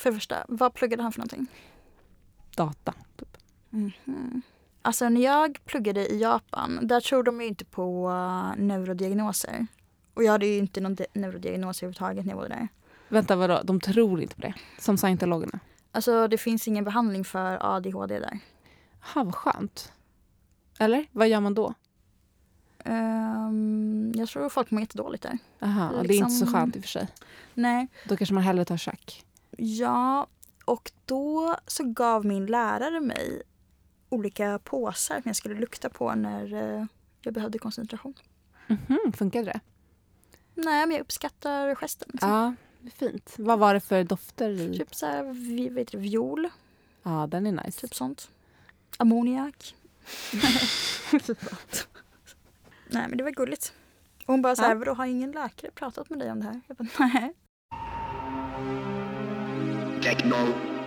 [0.00, 1.46] För det första, vad pluggade han för någonting?
[2.56, 2.94] Data.
[3.16, 3.36] Typ.
[3.70, 4.42] Mhm.
[4.82, 9.66] Alltså när jag pluggade i Japan, där tror de ju inte på uh, neurodiagnoser.
[10.14, 12.68] Och jag hade ju inte någon neurodiagnos överhuvudtaget när jag var där.
[13.08, 13.60] Vänta, vadå?
[13.64, 14.54] De tror inte på det?
[14.78, 15.60] Som scientologerna?
[15.92, 18.38] Alltså det finns ingen behandling för ADHD där.
[19.14, 19.92] Ha, vad skönt.
[20.78, 21.06] Eller?
[21.12, 21.74] Vad gör man då?
[22.84, 25.38] Ehm, jag tror folk mår jättedåligt där.
[25.60, 27.08] Aha, och det är inte så Liksom- skönt i och för sig.
[27.54, 27.88] Nej.
[28.08, 29.24] Då kanske man hellre tar schack.
[29.62, 30.26] Ja,
[30.64, 33.42] och då så gav min lärare mig
[34.08, 36.84] olika påsar som jag skulle lukta på när eh,
[37.22, 38.14] jag behövde koncentration.
[38.66, 39.60] Mhm, funkade det?
[40.54, 42.08] Nej, men jag uppskattar gesten.
[42.12, 42.30] Liksom.
[42.30, 42.54] Ja,
[42.90, 43.34] fint.
[43.38, 44.78] Vad var det för dofter i?
[44.78, 46.48] Typ så här, vi- det, viol,
[47.02, 47.80] Ja, den är nice.
[47.80, 48.30] typ sånt.
[48.98, 49.74] Ammoniak.
[52.90, 53.72] Nej, men det var gulligt.
[54.26, 54.74] Och hon bara så här, Ja.
[54.78, 56.60] vadå har ingen läkare pratat med dig om det här?
[56.66, 57.34] Jag bara, nej.
[60.10, 60.79] Techno.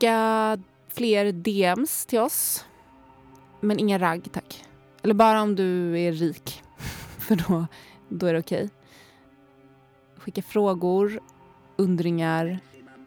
[0.00, 0.58] Skicka
[0.88, 2.64] fler DMs till oss.
[3.60, 4.64] Men inga ragg, tack.
[5.02, 6.62] Eller bara om du är rik.
[7.18, 7.66] För då,
[8.08, 8.70] då är det okej.
[10.16, 11.20] Skicka frågor,
[11.76, 12.58] undringar,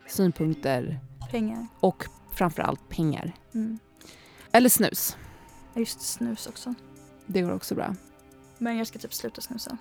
[0.08, 1.00] synpunkter
[1.32, 1.68] Pengar.
[1.80, 3.34] och framförallt pengar.
[3.54, 3.80] Mm.
[4.52, 5.18] Eller snus.
[5.76, 6.74] Just snus också.
[7.26, 7.96] Det går också bra.
[8.58, 9.78] Men jag ska typ sluta snusa.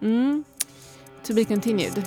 [0.00, 0.44] Mm.
[1.22, 2.04] To be continued.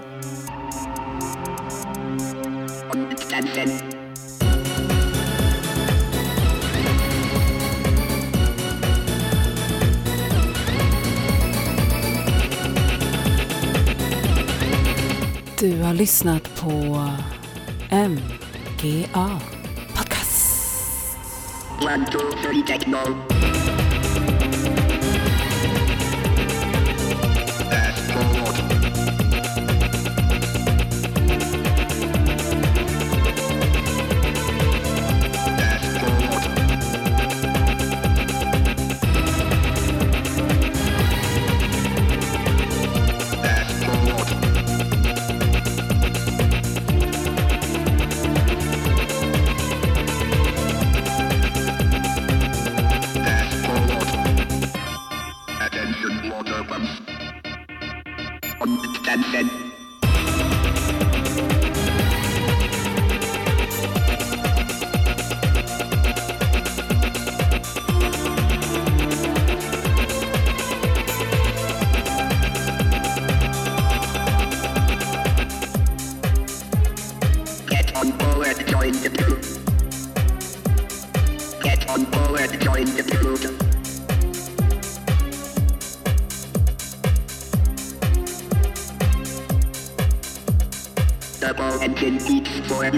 [15.59, 16.71] Du har lyssnat på
[17.91, 19.39] MGA
[19.95, 20.59] Podcast.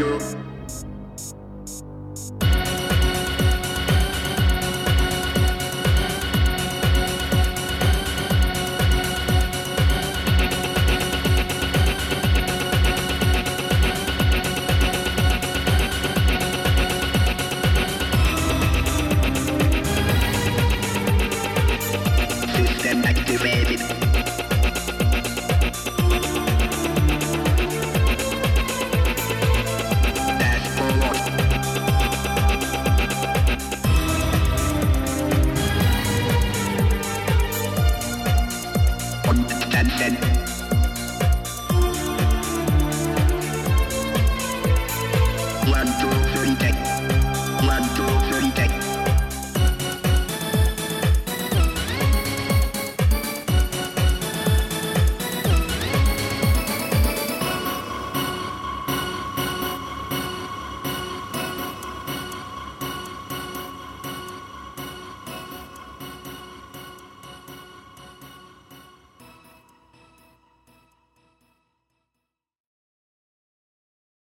[0.01, 0.40] You.